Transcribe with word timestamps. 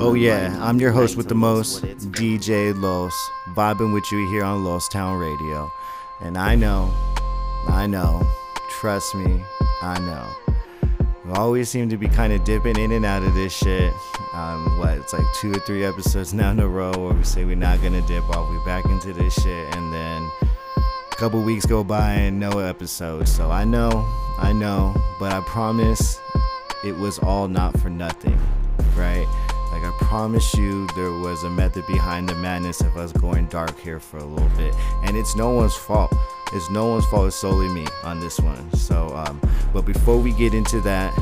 Oh 0.00 0.14
yeah. 0.14 0.56
I'm 0.60 0.78
your 0.78 0.92
host 0.92 1.16
with 1.16 1.28
the 1.28 1.34
most, 1.34 1.82
DJ 1.82 2.72
Los, 2.80 3.12
vibing 3.48 3.92
with 3.92 4.10
you 4.12 4.28
here 4.30 4.44
on 4.44 4.64
Lost 4.64 4.92
Town 4.92 5.18
Radio. 5.18 5.72
And 6.20 6.38
I 6.38 6.54
know, 6.54 6.92
I 7.66 7.88
know, 7.88 8.24
trust 8.70 9.16
me, 9.16 9.42
I 9.82 9.98
know. 9.98 10.26
We 11.24 11.32
always 11.32 11.68
seem 11.68 11.88
to 11.88 11.96
be 11.96 12.06
kind 12.06 12.32
of 12.32 12.44
dipping 12.44 12.78
in 12.78 12.92
and 12.92 13.04
out 13.04 13.24
of 13.24 13.34
this 13.34 13.52
shit. 13.52 13.92
Um, 14.34 14.78
what, 14.78 14.98
it's 14.98 15.12
like 15.12 15.26
two 15.34 15.50
or 15.50 15.58
three 15.60 15.84
episodes 15.84 16.32
now 16.32 16.52
in 16.52 16.60
a 16.60 16.68
row 16.68 16.92
where 16.92 17.14
we 17.14 17.24
say 17.24 17.44
we're 17.44 17.56
not 17.56 17.82
gonna 17.82 18.02
dip 18.02 18.22
off, 18.30 18.48
We're 18.48 18.64
back 18.64 18.84
into 18.84 19.12
this 19.12 19.34
shit, 19.34 19.76
and 19.76 19.92
then 19.92 20.30
a 21.10 21.16
couple 21.16 21.42
weeks 21.42 21.66
go 21.66 21.82
by 21.82 22.12
and 22.12 22.38
no 22.38 22.60
episode. 22.60 23.26
So 23.26 23.50
I 23.50 23.64
know, 23.64 24.06
I 24.38 24.52
know, 24.52 24.94
but 25.18 25.32
I 25.32 25.40
promise 25.40 26.20
it 26.84 26.96
was 26.96 27.18
all 27.18 27.48
not 27.48 27.78
for 27.80 27.90
nothing, 27.90 28.37
right? 28.37 28.37
Like 28.37 28.37
I 28.37 28.37
promise 30.08 30.54
you, 30.54 30.86
there 30.96 31.12
was 31.12 31.44
a 31.44 31.50
method 31.50 31.86
behind 31.86 32.26
the 32.26 32.34
madness 32.36 32.80
of 32.80 32.96
us 32.96 33.12
going 33.12 33.46
dark 33.48 33.78
here 33.78 34.00
for 34.00 34.16
a 34.16 34.24
little 34.24 34.48
bit, 34.56 34.74
and 35.04 35.18
it's 35.18 35.36
no 35.36 35.50
one's 35.50 35.76
fault. 35.76 36.10
It's 36.54 36.70
no 36.70 36.86
one's 36.86 37.04
fault. 37.04 37.26
It's 37.26 37.36
solely 37.36 37.68
me 37.68 37.86
on 38.04 38.18
this 38.18 38.40
one. 38.40 38.72
So, 38.72 39.14
um, 39.14 39.38
but 39.74 39.82
before 39.82 40.16
we 40.16 40.32
get 40.32 40.54
into 40.54 40.80
that, 40.80 41.12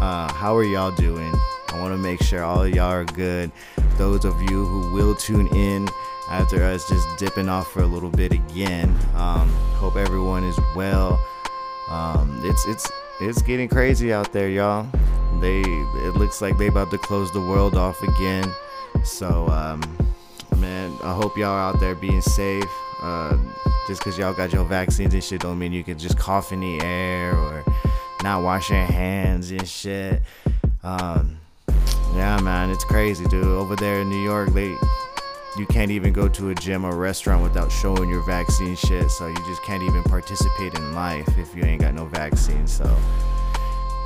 uh, 0.00 0.32
how 0.32 0.56
are 0.56 0.64
y'all 0.64 0.92
doing? 0.92 1.30
I 1.68 1.78
want 1.78 1.92
to 1.92 1.98
make 1.98 2.22
sure 2.22 2.42
all 2.42 2.66
y'all 2.66 2.90
are 2.90 3.04
good. 3.04 3.52
Those 3.98 4.24
of 4.24 4.40
you 4.40 4.64
who 4.64 4.94
will 4.94 5.14
tune 5.14 5.48
in 5.48 5.90
after 6.30 6.64
us 6.64 6.88
just 6.88 7.06
dipping 7.18 7.50
off 7.50 7.70
for 7.70 7.82
a 7.82 7.86
little 7.86 8.08
bit 8.08 8.32
again, 8.32 8.88
um, 9.14 9.46
hope 9.76 9.96
everyone 9.96 10.44
is 10.44 10.58
well. 10.74 11.22
Um, 11.90 12.40
it's 12.44 12.66
it's 12.66 12.90
it's 13.20 13.42
getting 13.42 13.68
crazy 13.68 14.10
out 14.10 14.32
there, 14.32 14.48
y'all. 14.48 14.88
They 15.42 15.60
it 15.60 16.14
looks 16.14 16.40
like 16.40 16.56
they 16.56 16.68
about 16.68 16.90
to 16.92 16.98
close 16.98 17.32
the 17.32 17.40
world 17.40 17.74
off 17.74 18.00
again. 18.02 18.50
So 19.04 19.48
um, 19.48 19.80
man, 20.58 20.96
I 21.02 21.12
hope 21.12 21.36
y'all 21.36 21.58
out 21.58 21.80
there 21.80 21.96
being 21.96 22.22
safe. 22.22 22.70
Uh, 23.02 23.36
just 23.88 24.00
cause 24.02 24.16
y'all 24.16 24.32
got 24.32 24.52
your 24.52 24.64
vaccines 24.64 25.12
and 25.12 25.22
shit 25.22 25.40
don't 25.40 25.58
mean 25.58 25.72
you 25.72 25.82
can 25.82 25.98
just 25.98 26.16
cough 26.16 26.52
in 26.52 26.60
the 26.60 26.80
air 26.80 27.36
or 27.36 27.64
not 28.22 28.44
wash 28.44 28.70
your 28.70 28.84
hands 28.84 29.50
and 29.50 29.68
shit. 29.68 30.22
Um, 30.84 31.38
yeah, 32.14 32.38
man, 32.40 32.70
it's 32.70 32.84
crazy, 32.84 33.24
dude. 33.26 33.44
Over 33.44 33.74
there 33.74 34.00
in 34.02 34.08
New 34.08 34.22
York, 34.22 34.50
they 34.50 34.76
you 35.58 35.66
can't 35.66 35.90
even 35.90 36.12
go 36.12 36.28
to 36.28 36.50
a 36.50 36.54
gym 36.54 36.84
or 36.84 36.96
restaurant 36.96 37.42
without 37.42 37.70
showing 37.70 38.08
your 38.08 38.24
vaccine 38.24 38.76
shit. 38.76 39.10
So 39.10 39.26
you 39.26 39.36
just 39.46 39.62
can't 39.64 39.82
even 39.82 40.02
participate 40.04 40.74
in 40.74 40.94
life 40.94 41.28
if 41.36 41.54
you 41.56 41.64
ain't 41.64 41.82
got 41.82 41.94
no 41.94 42.06
vaccine. 42.06 42.66
So 42.66 42.84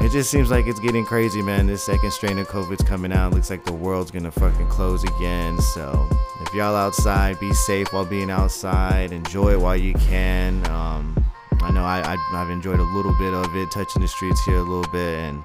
it 0.01 0.11
just 0.11 0.31
seems 0.31 0.51
like 0.51 0.67
it's 0.67 0.81
getting 0.81 1.05
crazy, 1.05 1.43
man. 1.43 1.67
This 1.67 1.85
second 1.85 2.13
strain 2.13 2.39
of 2.39 2.49
COVID's 2.49 2.85
coming 2.85 3.13
out. 3.13 3.33
Looks 3.33 3.51
like 3.51 3.65
the 3.65 3.73
world's 3.73 4.11
gonna 4.11 4.31
fucking 4.31 4.69
close 4.69 5.03
again. 5.05 5.61
So 5.61 6.09
if 6.43 6.53
y'all 6.55 6.77
outside, 6.77 7.41
be 7.41 7.53
safe 7.53 7.93
while 7.93 8.05
being 8.05 8.31
outside. 8.31 9.13
Enjoy 9.13 9.53
it 9.53 9.61
while 9.61 9.77
you 9.77 9.95
can. 9.95 10.67
Um, 10.67 11.25
I 11.61 11.71
know 11.71 11.85
I, 11.85 12.01
I 12.01 12.17
I've 12.33 12.51
enjoyed 12.51 12.79
a 12.79 12.85
little 12.85 13.17
bit 13.19 13.33
of 13.35 13.55
it, 13.57 13.71
touching 13.71 14.03
the 14.03 14.09
streets 14.09 14.45
here 14.45 14.57
a 14.57 14.63
little 14.63 14.91
bit, 14.93 15.19
and 15.19 15.45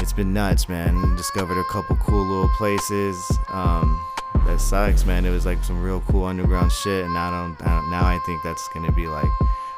it's 0.00 0.12
been 0.12 0.32
nuts, 0.32 0.68
man. 0.68 1.16
Discovered 1.16 1.58
a 1.58 1.64
couple 1.64 1.96
cool 1.96 2.24
little 2.24 2.50
places. 2.56 3.16
Um, 3.48 4.00
that 4.46 4.60
sucks, 4.60 5.06
man. 5.06 5.24
It 5.24 5.30
was 5.30 5.46
like 5.46 5.62
some 5.64 5.82
real 5.82 6.00
cool 6.08 6.24
underground 6.24 6.72
shit, 6.72 7.04
and 7.04 7.16
I 7.16 7.30
don't, 7.30 7.66
I 7.66 7.80
don't 7.80 7.90
now 7.90 8.04
I 8.04 8.18
think 8.26 8.42
that's 8.42 8.68
gonna 8.68 8.92
be 8.92 9.06
like 9.06 9.30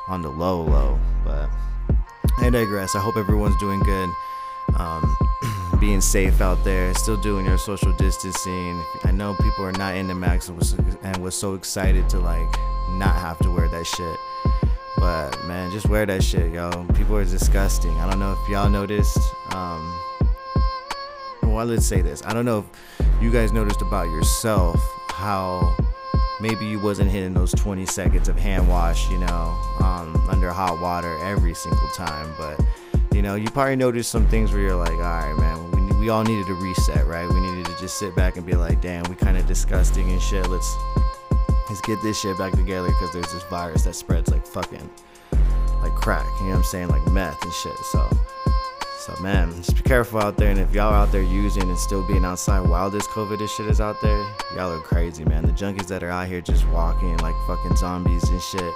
on 0.08 0.22
the 0.22 0.30
low, 0.30 0.62
low. 0.62 0.98
But 1.24 1.48
I 2.38 2.50
digress. 2.50 2.94
I 2.94 3.00
hope 3.00 3.16
everyone's 3.16 3.56
doing 3.58 3.80
good, 3.80 4.10
um, 4.76 5.16
being 5.80 6.00
safe 6.00 6.40
out 6.40 6.62
there, 6.64 6.92
still 6.94 7.16
doing 7.16 7.46
your 7.46 7.58
social 7.58 7.92
distancing. 7.92 8.82
I 9.04 9.10
know 9.12 9.34
people 9.34 9.64
are 9.64 9.72
not 9.72 9.96
in 9.96 10.08
the 10.08 10.14
max 10.14 10.48
and 10.48 10.58
was, 10.58 10.72
and 11.02 11.16
was 11.18 11.34
so 11.34 11.54
excited 11.54 12.08
to 12.10 12.18
like 12.18 12.48
not 12.90 13.14
have 13.14 13.38
to 13.40 13.50
wear 13.50 13.68
that 13.68 13.86
shit. 13.86 14.16
But 14.96 15.44
man, 15.44 15.70
just 15.70 15.88
wear 15.88 16.06
that 16.06 16.22
shit, 16.22 16.52
yo. 16.52 16.70
People 16.94 17.16
are 17.16 17.24
disgusting. 17.24 17.92
I 17.98 18.08
don't 18.08 18.18
know 18.18 18.32
if 18.32 18.48
y'all 18.48 18.70
noticed. 18.70 19.18
Um, 19.52 20.00
well, 21.42 21.66
let's 21.66 21.86
say 21.86 22.02
this. 22.02 22.22
I 22.24 22.32
don't 22.32 22.44
know 22.44 22.64
if 22.98 23.22
you 23.22 23.30
guys 23.30 23.52
noticed 23.52 23.82
about 23.82 24.08
yourself 24.08 24.80
how 25.08 25.76
maybe 26.44 26.66
you 26.66 26.78
wasn't 26.78 27.10
hitting 27.10 27.32
those 27.32 27.52
20 27.52 27.86
seconds 27.86 28.28
of 28.28 28.38
hand 28.38 28.68
wash, 28.68 29.10
you 29.10 29.16
know, 29.16 29.58
um, 29.80 30.14
under 30.28 30.52
hot 30.52 30.78
water 30.78 31.16
every 31.24 31.54
single 31.54 31.88
time. 31.94 32.34
But, 32.36 32.60
you 33.14 33.22
know, 33.22 33.34
you 33.34 33.48
probably 33.50 33.76
noticed 33.76 34.10
some 34.10 34.28
things 34.28 34.52
where 34.52 34.60
you're 34.60 34.76
like, 34.76 34.92
all 34.92 34.98
right, 34.98 35.34
man, 35.38 35.70
we, 35.70 35.96
we 36.00 36.08
all 36.10 36.22
needed 36.22 36.46
a 36.50 36.52
reset, 36.52 37.06
right? 37.06 37.26
We 37.26 37.40
needed 37.40 37.64
to 37.64 37.78
just 37.78 37.98
sit 37.98 38.14
back 38.14 38.36
and 38.36 38.44
be 38.44 38.56
like, 38.56 38.82
damn, 38.82 39.04
we 39.04 39.14
kind 39.14 39.38
of 39.38 39.46
disgusting 39.46 40.10
and 40.10 40.20
shit. 40.20 40.46
Let's 40.48 40.76
let's 41.70 41.80
get 41.80 42.02
this 42.02 42.20
shit 42.20 42.36
back 42.36 42.52
together 42.52 42.88
because 42.88 43.14
there's 43.14 43.32
this 43.32 43.42
virus 43.44 43.84
that 43.84 43.94
spreads 43.94 44.30
like 44.30 44.46
fucking 44.46 44.90
like 45.80 45.94
crack. 45.94 46.26
You 46.40 46.44
know 46.44 46.50
what 46.50 46.56
I'm 46.58 46.64
saying? 46.64 46.88
Like 46.88 47.06
meth 47.10 47.42
and 47.42 47.52
shit. 47.54 47.76
So. 47.90 48.06
So 49.04 49.14
man, 49.20 49.54
just 49.56 49.76
be 49.76 49.82
careful 49.82 50.18
out 50.18 50.38
there, 50.38 50.50
and 50.50 50.58
if 50.58 50.72
y'all 50.72 50.94
out 50.94 51.12
there 51.12 51.20
using 51.20 51.64
and 51.64 51.78
still 51.78 52.06
being 52.06 52.24
outside 52.24 52.66
while 52.66 52.88
this 52.88 53.06
COVID 53.08 53.38
this 53.38 53.54
shit 53.54 53.66
is 53.66 53.78
out 53.78 54.00
there, 54.00 54.16
y'all 54.56 54.72
are 54.72 54.80
crazy, 54.80 55.26
man. 55.26 55.44
The 55.44 55.52
junkies 55.52 55.88
that 55.88 56.02
are 56.02 56.08
out 56.08 56.26
here 56.26 56.40
just 56.40 56.66
walking 56.68 57.14
like 57.18 57.34
fucking 57.46 57.76
zombies 57.76 58.26
and 58.30 58.40
shit. 58.40 58.72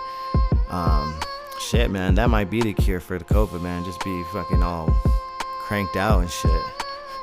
Um, 0.68 1.18
shit, 1.58 1.90
man, 1.90 2.14
that 2.16 2.28
might 2.28 2.50
be 2.50 2.60
the 2.60 2.74
cure 2.74 3.00
for 3.00 3.18
the 3.18 3.24
COVID, 3.24 3.62
man. 3.62 3.84
Just 3.84 4.04
be 4.04 4.22
fucking 4.24 4.62
all 4.62 4.90
cranked 5.62 5.96
out 5.96 6.20
and 6.20 6.30
shit. 6.30 6.62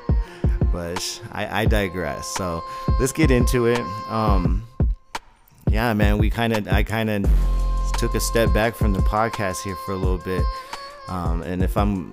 But 0.72 1.22
I, 1.32 1.62
I 1.62 1.66
digress. 1.68 2.28
So 2.28 2.62
let's 3.00 3.14
get 3.14 3.32
into 3.32 3.68
it. 3.68 3.80
Um, 4.10 4.68
yeah, 5.70 5.94
man, 5.94 6.18
we 6.18 6.30
kind 6.32 6.52
of, 6.52 6.68
I 6.68 6.84
kind 6.84 7.10
of 7.10 7.32
took 7.98 8.14
a 8.16 8.20
step 8.20 8.52
back 8.52 8.76
from 8.76 8.92
the 8.92 9.00
podcast 9.00 9.62
here 9.64 9.76
for 9.86 9.94
a 9.94 9.96
little 9.96 10.18
bit. 10.18 10.44
Um, 11.08 11.44
and 11.44 11.64
if 11.64 11.78
I'm 11.78 12.12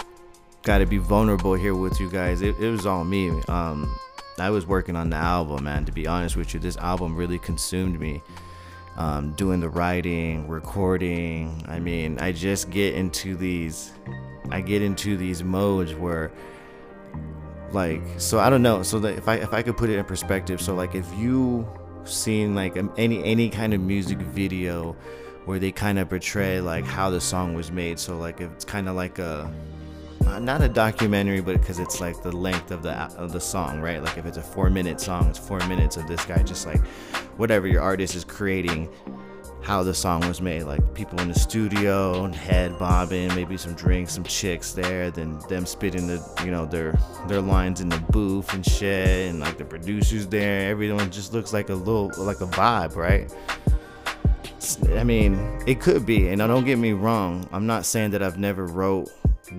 got 0.62 0.78
to 0.78 0.86
be 0.86 0.98
vulnerable 0.98 1.54
here 1.54 1.74
with 1.74 2.00
you 2.00 2.08
guys. 2.08 2.42
It, 2.42 2.58
it 2.58 2.70
was 2.70 2.86
all 2.86 3.04
me. 3.04 3.30
Um, 3.48 3.98
I 4.38 4.50
was 4.50 4.66
working 4.66 4.96
on 4.96 5.10
the 5.10 5.16
album, 5.16 5.64
man. 5.64 5.84
To 5.84 5.92
be 5.92 6.06
honest 6.06 6.36
with 6.36 6.54
you, 6.54 6.60
this 6.60 6.76
album 6.78 7.16
really 7.16 7.38
consumed 7.38 7.98
me. 8.00 8.22
Um, 8.96 9.32
doing 9.32 9.60
the 9.60 9.70
writing, 9.70 10.48
recording. 10.48 11.64
I 11.66 11.80
mean, 11.80 12.18
I 12.18 12.32
just 12.32 12.70
get 12.70 12.94
into 12.94 13.36
these. 13.36 13.92
I 14.50 14.60
get 14.60 14.82
into 14.82 15.16
these 15.16 15.42
modes 15.42 15.94
where, 15.94 16.30
like, 17.70 18.02
so 18.18 18.38
I 18.38 18.50
don't 18.50 18.62
know. 18.62 18.82
So 18.82 18.98
that 19.00 19.16
if 19.16 19.28
I 19.28 19.36
if 19.36 19.54
I 19.54 19.62
could 19.62 19.76
put 19.76 19.88
it 19.90 19.98
in 19.98 20.04
perspective, 20.04 20.60
so 20.60 20.74
like 20.74 20.94
if 20.94 21.06
you 21.14 21.66
seen 22.04 22.54
like 22.54 22.76
any 22.98 23.22
any 23.24 23.48
kind 23.48 23.72
of 23.72 23.80
music 23.80 24.18
video 24.18 24.96
where 25.44 25.58
they 25.58 25.72
kind 25.72 25.98
of 25.98 26.08
portray 26.08 26.60
like 26.60 26.84
how 26.84 27.10
the 27.10 27.20
song 27.20 27.54
was 27.54 27.72
made. 27.72 27.98
So 27.98 28.16
like 28.18 28.40
it's 28.40 28.64
kind 28.64 28.88
of 28.88 28.94
like 28.94 29.18
a 29.18 29.52
Uh, 30.32 30.38
not 30.38 30.62
a 30.62 30.68
documentary, 30.68 31.42
but 31.42 31.60
because 31.60 31.78
it's 31.78 32.00
like 32.00 32.22
the 32.22 32.32
length 32.32 32.70
of 32.70 32.82
the 32.82 32.94
of 33.18 33.32
the 33.32 33.40
song, 33.40 33.82
right? 33.82 34.02
Like 34.02 34.16
if 34.16 34.24
it's 34.24 34.38
a 34.38 34.42
four 34.42 34.70
minute 34.70 34.98
song, 34.98 35.28
it's 35.28 35.38
four 35.38 35.58
minutes 35.66 35.98
of 35.98 36.06
this 36.06 36.24
guy 36.24 36.42
just 36.42 36.66
like 36.66 36.80
whatever 37.36 37.66
your 37.66 37.82
artist 37.82 38.14
is 38.14 38.24
creating, 38.24 38.88
how 39.60 39.82
the 39.82 39.92
song 39.92 40.26
was 40.26 40.40
made. 40.40 40.62
Like 40.62 40.94
people 40.94 41.20
in 41.20 41.28
the 41.28 41.38
studio, 41.38 42.28
head 42.28 42.78
bobbing, 42.78 43.28
maybe 43.34 43.58
some 43.58 43.74
drinks, 43.74 44.14
some 44.14 44.24
chicks 44.24 44.72
there, 44.72 45.10
then 45.10 45.38
them 45.50 45.66
spitting 45.66 46.06
the 46.06 46.26
you 46.46 46.50
know 46.50 46.64
their 46.64 46.98
their 47.28 47.42
lines 47.42 47.82
in 47.82 47.90
the 47.90 48.02
booth 48.10 48.54
and 48.54 48.64
shit, 48.64 49.28
and 49.28 49.38
like 49.38 49.58
the 49.58 49.66
producers 49.66 50.26
there. 50.28 50.70
Everyone 50.70 51.10
just 51.10 51.34
looks 51.34 51.52
like 51.52 51.68
a 51.68 51.74
little 51.74 52.10
like 52.16 52.40
a 52.40 52.46
vibe, 52.46 52.96
right? 52.96 53.30
I 54.98 55.04
mean, 55.04 55.34
it 55.66 55.78
could 55.78 56.06
be, 56.06 56.28
and 56.28 56.38
don't 56.38 56.64
get 56.64 56.78
me 56.78 56.92
wrong. 56.92 57.46
I'm 57.52 57.66
not 57.66 57.84
saying 57.84 58.12
that 58.12 58.22
I've 58.22 58.38
never 58.38 58.64
wrote 58.64 59.10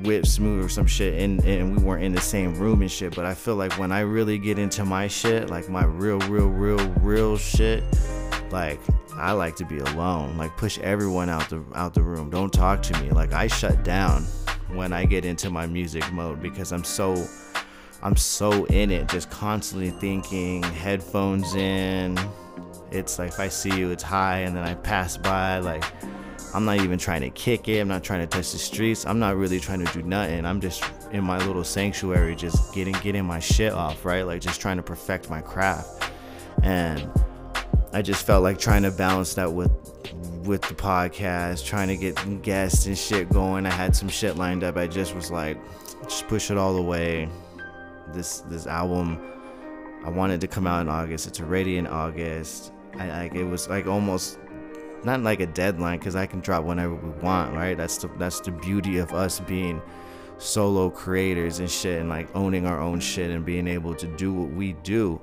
whip 0.04 0.25
smooth 0.25 0.66
or 0.66 0.69
some 0.69 0.86
shit 0.86 1.19
and, 1.22 1.44
and 1.45 1.78
we 1.78 1.84
weren't 1.84 2.04
in 2.04 2.13
the 2.13 2.22
same 2.22 2.56
room 2.56 2.81
and 2.81 2.92
shit. 2.92 3.16
But 3.16 3.25
i 3.25 3.34
feel 3.34 3.56
like 3.56 3.78
when 3.78 3.92
i 3.92 4.01
really 4.01 4.38
get 4.38 4.60
into 4.60 4.86
my 4.86 5.07
shit 5.07 5.50
like 5.50 5.69
my 5.69 5.86
real 5.86 6.19
real 6.22 6.48
real 6.48 6.90
real 7.01 7.38
shit 7.38 7.84
like 8.51 8.80
i 9.16 9.31
like 9.31 9.56
to 9.57 9.66
be 9.66 9.80
alone. 9.80 10.38
Like 10.38 10.56
push 10.57 10.80
everyone 10.80 11.30
out 11.30 11.50
the 11.50 11.63
out 11.75 11.94
the 11.94 12.01
room. 12.01 12.30
Don't 12.30 12.51
talk 12.51 12.81
to 12.84 13.01
me. 13.01 13.12
Like 13.12 13.34
i 13.34 13.48
shut 13.48 13.84
down 13.84 14.24
when 14.74 14.92
i 14.94 15.06
get 15.06 15.25
into 15.25 15.50
my 15.50 15.68
music 15.68 16.12
mode 16.12 16.42
because 16.42 16.72
i'm 16.72 16.84
so 16.84 17.28
i'm 18.01 18.16
so 18.16 18.66
in 18.66 18.92
it. 18.92 19.07
Just 19.10 19.30
constantly 19.30 19.92
thinking 19.92 20.63
headphones 20.63 21.54
in. 21.56 22.18
It's 22.92 23.19
like 23.19 23.30
if 23.30 23.39
i 23.39 23.48
see 23.48 23.75
you 23.78 23.92
it's 23.92 24.04
high 24.04 24.39
and 24.39 24.56
then 24.56 24.63
i 24.63 24.75
pass 24.75 25.18
by 25.18 25.60
like 25.60 25.84
I'm 26.53 26.65
not 26.65 26.81
even 26.81 27.00
trying 27.00 27.21
to 27.21 27.29
kick 27.31 27.67
it. 27.67 27.79
I'm 27.79 27.88
not 27.88 28.03
trying 28.03 28.21
to 28.21 28.27
touch 28.27 28.51
the 28.51 28.59
streets. 28.59 29.05
I'm 29.05 29.19
not 29.19 29.35
really 29.35 29.59
trying 29.59 29.83
to 29.83 29.91
do 29.91 30.03
nothing. 30.03 30.45
I'm 30.45 30.61
just 30.61 30.83
in 31.11 31.23
my 31.23 31.38
little 31.45 31.63
sanctuary, 31.63 32.35
just 32.35 32.73
getting 32.73 32.94
getting 32.95 33.25
my 33.25 33.39
shit 33.39 33.73
off, 33.73 34.05
right? 34.05 34.21
Like 34.23 34.41
just 34.41 34.61
trying 34.61 34.77
to 34.77 34.83
perfect 34.83 35.29
my 35.29 35.41
craft. 35.41 36.11
And 36.61 37.09
I 37.91 38.01
just 38.01 38.25
felt 38.25 38.44
like 38.44 38.59
trying 38.59 38.83
to 38.83 38.91
balance 38.91 39.33
that 39.33 39.51
with 39.51 39.71
with 40.45 40.61
the 40.63 40.75
podcast, 40.75 41.65
trying 41.65 41.88
to 41.88 41.97
get 41.97 42.41
guests 42.44 42.85
and 42.85 42.97
shit 42.97 43.29
going. 43.29 43.65
I 43.65 43.71
had 43.71 43.95
some 43.95 44.09
shit 44.09 44.35
lined 44.35 44.63
up. 44.63 44.77
I 44.77 44.88
just 44.88 45.15
was 45.15 45.31
like, 45.31 45.57
just 46.03 46.27
push 46.27 46.51
it 46.51 46.57
all 46.57 46.77
away. 46.77 47.29
this 48.13 48.39
this 48.41 48.67
album 48.67 49.19
I 50.05 50.09
wanted 50.09 50.41
to 50.41 50.47
come 50.47 50.67
out 50.67 50.81
in 50.81 50.89
August. 50.89 51.27
It's 51.27 51.39
already 51.39 51.77
in 51.77 51.88
August. 51.88 52.73
I 53.00 53.07
like 53.07 53.35
it 53.35 53.45
was 53.45 53.69
like 53.69 53.88
almost 53.88 54.38
not 55.05 55.21
like 55.21 55.39
a 55.39 55.47
deadline 55.47 56.00
because 56.00 56.15
I 56.15 56.25
can 56.25 56.39
drop 56.39 56.63
whenever 56.63 56.95
we 56.95 57.09
want, 57.21 57.53
right? 57.55 57.75
That's 57.75 57.97
the 57.97 58.09
that's 58.17 58.39
the 58.39 58.51
beauty 58.51 58.97
of 58.97 59.13
us 59.13 59.39
being 59.39 59.81
solo 60.38 60.89
creators 60.89 61.59
and 61.59 61.69
shit 61.69 62.00
and 62.00 62.09
like 62.09 62.33
owning 62.35 62.65
our 62.65 62.79
own 62.79 63.00
shit 63.00 63.31
and 63.31 63.45
being 63.45 63.67
able 63.67 63.95
to 63.95 64.07
do 64.07 64.33
what 64.33 64.50
we 64.51 64.73
do. 64.83 65.21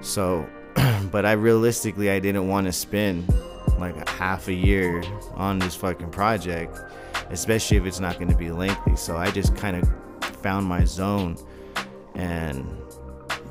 So, 0.00 0.46
but 1.10 1.26
I 1.26 1.32
realistically 1.32 2.10
I 2.10 2.18
didn't 2.18 2.48
want 2.48 2.66
to 2.66 2.72
spend 2.72 3.28
like 3.78 3.96
a 3.96 4.10
half 4.10 4.48
a 4.48 4.52
year 4.52 5.02
on 5.34 5.58
this 5.58 5.74
fucking 5.74 6.10
project, 6.10 6.78
especially 7.30 7.76
if 7.76 7.86
it's 7.86 8.00
not 8.00 8.18
going 8.18 8.30
to 8.30 8.36
be 8.36 8.50
lengthy. 8.50 8.96
So 8.96 9.16
I 9.16 9.30
just 9.30 9.54
kind 9.56 9.76
of 9.76 9.90
found 10.42 10.66
my 10.66 10.84
zone 10.84 11.36
and 12.14 12.66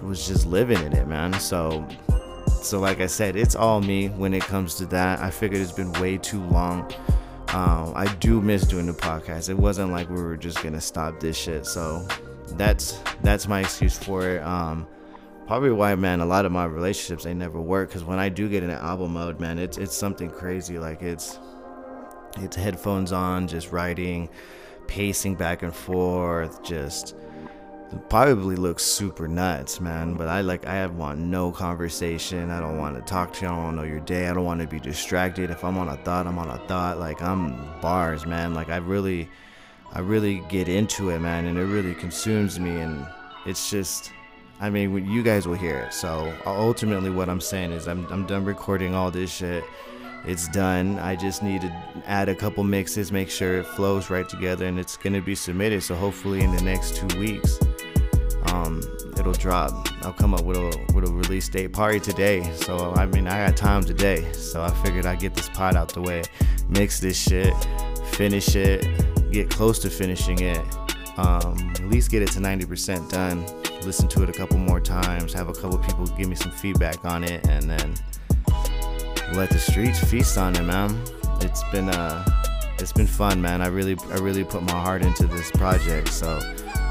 was 0.02 0.28
just 0.28 0.46
living 0.46 0.82
in 0.84 0.94
it, 0.94 1.08
man. 1.08 1.34
So 1.40 1.88
so 2.64 2.80
like 2.80 3.02
I 3.02 3.08
said, 3.08 3.36
it's 3.36 3.56
all 3.56 3.82
me 3.82 4.10
when 4.10 4.34
it 4.34 4.44
comes 4.44 4.76
to 4.76 4.86
that. 4.88 5.20
I 5.20 5.30
figured 5.30 5.62
it's 5.62 5.72
been 5.72 5.92
way 5.94 6.18
too 6.18 6.42
long. 6.46 6.92
Um, 7.50 7.94
I 7.96 8.14
do 8.20 8.42
miss 8.42 8.64
doing 8.64 8.88
the 8.88 8.94
podcast. 8.94 9.50
It 9.50 9.58
wasn't 9.58 9.92
like 9.92 10.10
we 10.10 10.22
were 10.22 10.38
just 10.38 10.64
gonna 10.64 10.82
stop 10.82 11.20
this 11.20 11.38
shit. 11.38 11.66
So 11.66 12.08
that's 12.52 13.00
that's 13.22 13.48
my 13.48 13.60
excuse 13.60 13.98
for 13.98 14.28
it. 14.28 14.42
Um, 14.44 14.88
probably 15.46 15.72
why, 15.72 15.94
man, 15.96 16.22
a 16.22 16.26
lot 16.26 16.46
of 16.46 16.52
my 16.52 16.66
relationships 16.66 17.26
they 17.26 17.34
never 17.34 17.62
work. 17.62 17.92
Cause 17.92 18.04
when 18.04 18.18
I 18.18 18.30
do 18.30 18.50
get 18.50 18.64
in 18.64 18.70
album 18.72 19.14
mode, 19.14 19.40
man, 19.40 19.60
it's 19.60 19.78
it's 19.78 19.96
something 19.96 20.30
crazy. 20.30 20.80
Like 20.80 21.02
it's 21.02 21.38
it's 22.38 22.56
headphones 22.56 23.12
on, 23.12 23.48
just 23.48 23.72
writing, 23.72 24.30
pacing 24.88 25.36
back 25.36 25.62
and 25.62 25.76
forth, 25.76 26.64
just 26.64 27.16
probably 28.10 28.56
looks 28.56 28.84
super 28.84 29.28
nuts, 29.28 29.82
man. 29.82 30.16
But 30.16 30.28
I 30.28 30.42
like 30.42 30.66
I 30.66 30.86
want 30.88 31.20
no 31.20 31.52
conversation. 31.52 32.50
I 32.50 32.60
don't 32.60 32.78
want 32.78 32.96
to 32.96 33.02
talk 33.02 33.34
to 33.34 33.42
you. 33.42 33.48
I 33.48 33.52
don't 33.52 33.64
want 33.64 33.78
to 33.78 33.82
know 33.82 33.88
your 33.88 34.00
day. 34.02 34.28
I 34.28 34.34
don't 34.34 34.46
want 34.46 34.62
to 34.62 34.68
be 34.68 34.80
distracted. 34.80 35.50
If 35.50 35.64
I'm 35.64 35.78
on 35.78 35.90
a 35.90 35.98
thought, 35.98 36.28
I'm 36.28 36.38
on 36.38 36.50
a 36.50 36.58
thought. 36.68 37.00
Like 37.00 37.22
I'm 37.22 37.56
bars, 37.82 38.26
man. 38.26 38.54
Like 38.54 38.70
I 38.70 38.78
really, 38.78 39.30
I 39.92 40.00
really 40.00 40.40
get 40.50 40.68
into 40.68 41.10
it, 41.10 41.20
man, 41.20 41.46
and 41.46 41.58
it 41.58 41.66
really 41.66 41.94
consumes 41.96 42.60
me. 42.60 42.80
And 42.80 43.06
it's 43.46 43.70
just, 43.70 44.12
I 44.60 44.70
mean, 44.70 45.06
you 45.10 45.24
guys 45.24 45.48
will 45.48 45.56
hear 45.56 45.80
it. 45.80 45.94
So 45.94 46.34
ultimately, 46.46 47.10
what 47.10 47.30
I'm 47.30 47.42
saying 47.42 47.72
is, 47.72 47.88
I'm 47.88 48.06
I'm 48.12 48.26
done 48.26 48.46
recording 48.46 48.96
all 48.96 49.12
this 49.12 49.32
shit. 49.32 49.64
It's 50.26 50.48
done. 50.48 51.00
I 51.00 51.18
just 51.18 51.44
need 51.44 51.62
to 51.62 52.04
add 52.06 52.30
a 52.30 52.36
couple 52.36 52.64
mixes, 52.64 53.12
make 53.12 53.30
sure 53.30 53.60
it 53.60 53.66
flows 53.66 54.10
right 54.10 54.28
together, 54.30 54.66
and 54.66 54.80
it's 54.80 54.96
gonna 54.96 55.22
be 55.22 55.36
submitted. 55.36 55.84
So 55.84 55.96
hopefully, 55.96 56.42
in 56.42 56.56
the 56.56 56.62
next 56.64 56.96
two 56.96 57.20
weeks 57.20 57.60
um, 58.48 58.82
it'll 59.18 59.34
drop. 59.34 59.88
I'll 60.04 60.14
come 60.14 60.34
up 60.34 60.44
with 60.44 60.58
a 60.58 60.94
with 60.94 61.08
a 61.08 61.12
release 61.12 61.48
date 61.50 61.74
party 61.74 62.00
today. 62.00 62.44
So 62.56 62.94
I 62.96 63.06
mean, 63.06 63.28
I 63.28 63.46
got 63.46 63.58
time 63.58 63.84
today. 63.84 64.32
So 64.34 64.62
I 64.62 64.72
figured 64.84 65.06
I'd 65.06 65.20
get 65.20 65.34
this 65.34 65.50
pot 65.50 65.76
out 65.76 65.94
the 65.94 66.02
way, 66.02 66.24
mix 66.70 67.00
this 67.00 67.18
shit, 67.18 67.54
finish 68.12 68.56
it, 68.56 68.86
get 69.32 69.50
close 69.50 69.80
to 69.80 69.90
finishing 69.90 70.40
it. 70.40 70.62
Um, 71.18 71.72
at 71.76 71.90
least 71.90 72.10
get 72.10 72.24
it 72.24 72.30
to 72.30 72.40
90% 72.40 73.12
done. 73.12 73.46
Listen 73.86 74.08
to 74.10 74.24
it 74.24 74.30
a 74.30 74.34
couple 74.34 74.58
more 74.58 74.80
times. 74.80 75.32
Have 75.34 75.48
a 75.48 75.54
couple 75.54 75.78
people 75.78 76.08
give 76.08 76.28
me 76.28 76.36
some 76.36 76.52
feedback 76.52 77.06
on 77.06 77.24
it, 77.24 77.46
and 77.48 77.70
then 77.70 77.94
let 79.34 79.50
the 79.50 79.60
streets 79.60 80.00
feast 80.00 80.38
on 80.38 80.56
it, 80.56 80.64
man. 80.64 81.00
It's 81.42 81.64
been 81.72 81.90
uh, 81.90 82.26
it's 82.80 82.94
been 82.94 83.08
fun, 83.08 83.42
man. 83.42 83.62
I 83.62 83.68
really 83.68 83.98
I 84.12 84.18
really 84.18 84.44
put 84.44 84.64
my 84.64 84.80
heart 84.80 85.04
into 85.04 85.28
this 85.28 85.52
project, 85.52 86.10
so 86.10 86.40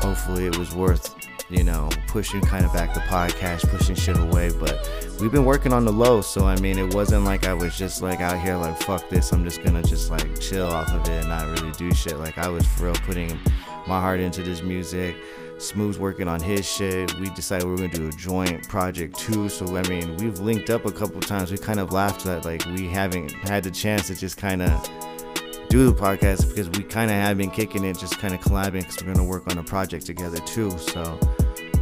hopefully 0.00 0.46
it 0.46 0.56
was 0.56 0.74
worth 0.74 1.14
you 1.52 1.62
know, 1.62 1.90
pushing 2.08 2.40
kind 2.40 2.64
of 2.64 2.72
back 2.72 2.94
the 2.94 3.00
podcast, 3.00 3.68
pushing 3.68 3.94
shit 3.94 4.18
away. 4.18 4.50
But 4.58 4.88
we've 5.20 5.30
been 5.30 5.44
working 5.44 5.72
on 5.72 5.84
the 5.84 5.92
low, 5.92 6.22
so 6.22 6.46
I 6.46 6.56
mean, 6.56 6.78
it 6.78 6.94
wasn't 6.94 7.24
like 7.24 7.46
I 7.46 7.52
was 7.52 7.76
just 7.76 8.00
like 8.00 8.20
out 8.20 8.40
here 8.40 8.56
like 8.56 8.78
fuck 8.80 9.08
this. 9.10 9.32
I'm 9.32 9.44
just 9.44 9.62
gonna 9.62 9.82
just 9.82 10.10
like 10.10 10.40
chill 10.40 10.66
off 10.66 10.88
of 10.90 11.02
it 11.02 11.10
and 11.10 11.28
not 11.28 11.46
really 11.46 11.72
do 11.72 11.92
shit. 11.92 12.16
Like 12.16 12.38
I 12.38 12.48
was 12.48 12.66
for 12.66 12.84
real 12.84 12.94
putting 12.94 13.38
my 13.86 14.00
heart 14.00 14.18
into 14.18 14.42
this 14.42 14.62
music. 14.62 15.14
Smooth's 15.58 15.98
working 15.98 16.26
on 16.26 16.40
his 16.40 16.66
shit. 16.66 17.14
We 17.20 17.28
decided 17.30 17.66
we 17.66 17.72
were 17.72 17.76
gonna 17.76 17.92
do 17.92 18.08
a 18.08 18.12
joint 18.12 18.66
project 18.68 19.18
too. 19.18 19.50
So 19.50 19.76
I 19.76 19.86
mean, 19.88 20.16
we've 20.16 20.38
linked 20.40 20.70
up 20.70 20.86
a 20.86 20.92
couple 20.92 21.20
times. 21.20 21.52
We 21.52 21.58
kind 21.58 21.80
of 21.80 21.92
laughed 21.92 22.24
that 22.24 22.46
like 22.46 22.64
we 22.64 22.88
haven't 22.88 23.30
had 23.30 23.62
the 23.62 23.70
chance 23.70 24.06
to 24.06 24.14
just 24.14 24.38
kind 24.38 24.62
of 24.62 24.90
do 25.68 25.86
the 25.86 25.94
podcast 25.94 26.48
because 26.48 26.68
we 26.70 26.82
kind 26.82 27.10
of 27.10 27.16
have 27.16 27.38
been 27.38 27.50
kicking 27.50 27.84
it, 27.84 27.98
just 27.98 28.18
kind 28.18 28.34
of 28.34 28.40
collabing 28.40 28.80
because 28.80 29.02
we're 29.02 29.14
gonna 29.14 29.26
work 29.26 29.50
on 29.50 29.58
a 29.58 29.62
project 29.62 30.06
together 30.06 30.38
too. 30.40 30.70
So 30.78 31.18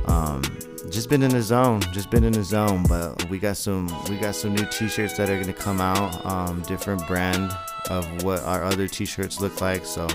um, 0.07 0.43
just 0.91 1.09
been 1.09 1.23
in 1.23 1.31
the 1.31 1.43
zone, 1.43 1.81
just 1.93 2.11
been 2.11 2.25
in 2.25 2.33
the 2.33 2.45
zone. 2.45 2.85
But 2.89 3.29
we 3.31 3.39
got 3.39 3.57
some 3.57 3.89
we 4.09 4.17
got 4.17 4.35
some 4.35 4.55
new 4.55 4.67
T-shirts 4.67 5.17
that 5.17 5.31
are 5.31 5.39
gonna 5.39 5.53
come 5.53 5.81
out. 5.81 6.25
Um, 6.25 6.63
different 6.63 7.07
brand 7.07 7.53
of 7.89 8.23
what 8.23 8.41
our 8.43 8.63
other 8.65 8.89
T-shirts 8.89 9.41
look 9.41 9.61
like. 9.61 9.85
So 9.85 10.09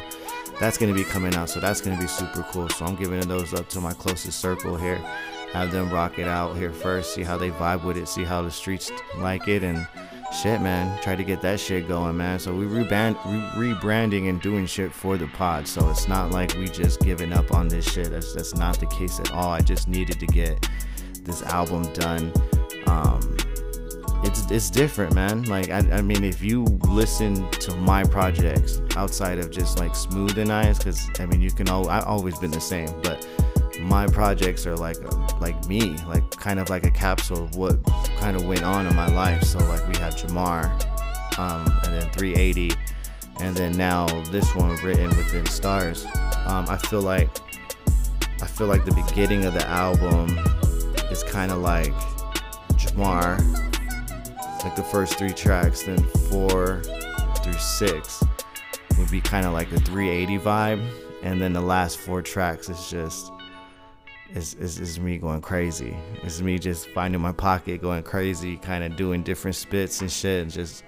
that's 0.59 0.77
gonna 0.77 0.93
be 0.93 1.03
coming 1.03 1.35
out. 1.35 1.49
So 1.49 1.59
that's 1.59 1.81
gonna 1.81 1.99
be 1.99 2.07
super 2.07 2.45
cool. 2.51 2.69
So 2.69 2.85
I'm 2.85 2.95
giving 2.95 3.19
those 3.21 3.53
up 3.53 3.69
to 3.69 3.81
my 3.81 3.93
closest 3.93 4.39
circle 4.39 4.75
here. 4.75 4.97
Have 5.53 5.71
them 5.71 5.89
rock 5.89 6.19
it 6.19 6.27
out 6.27 6.57
here 6.57 6.71
first. 6.71 7.13
See 7.13 7.23
how 7.23 7.37
they 7.37 7.49
vibe 7.49 7.83
with 7.85 7.97
it. 7.97 8.07
See 8.07 8.23
how 8.23 8.41
the 8.41 8.51
streets 8.51 8.91
like 9.17 9.47
it 9.47 9.63
and 9.63 9.87
shit, 10.33 10.61
man. 10.61 11.01
Try 11.01 11.15
to 11.15 11.23
get 11.23 11.41
that 11.41 11.59
shit 11.59 11.87
going, 11.87 12.17
man. 12.17 12.39
So 12.39 12.53
we 12.53 12.65
rebrand, 12.65 13.17
re- 13.25 13.73
rebranding 13.73 14.29
and 14.29 14.41
doing 14.41 14.65
shit 14.65 14.91
for 14.91 15.17
the 15.17 15.27
pod. 15.27 15.67
So 15.67 15.89
it's 15.89 16.07
not 16.07 16.31
like 16.31 16.53
we 16.55 16.67
just 16.67 17.01
giving 17.01 17.33
up 17.33 17.53
on 17.53 17.67
this 17.67 17.89
shit. 17.91 18.11
That's 18.11 18.33
that's 18.33 18.55
not 18.55 18.79
the 18.79 18.87
case 18.87 19.19
at 19.19 19.31
all. 19.31 19.49
I 19.51 19.61
just 19.61 19.87
needed 19.87 20.19
to 20.19 20.27
get 20.27 20.69
this 21.23 21.41
album 21.43 21.91
done. 21.93 22.31
Um, 22.87 23.37
it's 24.23 24.49
it's 24.51 24.69
different, 24.69 25.13
man. 25.13 25.43
Like 25.43 25.69
I, 25.69 25.79
I 25.91 26.01
mean, 26.01 26.23
if 26.23 26.41
you 26.41 26.63
listen 26.87 27.49
to 27.51 27.75
my 27.75 28.03
projects 28.03 28.81
outside 28.95 29.39
of 29.39 29.51
just 29.51 29.79
like 29.79 29.95
Smooth 29.95 30.37
and 30.37 30.51
Eyes, 30.51 30.77
because 30.77 31.09
I 31.19 31.25
mean, 31.25 31.41
you 31.41 31.51
can 31.51 31.69
all 31.69 31.89
I've 31.89 32.05
always 32.05 32.37
been 32.39 32.51
the 32.51 32.61
same, 32.61 32.89
but 33.01 33.27
my 33.79 34.07
projects 34.07 34.65
are 34.65 34.75
like 34.75 34.97
like 35.39 35.67
me, 35.67 35.95
like 36.07 36.29
kind 36.31 36.59
of 36.59 36.69
like 36.69 36.85
a 36.85 36.91
capsule 36.91 37.43
of 37.43 37.55
what 37.55 37.83
kind 38.17 38.35
of 38.35 38.45
went 38.45 38.63
on 38.63 38.87
in 38.87 38.95
my 38.95 39.07
life. 39.07 39.43
So 39.43 39.59
like 39.59 39.87
we 39.87 39.95
had 39.97 40.13
Jamar, 40.13 40.65
um, 41.37 41.65
and 41.83 41.93
then 41.93 42.09
380, 42.11 42.71
and 43.39 43.55
then 43.55 43.75
now 43.77 44.07
this 44.31 44.53
one 44.55 44.75
written 44.77 45.09
within 45.09 45.45
stars. 45.45 46.05
Um, 46.45 46.65
I 46.69 46.77
feel 46.77 47.01
like 47.01 47.29
I 48.41 48.47
feel 48.47 48.67
like 48.67 48.85
the 48.85 48.93
beginning 48.93 49.45
of 49.45 49.53
the 49.53 49.65
album 49.67 50.37
is 51.11 51.23
kind 51.23 51.51
of 51.51 51.59
like 51.59 51.93
Jamar, 52.73 53.39
like 54.63 54.75
the 54.75 54.83
first 54.83 55.17
three 55.17 55.33
tracks, 55.33 55.83
then 55.83 56.03
four 56.29 56.81
through 57.43 57.53
six 57.53 58.23
would 58.97 59.11
be 59.11 59.21
kind 59.21 59.45
of 59.45 59.53
like 59.53 59.69
the 59.69 59.79
380 59.81 60.39
vibe, 60.39 60.87
and 61.21 61.41
then 61.41 61.53
the 61.53 61.61
last 61.61 61.97
four 61.97 62.21
tracks 62.21 62.69
is 62.69 62.89
just 62.89 63.31
is, 64.35 64.53
is, 64.55 64.79
is 64.79 64.99
me 64.99 65.17
going 65.17 65.41
crazy. 65.41 65.95
It's 66.21 66.41
me 66.41 66.59
just 66.59 66.89
finding 66.89 67.21
my 67.21 67.31
pocket, 67.31 67.81
going 67.81 68.03
crazy, 68.03 68.57
kind 68.57 68.83
of 68.83 68.97
doing 68.97 69.23
different 69.23 69.55
spits 69.55 70.01
and 70.01 70.11
shit, 70.11 70.43
and 70.43 70.51
just, 70.51 70.83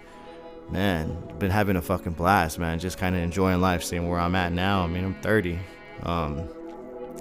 man, 0.69 1.17
been 1.39 1.49
having 1.49 1.77
a 1.77 1.81
fucking 1.81 2.13
blast, 2.13 2.59
man. 2.59 2.77
Just 2.77 2.97
kind 2.97 3.15
of 3.15 3.21
enjoying 3.21 3.61
life, 3.61 3.83
seeing 3.83 4.07
where 4.07 4.19
I'm 4.19 4.35
at 4.35 4.51
now. 4.51 4.83
I 4.83 4.87
mean, 4.87 5.05
I'm 5.05 5.15
30. 5.21 5.57
Um, 6.03 6.47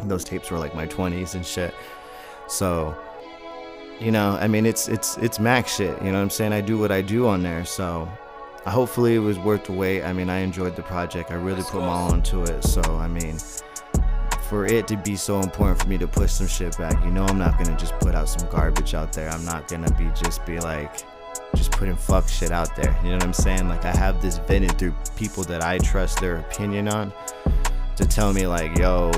those 0.02 0.24
tapes 0.24 0.50
were 0.50 0.58
like 0.58 0.74
my 0.74 0.86
20s 0.86 1.36
and 1.36 1.46
shit. 1.46 1.72
So, 2.48 2.96
you 4.00 4.10
know, 4.10 4.36
I 4.40 4.48
mean, 4.48 4.66
it's 4.66 4.88
it's 4.88 5.16
it's 5.18 5.40
max 5.40 5.76
shit. 5.76 5.96
You 6.02 6.08
know 6.08 6.18
what 6.18 6.22
I'm 6.22 6.30
saying? 6.30 6.52
I 6.52 6.60
do 6.60 6.76
what 6.76 6.92
I 6.92 7.00
do 7.02 7.26
on 7.26 7.42
there, 7.42 7.64
so. 7.64 8.08
Hopefully 8.66 9.14
it 9.14 9.20
was 9.20 9.38
worth 9.38 9.62
the 9.66 9.72
wait. 9.72 10.02
I 10.02 10.12
mean, 10.12 10.28
I 10.28 10.38
enjoyed 10.38 10.74
the 10.74 10.82
project. 10.82 11.30
I 11.30 11.34
really 11.34 11.62
put 11.62 11.82
my 11.82 11.86
all 11.86 12.12
into 12.12 12.42
it. 12.42 12.64
So, 12.64 12.82
I 12.96 13.06
mean, 13.06 13.38
for 14.48 14.66
it 14.66 14.86
to 14.88 14.96
be 14.96 15.16
so 15.16 15.40
important 15.40 15.80
for 15.80 15.88
me 15.88 15.98
to 15.98 16.08
push 16.08 16.32
some 16.32 16.46
shit 16.46 16.76
back, 16.78 17.02
you 17.04 17.10
know, 17.10 17.24
I'm 17.24 17.38
not 17.38 17.58
gonna 17.58 17.76
just 17.76 17.98
put 17.98 18.14
out 18.14 18.28
some 18.28 18.48
garbage 18.48 18.94
out 18.94 19.12
there. 19.12 19.28
I'm 19.28 19.44
not 19.44 19.68
gonna 19.68 19.90
be 19.92 20.10
just 20.14 20.44
be 20.46 20.58
like, 20.58 21.04
just 21.54 21.72
putting 21.72 21.96
fuck 21.96 22.28
shit 22.28 22.52
out 22.52 22.74
there. 22.76 22.96
You 23.02 23.10
know 23.10 23.16
what 23.16 23.24
I'm 23.24 23.32
saying? 23.32 23.68
Like, 23.68 23.84
I 23.84 23.94
have 23.94 24.22
this 24.22 24.38
vented 24.38 24.78
through 24.78 24.94
people 25.16 25.42
that 25.44 25.62
I 25.62 25.78
trust 25.78 26.20
their 26.20 26.36
opinion 26.36 26.88
on 26.88 27.12
to 27.96 28.06
tell 28.06 28.32
me, 28.32 28.46
like, 28.46 28.76
yo, 28.78 29.10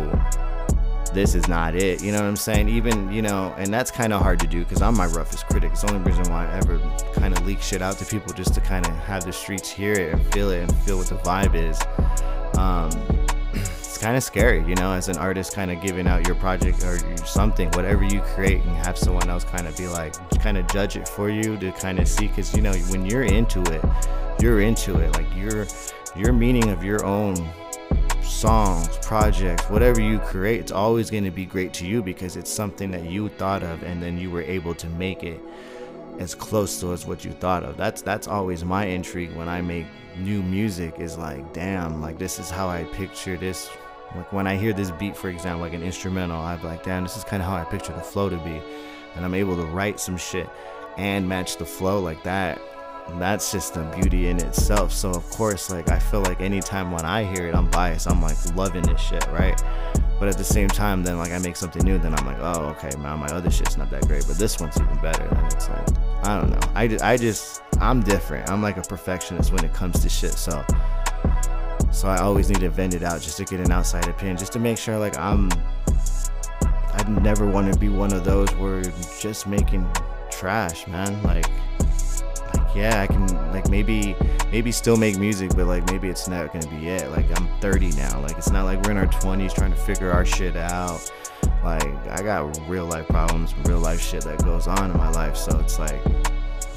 this 1.12 1.34
is 1.34 1.48
not 1.48 1.74
it. 1.74 2.02
You 2.02 2.12
know 2.12 2.18
what 2.18 2.28
I'm 2.28 2.36
saying? 2.36 2.68
Even, 2.68 3.10
you 3.10 3.22
know, 3.22 3.54
and 3.58 3.72
that's 3.72 3.90
kind 3.90 4.12
of 4.12 4.22
hard 4.22 4.40
to 4.40 4.46
do 4.46 4.60
because 4.60 4.82
I'm 4.82 4.96
my 4.96 5.06
roughest 5.06 5.46
critic. 5.46 5.72
It's 5.72 5.82
the 5.82 5.92
only 5.92 6.10
reason 6.10 6.32
why 6.32 6.46
I 6.46 6.56
ever 6.56 6.78
kind 7.14 7.36
of 7.36 7.46
leak 7.46 7.60
shit 7.60 7.82
out 7.82 7.98
to 7.98 8.04
people 8.04 8.32
just 8.32 8.54
to 8.54 8.60
kind 8.60 8.86
of 8.86 8.94
have 8.98 9.24
the 9.24 9.32
streets 9.32 9.70
hear 9.70 9.92
it 9.92 10.14
and 10.14 10.32
feel 10.32 10.50
it 10.50 10.62
and 10.62 10.76
feel 10.78 10.98
what 10.98 11.06
the 11.08 11.16
vibe 11.16 11.54
is. 11.54 11.80
Um, 12.58 12.90
kind 13.98 14.16
of 14.16 14.22
scary, 14.22 14.64
you 14.66 14.74
know, 14.76 14.92
as 14.92 15.08
an 15.08 15.16
artist, 15.18 15.54
kind 15.54 15.70
of 15.70 15.80
giving 15.80 16.06
out 16.06 16.26
your 16.26 16.36
project 16.36 16.84
or 16.84 16.98
something, 17.26 17.68
whatever 17.72 18.04
you 18.04 18.20
create, 18.20 18.62
and 18.62 18.76
have 18.86 18.96
someone 18.96 19.28
else 19.28 19.44
kind 19.44 19.66
of 19.66 19.76
be 19.76 19.86
like, 19.86 20.14
kind 20.40 20.56
of 20.56 20.66
judge 20.68 20.96
it 20.96 21.08
for 21.08 21.30
you 21.30 21.56
to 21.58 21.72
kind 21.72 21.98
of 21.98 22.08
see, 22.08 22.28
because 22.28 22.54
you 22.54 22.62
know, 22.62 22.72
when 22.90 23.04
you're 23.06 23.24
into 23.24 23.60
it, 23.72 23.84
you're 24.40 24.60
into 24.60 24.98
it. 24.98 25.12
Like 25.14 25.26
your 25.36 25.66
your 26.16 26.32
meaning 26.32 26.70
of 26.70 26.82
your 26.82 27.04
own 27.04 27.36
songs, 28.22 28.88
projects, 29.02 29.64
whatever 29.68 30.00
you 30.00 30.18
create, 30.20 30.60
it's 30.60 30.72
always 30.72 31.10
going 31.10 31.24
to 31.24 31.30
be 31.30 31.44
great 31.44 31.72
to 31.74 31.86
you 31.86 32.02
because 32.02 32.36
it's 32.36 32.50
something 32.50 32.90
that 32.90 33.04
you 33.04 33.28
thought 33.30 33.62
of 33.62 33.82
and 33.82 34.02
then 34.02 34.18
you 34.18 34.30
were 34.30 34.42
able 34.42 34.74
to 34.74 34.86
make 34.90 35.24
it 35.24 35.40
as 36.18 36.34
close 36.34 36.80
to 36.80 36.92
as 36.92 37.06
what 37.06 37.24
you 37.24 37.32
thought 37.32 37.64
of. 37.64 37.76
That's 37.76 38.02
that's 38.02 38.28
always 38.28 38.64
my 38.64 38.86
intrigue 38.86 39.34
when 39.34 39.48
I 39.48 39.60
make 39.60 39.86
new 40.16 40.42
music 40.42 40.98
is 40.98 41.16
like, 41.16 41.52
damn, 41.52 42.00
like 42.00 42.18
this 42.18 42.38
is 42.38 42.50
how 42.50 42.68
I 42.68 42.84
picture 42.84 43.36
this. 43.36 43.70
Like 44.14 44.32
when 44.32 44.46
I 44.46 44.56
hear 44.56 44.72
this 44.72 44.90
beat, 44.92 45.16
for 45.16 45.28
example, 45.28 45.60
like 45.60 45.74
an 45.74 45.82
instrumental, 45.82 46.40
I'm 46.40 46.62
like, 46.62 46.84
damn, 46.84 47.02
this 47.02 47.16
is 47.16 47.24
kind 47.24 47.42
of 47.42 47.48
how 47.48 47.56
I 47.56 47.64
picture 47.64 47.92
the 47.92 48.00
flow 48.00 48.28
to 48.28 48.36
be, 48.38 48.60
and 49.14 49.24
I'm 49.24 49.34
able 49.34 49.56
to 49.56 49.64
write 49.64 50.00
some 50.00 50.16
shit 50.16 50.48
and 50.96 51.28
match 51.28 51.56
the 51.56 51.66
flow 51.66 52.00
like 52.00 52.22
that 52.24 52.60
that's 53.16 53.50
just 53.52 53.74
the 53.74 53.82
beauty 53.96 54.28
in 54.28 54.38
itself. 54.38 54.92
So 54.92 55.10
of 55.10 55.28
course, 55.30 55.70
like 55.70 55.90
I 55.90 55.98
feel 55.98 56.20
like 56.22 56.40
anytime 56.40 56.90
when 56.92 57.04
I 57.04 57.24
hear 57.24 57.48
it, 57.48 57.54
I'm 57.54 57.70
biased. 57.70 58.08
I'm 58.10 58.20
like 58.20 58.36
loving 58.54 58.82
this 58.82 59.00
shit, 59.00 59.26
right? 59.28 59.60
But 60.18 60.28
at 60.28 60.36
the 60.36 60.44
same 60.44 60.68
time, 60.68 61.02
then 61.02 61.16
like 61.16 61.32
I 61.32 61.38
make 61.38 61.56
something 61.56 61.82
new, 61.84 61.98
then 61.98 62.14
I'm 62.14 62.26
like, 62.26 62.38
oh, 62.40 62.74
okay, 62.76 62.90
man, 62.98 63.18
my 63.18 63.28
other 63.28 63.50
shit's 63.50 63.76
not 63.76 63.90
that 63.90 64.06
great, 64.06 64.26
but 64.26 64.36
this 64.36 64.60
one's 64.60 64.78
even 64.78 64.96
better. 65.00 65.24
And 65.24 65.52
it's 65.52 65.68
like, 65.68 65.88
I 66.24 66.40
don't 66.40 66.50
know. 66.50 66.72
I, 66.74 66.88
just, 66.88 67.04
I 67.04 67.16
just, 67.16 67.62
I'm 67.80 68.02
different. 68.02 68.50
I'm 68.50 68.62
like 68.62 68.76
a 68.76 68.82
perfectionist 68.82 69.52
when 69.52 69.64
it 69.64 69.72
comes 69.72 70.00
to 70.00 70.08
shit. 70.08 70.32
So, 70.32 70.64
so 71.90 72.08
I 72.08 72.18
always 72.18 72.48
need 72.48 72.60
to 72.60 72.70
vent 72.70 72.94
it 72.94 73.02
out 73.02 73.20
just 73.20 73.36
to 73.38 73.44
get 73.44 73.60
an 73.60 73.72
outside 73.72 74.08
opinion, 74.08 74.36
just 74.36 74.52
to 74.52 74.58
make 74.58 74.78
sure 74.78 74.98
like 74.98 75.18
I'm, 75.18 75.50
I 76.92 77.04
never 77.22 77.46
want 77.46 77.72
to 77.72 77.78
be 77.78 77.88
one 77.88 78.12
of 78.12 78.24
those 78.24 78.48
where 78.56 78.82
just 79.20 79.46
making 79.46 79.88
trash, 80.30 80.86
man. 80.86 81.22
Like, 81.22 81.46
yeah, 82.74 83.02
I 83.02 83.06
can 83.06 83.26
like 83.52 83.68
maybe 83.68 84.14
maybe 84.50 84.72
still 84.72 84.96
make 84.96 85.18
music, 85.18 85.50
but 85.56 85.66
like 85.66 85.86
maybe 85.90 86.08
it's 86.08 86.28
not 86.28 86.52
gonna 86.52 86.68
be 86.68 86.88
it. 86.88 87.10
Like 87.10 87.26
I'm 87.38 87.48
30 87.60 87.90
now. 87.92 88.20
Like 88.20 88.38
it's 88.38 88.50
not 88.50 88.64
like 88.64 88.82
we're 88.82 88.92
in 88.92 88.96
our 88.98 89.06
20s 89.06 89.54
trying 89.54 89.72
to 89.72 89.76
figure 89.76 90.10
our 90.10 90.24
shit 90.24 90.56
out. 90.56 91.10
Like 91.64 91.84
I 92.08 92.22
got 92.22 92.58
real 92.68 92.86
life 92.86 93.08
problems, 93.08 93.54
real 93.64 93.80
life 93.80 94.00
shit 94.00 94.24
that 94.24 94.44
goes 94.44 94.66
on 94.66 94.90
in 94.90 94.96
my 94.96 95.10
life. 95.10 95.36
So 95.36 95.58
it's 95.58 95.78
like, 95.78 96.00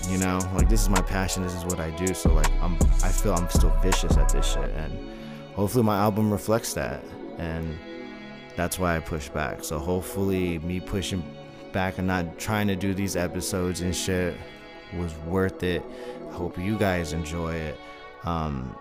you 0.10 0.18
know, 0.18 0.40
like 0.56 0.70
this 0.70 0.82
is 0.82 0.90
my 0.90 1.02
passion. 1.02 1.44
This 1.44 1.56
is 1.56 1.66
what 1.66 1.80
I 1.80 1.92
do. 1.92 2.14
So 2.14 2.34
like 2.34 2.52
I'm 2.62 2.76
I 3.04 3.10
feel 3.10 3.34
I'm 3.34 3.50
still 3.50 3.76
vicious 3.82 4.18
at 4.18 4.30
this 4.30 4.46
shit, 4.54 4.70
and 4.72 4.98
hopefully 5.54 5.84
my 5.84 5.98
album 5.98 6.32
reflects 6.32 6.74
that. 6.74 7.04
And 7.38 7.78
that's 8.56 8.78
why 8.78 8.98
I 8.98 9.00
push 9.00 9.30
back. 9.30 9.64
So 9.64 9.80
hopefully 9.80 10.60
me 10.60 10.80
pushing 10.80 11.24
back 11.72 11.98
and 11.98 12.08
not 12.08 12.38
trying 12.38 12.68
to 12.68 12.76
do 12.76 12.94
these 12.94 13.16
episodes 13.16 13.82
and 13.82 13.96
shit 13.96 14.36
was 14.98 15.14
worth 15.26 15.64
it. 15.64 15.84
I 16.30 16.34
hope 16.34 16.58
you 16.58 16.78
guys 16.78 17.14
enjoy 17.14 17.56
it. 17.56 17.80
Um, 18.24 18.76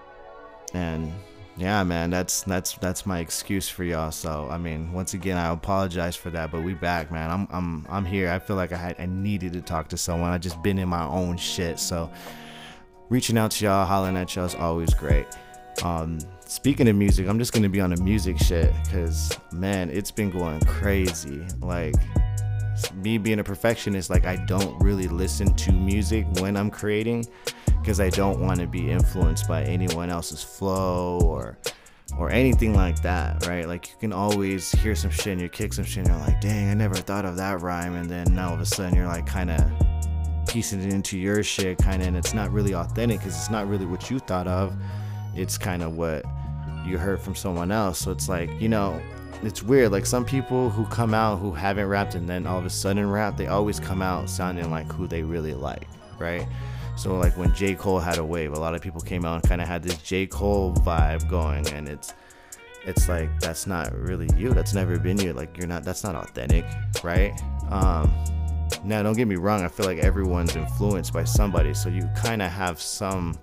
and 0.74 1.12
yeah, 1.60 1.84
man, 1.84 2.08
that's 2.08 2.42
that's 2.44 2.72
that's 2.78 3.04
my 3.04 3.18
excuse 3.18 3.68
for 3.68 3.84
y'all. 3.84 4.10
So 4.10 4.48
I 4.50 4.56
mean, 4.56 4.94
once 4.94 5.12
again, 5.12 5.36
I 5.36 5.52
apologize 5.52 6.16
for 6.16 6.30
that, 6.30 6.50
but 6.50 6.62
we 6.62 6.72
back, 6.72 7.12
man. 7.12 7.30
I'm 7.30 7.46
I'm 7.50 7.86
I'm 7.90 8.04
here. 8.06 8.30
I 8.30 8.38
feel 8.38 8.56
like 8.56 8.72
I 8.72 8.78
had 8.78 8.96
I 8.98 9.04
needed 9.04 9.52
to 9.52 9.60
talk 9.60 9.88
to 9.88 9.98
someone. 9.98 10.30
I 10.30 10.38
just 10.38 10.62
been 10.62 10.78
in 10.78 10.88
my 10.88 11.04
own 11.04 11.36
shit, 11.36 11.78
so 11.78 12.10
reaching 13.10 13.36
out 13.36 13.50
to 13.52 13.66
y'all, 13.66 13.84
hollering 13.84 14.16
at 14.16 14.34
y'all 14.34 14.46
is 14.46 14.54
always 14.54 14.94
great. 14.94 15.26
Um, 15.82 16.18
speaking 16.46 16.88
of 16.88 16.96
music, 16.96 17.28
I'm 17.28 17.38
just 17.38 17.52
gonna 17.52 17.68
be 17.68 17.82
on 17.82 17.90
the 17.90 18.02
music 18.02 18.38
shit 18.38 18.72
because 18.84 19.36
man, 19.52 19.90
it's 19.90 20.10
been 20.10 20.30
going 20.30 20.60
crazy. 20.60 21.44
Like 21.60 21.94
me 22.94 23.18
being 23.18 23.38
a 23.38 23.44
perfectionist, 23.44 24.10
like 24.10 24.26
I 24.26 24.36
don't 24.36 24.78
really 24.80 25.08
listen 25.08 25.54
to 25.54 25.72
music 25.72 26.26
when 26.40 26.56
I'm 26.56 26.70
creating 26.70 27.26
because 27.80 28.00
I 28.00 28.10
don't 28.10 28.40
want 28.40 28.60
to 28.60 28.66
be 28.66 28.90
influenced 28.90 29.48
by 29.48 29.62
anyone 29.64 30.10
else's 30.10 30.42
flow 30.42 31.20
or 31.22 31.58
or 32.18 32.30
anything 32.30 32.74
like 32.74 33.00
that, 33.02 33.46
right? 33.46 33.66
Like 33.66 33.88
you 33.88 33.94
can 34.00 34.12
always 34.12 34.72
hear 34.72 34.94
some 34.94 35.10
shit 35.10 35.28
and 35.28 35.40
you 35.40 35.48
kick 35.48 35.72
some 35.72 35.84
shit 35.84 36.06
and 36.06 36.08
you're 36.08 36.26
like, 36.26 36.40
dang, 36.40 36.70
I 36.70 36.74
never 36.74 36.96
thought 36.96 37.24
of 37.24 37.36
that 37.36 37.60
rhyme, 37.60 37.94
and 37.94 38.10
then 38.10 38.38
all 38.38 38.54
of 38.54 38.60
a 38.60 38.66
sudden 38.66 38.96
you're 38.96 39.06
like 39.06 39.26
kind 39.26 39.50
of 39.50 39.60
piecing 40.48 40.82
it 40.82 40.92
into 40.92 41.18
your 41.18 41.42
shit, 41.42 41.78
kind 41.78 42.02
of, 42.02 42.08
and 42.08 42.16
it's 42.16 42.34
not 42.34 42.50
really 42.50 42.74
authentic 42.74 43.18
because 43.18 43.36
it's 43.36 43.50
not 43.50 43.68
really 43.68 43.86
what 43.86 44.10
you 44.10 44.18
thought 44.18 44.48
of. 44.48 44.76
It's 45.34 45.56
kind 45.56 45.82
of 45.82 45.96
what 45.96 46.24
you 46.84 46.98
heard 46.98 47.20
from 47.20 47.34
someone 47.34 47.70
else. 47.70 47.98
So 47.98 48.10
it's 48.10 48.28
like, 48.28 48.50
you 48.60 48.68
know, 48.68 49.00
it's 49.42 49.62
weird. 49.62 49.92
Like 49.92 50.06
some 50.06 50.24
people 50.24 50.70
who 50.70 50.84
come 50.86 51.14
out 51.14 51.38
who 51.38 51.52
haven't 51.52 51.86
rapped 51.86 52.14
and 52.14 52.28
then 52.28 52.46
all 52.46 52.58
of 52.58 52.66
a 52.66 52.70
sudden 52.70 53.10
rap, 53.10 53.36
they 53.36 53.46
always 53.46 53.80
come 53.80 54.02
out 54.02 54.28
sounding 54.28 54.70
like 54.70 54.90
who 54.92 55.06
they 55.06 55.22
really 55.22 55.54
like, 55.54 55.86
right? 56.18 56.46
So 56.96 57.16
like 57.16 57.36
when 57.36 57.54
J. 57.54 57.74
Cole 57.74 57.98
had 57.98 58.18
a 58.18 58.24
wave, 58.24 58.52
a 58.52 58.58
lot 58.58 58.74
of 58.74 58.82
people 58.82 59.00
came 59.00 59.24
out 59.24 59.36
and 59.36 59.42
kind 59.42 59.60
of 59.60 59.68
had 59.68 59.82
this 59.82 59.96
J. 60.02 60.26
Cole 60.26 60.74
vibe 60.74 61.28
going, 61.30 61.66
and 61.68 61.88
it's 61.88 62.12
it's 62.86 63.08
like 63.08 63.30
that's 63.40 63.66
not 63.66 63.94
really 63.94 64.28
you. 64.36 64.52
That's 64.52 64.74
never 64.74 64.98
been 64.98 65.18
you. 65.18 65.32
Like 65.32 65.56
you're 65.56 65.66
not. 65.66 65.84
That's 65.84 66.04
not 66.04 66.14
authentic, 66.14 66.64
right? 67.02 67.32
Um, 67.70 68.12
now 68.84 69.02
don't 69.02 69.16
get 69.16 69.28
me 69.28 69.36
wrong. 69.36 69.62
I 69.62 69.68
feel 69.68 69.86
like 69.86 69.98
everyone's 69.98 70.54
influenced 70.56 71.14
by 71.14 71.24
somebody, 71.24 71.72
so 71.72 71.88
you 71.88 72.08
kind 72.16 72.42
of 72.42 72.50
have 72.50 72.80
some 72.80 73.38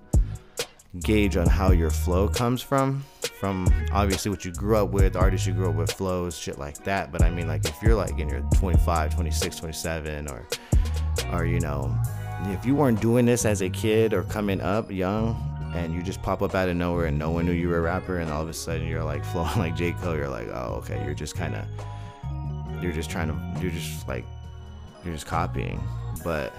gauge 1.02 1.36
on 1.36 1.46
how 1.46 1.70
your 1.72 1.90
flow 1.90 2.28
comes 2.28 2.62
from 2.62 3.04
from 3.40 3.68
obviously 3.92 4.30
what 4.30 4.44
you 4.44 4.52
grew 4.52 4.76
up 4.76 4.90
with 4.90 5.16
artists 5.16 5.46
you 5.46 5.52
grew 5.52 5.68
up 5.70 5.74
with 5.74 5.92
flows 5.92 6.36
shit 6.36 6.58
like 6.58 6.82
that. 6.84 7.12
But 7.12 7.22
i 7.22 7.30
mean 7.30 7.48
like 7.48 7.64
if 7.64 7.80
you're 7.82 7.94
like 7.94 8.18
in 8.18 8.28
your 8.28 8.40
25 8.54 9.14
26 9.14 9.56
27 9.56 10.28
or 10.28 10.46
or 11.32 11.44
you 11.44 11.60
know 11.60 11.94
if 12.46 12.64
you 12.64 12.74
weren't 12.74 13.00
doing 13.00 13.26
this 13.26 13.44
as 13.44 13.62
a 13.62 13.68
kid 13.70 14.12
or 14.12 14.22
coming 14.24 14.60
up 14.60 14.90
young 14.90 15.44
and 15.74 15.92
you 15.94 16.02
just 16.02 16.22
pop 16.22 16.40
up 16.40 16.54
out 16.54 16.68
of 16.68 16.76
nowhere 16.76 17.06
and 17.06 17.18
no 17.18 17.30
one 17.30 17.44
knew 17.44 17.52
you 17.52 17.68
were 17.68 17.78
a 17.78 17.82
rapper 17.82 18.18
and 18.18 18.30
all 18.30 18.42
of 18.42 18.48
a 18.48 18.54
sudden 18.54 18.86
you're 18.86 19.04
like 19.04 19.24
flowing 19.32 19.58
like 19.58 19.76
j. 19.76 19.92
Cole 19.92 20.16
you're 20.16 20.28
like 20.28 20.48
oh 20.48 20.74
okay 20.78 21.02
you're 21.04 21.14
just 21.14 21.36
kind 21.36 21.54
of 21.54 21.64
you're 22.82 22.92
just 22.92 23.10
trying 23.10 23.28
to 23.28 23.62
you're 23.62 23.72
just 23.72 24.06
like 24.08 24.24
you're 25.04 25.14
just 25.14 25.26
copying. 25.26 25.80
But 26.24 26.52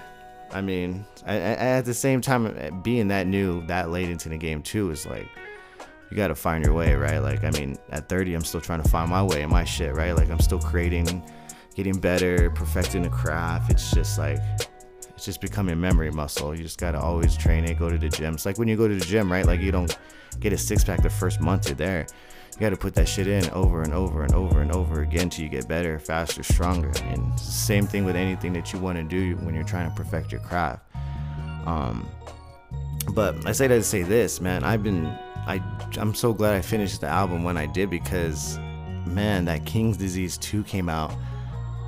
I 0.52 0.60
mean, 0.60 1.04
I, 1.26 1.34
I, 1.34 1.36
at 1.38 1.84
the 1.84 1.94
same 1.94 2.20
time, 2.20 2.46
uh, 2.46 2.70
being 2.82 3.08
that 3.08 3.26
new, 3.26 3.64
that 3.66 3.90
late 3.90 4.10
into 4.10 4.28
the 4.28 4.36
game 4.36 4.62
too, 4.62 4.90
is 4.90 5.06
like 5.06 5.28
you 6.10 6.16
got 6.16 6.28
to 6.28 6.34
find 6.34 6.64
your 6.64 6.74
way, 6.74 6.94
right? 6.94 7.18
Like, 7.18 7.44
I 7.44 7.50
mean, 7.50 7.78
at 7.90 8.08
30, 8.08 8.34
I'm 8.34 8.44
still 8.44 8.60
trying 8.60 8.82
to 8.82 8.88
find 8.88 9.10
my 9.10 9.22
way 9.22 9.42
in 9.42 9.50
my 9.50 9.64
shit, 9.64 9.94
right? 9.94 10.12
Like, 10.16 10.28
I'm 10.28 10.40
still 10.40 10.58
creating, 10.58 11.22
getting 11.74 11.98
better, 11.98 12.50
perfecting 12.50 13.02
the 13.02 13.10
craft. 13.10 13.70
It's 13.70 13.92
just 13.92 14.18
like 14.18 14.40
it's 15.20 15.26
just 15.26 15.40
becoming 15.42 15.78
memory 15.78 16.10
muscle. 16.10 16.54
You 16.54 16.62
just 16.62 16.78
gotta 16.78 16.98
always 16.98 17.36
train 17.36 17.64
it, 17.64 17.78
go 17.78 17.90
to 17.90 17.98
the 17.98 18.08
gym. 18.08 18.34
It's 18.34 18.46
like 18.46 18.58
when 18.58 18.68
you 18.68 18.76
go 18.76 18.88
to 18.88 18.94
the 18.94 19.04
gym, 19.04 19.30
right? 19.30 19.44
Like 19.44 19.60
you 19.60 19.70
don't 19.70 19.94
get 20.40 20.52
a 20.54 20.58
six 20.58 20.82
pack 20.82 21.02
the 21.02 21.10
first 21.10 21.42
month 21.42 21.68
you're 21.68 21.76
there. 21.76 22.06
You 22.60 22.66
gotta 22.66 22.76
put 22.76 22.94
that 22.96 23.08
shit 23.08 23.26
in 23.26 23.48
over 23.52 23.80
and 23.80 23.94
over 23.94 24.22
and 24.22 24.34
over 24.34 24.60
and 24.60 24.70
over 24.70 25.00
again 25.00 25.30
till 25.30 25.44
you 25.44 25.48
get 25.48 25.66
better, 25.66 25.98
faster, 25.98 26.42
stronger. 26.42 26.92
And 27.04 27.40
same 27.40 27.86
thing 27.86 28.04
with 28.04 28.16
anything 28.16 28.52
that 28.52 28.70
you 28.70 28.78
want 28.78 28.98
to 28.98 29.02
do 29.02 29.36
when 29.36 29.54
you're 29.54 29.64
trying 29.64 29.88
to 29.88 29.96
perfect 29.96 30.30
your 30.30 30.42
craft. 30.42 30.84
Um, 31.64 32.06
but 33.14 33.46
I 33.46 33.52
say 33.52 33.66
that 33.66 33.76
to 33.76 33.82
say 33.82 34.02
this, 34.02 34.42
man. 34.42 34.62
I've 34.62 34.82
been, 34.82 35.06
I, 35.06 35.62
I'm 35.96 36.14
so 36.14 36.34
glad 36.34 36.54
I 36.54 36.60
finished 36.60 37.00
the 37.00 37.06
album 37.06 37.44
when 37.44 37.56
I 37.56 37.64
did 37.64 37.88
because, 37.88 38.58
man, 39.06 39.46
that 39.46 39.64
King's 39.64 39.96
Disease 39.96 40.36
2 40.36 40.62
came 40.64 40.90
out 40.90 41.14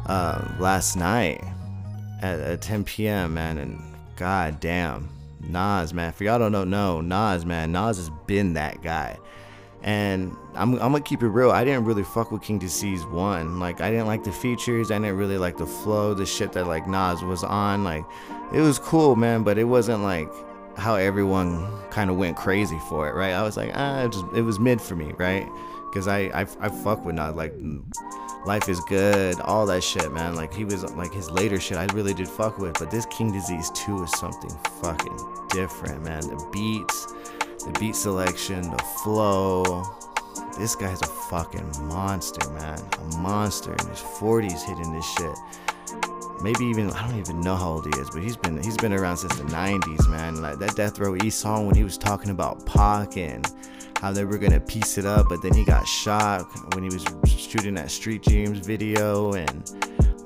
uh, 0.06 0.54
last 0.58 0.96
night 0.96 1.44
at, 2.22 2.40
at 2.40 2.62
10 2.62 2.84
p.m. 2.84 3.34
Man, 3.34 3.58
and 3.58 3.78
god 4.16 4.58
damn, 4.58 5.10
Nas, 5.38 5.92
man. 5.92 6.12
For 6.14 6.24
y'all 6.24 6.38
don't 6.38 6.52
know, 6.52 6.64
no, 6.64 7.02
Nas, 7.02 7.44
man. 7.44 7.72
Nas 7.72 7.98
has 7.98 8.10
been 8.26 8.54
that 8.54 8.82
guy. 8.82 9.18
And 9.82 10.36
I'm, 10.54 10.74
I'm 10.74 10.92
gonna 10.92 11.00
keep 11.00 11.22
it 11.22 11.28
real. 11.28 11.50
I 11.50 11.64
didn't 11.64 11.84
really 11.84 12.04
fuck 12.04 12.30
with 12.30 12.42
King 12.42 12.58
Disease 12.58 13.04
one. 13.04 13.58
Like 13.58 13.80
I 13.80 13.90
didn't 13.90 14.06
like 14.06 14.22
the 14.22 14.32
features. 14.32 14.90
I 14.90 14.98
didn't 14.98 15.16
really 15.16 15.38
like 15.38 15.56
the 15.56 15.66
flow, 15.66 16.14
the 16.14 16.26
shit 16.26 16.52
that 16.52 16.66
like 16.66 16.86
Nas 16.86 17.22
was 17.22 17.42
on. 17.42 17.82
Like 17.82 18.04
it 18.52 18.60
was 18.60 18.78
cool, 18.78 19.16
man, 19.16 19.42
but 19.42 19.58
it 19.58 19.64
wasn't 19.64 20.02
like 20.02 20.30
how 20.76 20.94
everyone 20.94 21.68
kind 21.90 22.10
of 22.10 22.16
went 22.16 22.36
crazy 22.36 22.78
for 22.88 23.08
it, 23.08 23.14
right? 23.14 23.32
I 23.32 23.42
was 23.42 23.56
like, 23.56 23.72
ah, 23.74 24.04
it, 24.04 24.12
just, 24.12 24.24
it 24.34 24.42
was 24.42 24.58
mid 24.58 24.80
for 24.80 24.94
me, 24.96 25.12
right? 25.18 25.48
Because 25.90 26.06
I, 26.06 26.20
I 26.32 26.46
I 26.60 26.68
fuck 26.68 27.04
with 27.04 27.16
Nas. 27.16 27.34
Like 27.34 27.52
Life 28.44 28.68
is 28.68 28.80
Good, 28.80 29.40
all 29.40 29.66
that 29.66 29.84
shit, 29.84 30.12
man. 30.12 30.34
Like 30.34 30.52
he 30.52 30.64
was 30.64 30.82
like 30.94 31.12
his 31.12 31.30
later 31.30 31.60
shit, 31.60 31.76
I 31.76 31.84
really 31.92 32.12
did 32.12 32.28
fuck 32.28 32.58
with. 32.58 32.78
But 32.78 32.90
this 32.90 33.06
King 33.06 33.30
Disease 33.30 33.70
2 33.70 34.02
is 34.02 34.10
something 34.18 34.50
fucking 34.80 35.16
different, 35.50 36.02
man. 36.02 36.22
The 36.22 36.48
beats, 36.52 37.06
the 37.64 37.72
beat 37.78 37.96
selection, 37.96 38.62
the 38.62 38.82
flow. 39.02 39.84
This 40.58 40.74
guy's 40.74 41.00
a 41.02 41.06
fucking 41.06 41.70
monster, 41.82 42.48
man. 42.50 42.78
A 42.78 43.16
monster 43.18 43.72
in 43.72 43.86
his 43.88 44.00
40s 44.00 44.62
hitting 44.62 44.92
this 44.92 45.06
shit. 45.14 45.36
Maybe 46.42 46.64
even 46.64 46.90
I 46.90 47.08
don't 47.08 47.18
even 47.18 47.40
know 47.40 47.54
how 47.54 47.74
old 47.74 47.86
he 47.86 48.00
is, 48.00 48.10
but 48.10 48.22
he's 48.22 48.36
been 48.36 48.62
he's 48.62 48.76
been 48.76 48.92
around 48.92 49.18
since 49.18 49.36
the 49.36 49.44
90s, 49.44 50.10
man. 50.10 50.42
Like 50.42 50.58
that 50.58 50.74
Death 50.74 50.98
Row 50.98 51.14
East 51.16 51.38
song 51.38 51.66
when 51.66 51.76
he 51.76 51.84
was 51.84 51.96
talking 51.96 52.30
about 52.30 52.66
Pac 52.66 53.16
and 53.16 53.46
how 54.00 54.12
they 54.12 54.24
were 54.24 54.38
gonna 54.38 54.58
piece 54.58 54.98
it 54.98 55.06
up, 55.06 55.28
but 55.28 55.40
then 55.42 55.54
he 55.54 55.64
got 55.64 55.86
shot 55.86 56.44
when 56.74 56.82
he 56.82 56.90
was 56.94 57.04
shooting 57.24 57.74
that 57.74 57.90
Street 57.90 58.22
Dreams 58.22 58.58
video, 58.58 59.34
and 59.34 59.70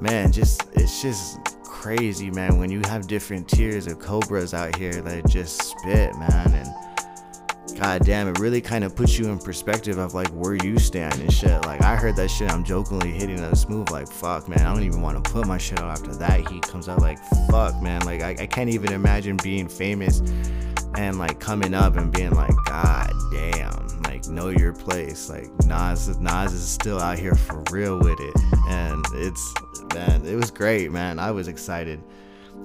man, 0.01 0.33
just 0.33 0.63
it's 0.73 1.03
just 1.03 1.39
crazy, 1.65 2.31
man. 2.31 2.59
When 2.59 2.71
you 2.71 2.81
have 2.87 3.07
different 3.07 3.47
tiers 3.49 3.87
of 3.87 3.99
cobras 3.99 4.55
out 4.55 4.75
here 4.77 5.03
that 5.03 5.29
just 5.29 5.63
spit, 5.63 6.17
man, 6.17 6.55
and 6.55 6.86
god 7.79 8.05
damn, 8.05 8.29
it 8.29 8.39
really 8.39 8.61
kind 8.61 8.85
of 8.85 8.95
puts 8.97 9.19
you 9.19 9.29
in 9.29 9.39
perspective 9.39 9.99
of 9.99 10.15
like 10.15 10.29
where 10.29 10.55
you 10.55 10.79
stand 10.79 11.21
and 11.21 11.33
shit. 11.33 11.65
Like 11.65 11.83
I 11.83 11.97
heard 11.97 12.17
that 12.17 12.29
shit, 12.29 12.51
I'm 12.51 12.65
jokingly 12.65 13.13
hitting 13.13 13.41
a 13.41 13.55
smooth 13.55 13.91
like 13.91 14.09
fuck, 14.09 14.49
man. 14.49 14.61
I 14.61 14.73
don't 14.73 14.83
even 14.83 15.03
want 15.03 15.23
to 15.23 15.31
put 15.31 15.47
my 15.47 15.59
shit 15.59 15.81
out 15.81 15.91
after 15.91 16.15
that 16.17 16.49
heat 16.49 16.63
comes 16.63 16.89
out. 16.89 17.01
Like 17.01 17.19
fuck, 17.51 17.81
man. 17.83 18.05
Like 18.05 18.23
I, 18.23 18.31
I 18.31 18.47
can't 18.47 18.71
even 18.71 18.93
imagine 18.93 19.37
being 19.43 19.69
famous 19.69 20.21
and 20.97 21.19
like 21.19 21.39
coming 21.41 21.75
up 21.75 21.97
and 21.97 22.13
being 22.13 22.33
like, 22.33 22.55
god 22.65 23.13
damn, 23.33 24.03
like 24.03 24.27
know 24.29 24.49
your 24.49 24.73
place. 24.73 25.29
Like 25.29 25.51
Nas, 25.67 26.19
Nas 26.19 26.53
is 26.53 26.67
still 26.67 26.99
out 26.99 27.19
here 27.19 27.35
for 27.35 27.63
real 27.71 27.99
with 27.99 28.19
it, 28.19 28.35
and 28.69 29.05
it's 29.15 29.55
man, 29.95 30.25
it 30.25 30.35
was 30.35 30.51
great, 30.51 30.91
man. 30.91 31.19
I 31.19 31.31
was 31.31 31.49
excited. 31.49 32.03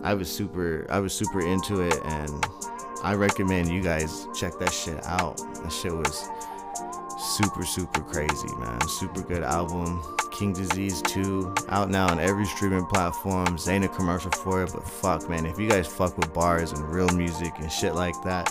I 0.04 0.14
was 0.14 0.32
super, 0.32 0.88
I 0.90 1.00
was 1.00 1.14
super 1.14 1.42
into 1.42 1.82
it, 1.82 2.00
and 2.06 2.46
I 3.04 3.16
recommend 3.16 3.70
you 3.70 3.82
guys 3.82 4.28
check 4.36 4.60
that 4.60 4.72
shit 4.72 5.04
out. 5.06 5.38
That 5.64 5.72
shit 5.72 5.94
was 5.94 6.30
super, 7.18 7.66
super 7.66 8.02
crazy, 8.02 8.56
man. 8.58 8.80
Super 8.88 9.22
good 9.22 9.44
album. 9.44 10.04
King 10.32 10.54
Disease 10.54 11.02
2 11.04 11.54
out 11.70 11.90
now 11.90 12.08
on 12.10 12.20
every 12.20 12.46
streaming 12.46 12.86
platform. 12.86 13.58
Ain't 13.68 13.86
a 13.86 13.88
commercial 13.88 14.32
for 14.32 14.64
it, 14.64 14.72
but 14.74 14.88
fuck, 14.88 15.30
man. 15.30 15.46
If 15.46 15.60
you 15.60 15.68
guys 15.68 15.88
fuck 15.88 16.18
with 16.18 16.34
bars 16.34 16.72
and 16.72 16.84
real 16.92 17.10
music 17.10 17.54
and 17.58 17.72
shit 17.72 17.96
like 17.96 18.16
that, 18.24 18.50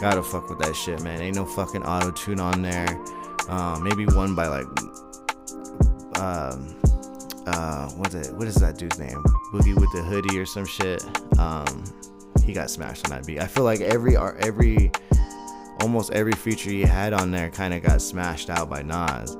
gotta 0.00 0.22
fuck 0.22 0.48
with 0.48 0.58
that 0.60 0.74
shit, 0.74 1.02
man. 1.02 1.20
Ain't 1.20 1.36
no 1.36 1.44
fucking 1.44 1.82
auto 1.82 2.10
tune 2.10 2.40
on 2.40 2.62
there. 2.62 2.88
Uh, 3.48 3.78
maybe 3.82 4.06
one 4.06 4.34
by 4.34 4.46
like, 4.46 4.66
um, 6.18 6.76
uh, 7.46 7.88
what's 7.90 8.14
it? 8.14 8.32
What 8.34 8.46
is 8.46 8.56
that 8.56 8.76
dude's 8.78 8.98
name? 8.98 9.22
Boogie 9.52 9.74
with 9.74 9.90
the 9.92 10.02
hoodie 10.02 10.38
or 10.38 10.46
some 10.46 10.66
shit. 10.66 11.02
Um, 11.38 11.84
he 12.50 12.54
got 12.54 12.68
smashed 12.68 13.04
on 13.06 13.10
that 13.12 13.26
beat. 13.26 13.40
I 13.40 13.46
feel 13.46 13.62
like 13.62 13.80
every 13.80 14.16
every 14.16 14.90
almost 15.82 16.12
every 16.12 16.32
feature 16.32 16.70
he 16.70 16.82
had 16.82 17.12
on 17.12 17.30
there 17.30 17.48
kind 17.48 17.72
of 17.72 17.82
got 17.82 18.02
smashed 18.02 18.50
out 18.50 18.68
by 18.68 18.82
Nas, 18.82 19.36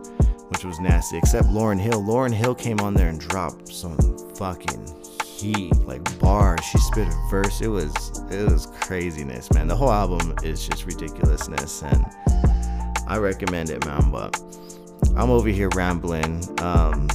which 0.48 0.64
was 0.64 0.78
nasty. 0.78 1.18
Except 1.18 1.48
Lauryn 1.48 1.80
Hill. 1.80 2.02
Lauryn 2.02 2.32
Hill 2.32 2.54
came 2.54 2.80
on 2.80 2.94
there 2.94 3.08
and 3.08 3.20
dropped 3.20 3.68
some 3.68 3.98
fucking 4.36 4.94
heat, 5.26 5.74
like 5.78 6.18
bars. 6.20 6.60
She 6.64 6.78
spit 6.78 7.08
a 7.08 7.28
verse. 7.30 7.60
It 7.60 7.68
was 7.68 7.92
it 8.30 8.48
was 8.48 8.66
craziness, 8.80 9.52
man. 9.52 9.66
The 9.66 9.76
whole 9.76 9.92
album 9.92 10.34
is 10.44 10.66
just 10.66 10.86
ridiculousness, 10.86 11.82
and 11.82 12.06
I 13.08 13.18
recommend 13.18 13.70
it, 13.70 13.84
man. 13.86 14.08
But 14.12 14.40
I'm 15.16 15.30
over 15.30 15.48
here 15.48 15.68
rambling. 15.74 16.44
Um, 16.60 17.08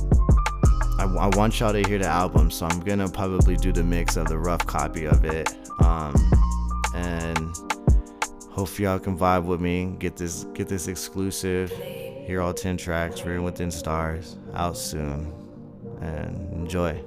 I, 0.98 1.06
I, 1.20 1.28
want 1.36 1.60
y'all 1.60 1.72
to 1.72 1.84
hear 1.88 2.00
the 2.00 2.08
album, 2.08 2.52
so 2.52 2.66
I'm 2.66 2.82
gonna 2.82 3.08
probably 3.08 3.56
do 3.56 3.72
the 3.72 3.84
mix 3.84 4.18
of 4.18 4.28
the 4.28 4.38
rough 4.38 4.66
copy 4.66 5.06
of 5.06 5.24
it. 5.24 5.54
Um, 5.80 6.16
and 6.94 7.56
hope 8.52 8.78
y'all 8.80 9.00
can 9.00 9.18
vibe 9.18 9.46
with 9.46 9.62
me. 9.62 9.96
Get 10.00 10.16
this 10.16 10.46
get 10.54 10.68
this 10.68 10.88
exclusive. 10.88 11.72
Hear 11.72 12.42
all 12.42 12.54
10 12.54 12.78
tracks, 12.78 13.22
Written 13.22 13.44
Within 13.44 13.70
Stars, 13.70 14.38
out 14.54 14.78
soon. 14.78 15.32
And 16.02 16.52
enjoy. 16.54 17.04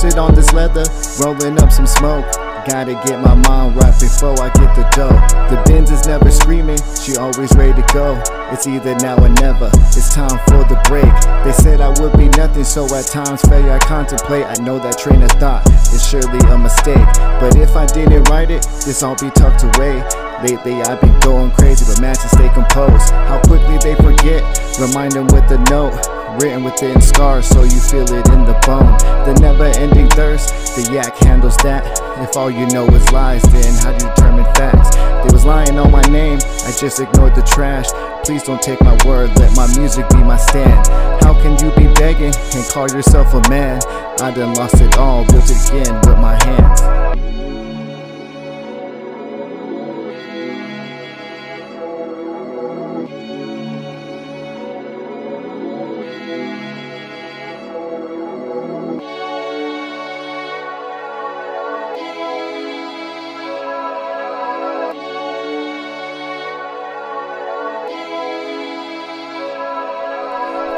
Posted 0.00 0.18
on 0.18 0.34
this 0.34 0.50
leather, 0.54 0.84
rolling 1.20 1.60
up 1.60 1.70
some 1.70 1.86
smoke. 1.86 2.24
Gotta 2.64 2.96
get 3.04 3.20
my 3.20 3.34
mind 3.34 3.76
right 3.76 3.92
before 4.00 4.32
I 4.40 4.48
get 4.56 4.74
the 4.74 4.88
dough. 4.96 5.12
The 5.52 5.60
Benz 5.68 5.90
is 5.90 6.06
never 6.06 6.30
screaming, 6.30 6.78
she 6.96 7.16
always 7.16 7.52
ready 7.52 7.74
to 7.76 7.86
go. 7.92 8.16
It's 8.50 8.66
either 8.66 8.94
now 8.94 9.22
or 9.22 9.28
never, 9.28 9.68
it's 9.92 10.14
time 10.14 10.40
for 10.48 10.64
the 10.72 10.80
break. 10.88 11.12
They 11.44 11.52
said 11.52 11.82
I 11.82 11.92
would 12.00 12.16
be 12.16 12.30
nothing, 12.40 12.64
so 12.64 12.88
at 12.96 13.08
times 13.08 13.42
failure 13.42 13.72
I 13.72 13.78
contemplate. 13.78 14.46
I 14.46 14.56
know 14.62 14.78
that 14.78 14.96
train 14.96 15.20
of 15.20 15.32
thought 15.32 15.68
is 15.92 16.08
surely 16.08 16.40
a 16.48 16.56
mistake. 16.56 17.08
But 17.36 17.56
if 17.56 17.76
I 17.76 17.84
didn't 17.84 18.24
write 18.30 18.50
it, 18.50 18.62
this 18.88 19.02
all 19.02 19.16
be 19.20 19.28
tucked 19.36 19.68
away. 19.76 20.00
Lately 20.40 20.80
I've 20.80 21.02
been 21.02 21.20
going 21.20 21.50
crazy, 21.50 21.84
but 21.84 22.00
man, 22.00 22.16
to 22.16 22.28
stay 22.32 22.48
composed. 22.56 23.12
How 23.28 23.38
quickly 23.44 23.76
they 23.84 23.96
forget, 24.00 24.40
remind 24.80 25.12
them 25.12 25.26
with 25.28 25.44
a 25.52 25.58
note 25.68 26.19
written 26.38 26.64
within 26.64 27.00
scars 27.00 27.46
so 27.46 27.62
you 27.62 27.80
feel 27.80 28.04
it 28.04 28.28
in 28.28 28.44
the 28.44 28.58
bone. 28.66 28.96
The 29.26 29.38
never 29.40 29.64
ending 29.64 30.08
thirst, 30.10 30.76
the 30.76 30.92
yak 30.92 31.16
handles 31.18 31.56
that. 31.58 31.84
If 32.20 32.36
all 32.36 32.50
you 32.50 32.66
know 32.66 32.86
is 32.88 33.10
lies, 33.12 33.42
then 33.42 33.74
how 33.82 33.96
do 33.96 34.04
you 34.04 34.14
determine 34.14 34.44
facts? 34.54 34.94
They 34.96 35.32
was 35.32 35.44
lying 35.44 35.78
on 35.78 35.90
my 35.90 36.02
name, 36.02 36.38
I 36.66 36.72
just 36.78 37.00
ignored 37.00 37.34
the 37.34 37.42
trash. 37.42 37.86
Please 38.24 38.42
don't 38.42 38.62
take 38.62 38.80
my 38.82 38.96
word, 39.06 39.30
let 39.38 39.56
my 39.56 39.66
music 39.76 40.08
be 40.10 40.18
my 40.18 40.36
stand. 40.36 40.86
How 41.24 41.34
can 41.42 41.58
you 41.64 41.70
be 41.76 41.92
begging 41.94 42.34
and 42.54 42.64
call 42.68 42.88
yourself 42.90 43.34
a 43.34 43.48
man? 43.48 43.80
I 44.20 44.30
done 44.30 44.54
lost 44.54 44.80
it 44.80 44.96
all, 44.98 45.24
built 45.26 45.50
it 45.50 45.68
again 45.68 45.94
with 46.06 46.18
my 46.18 46.36
hands. 46.44 47.39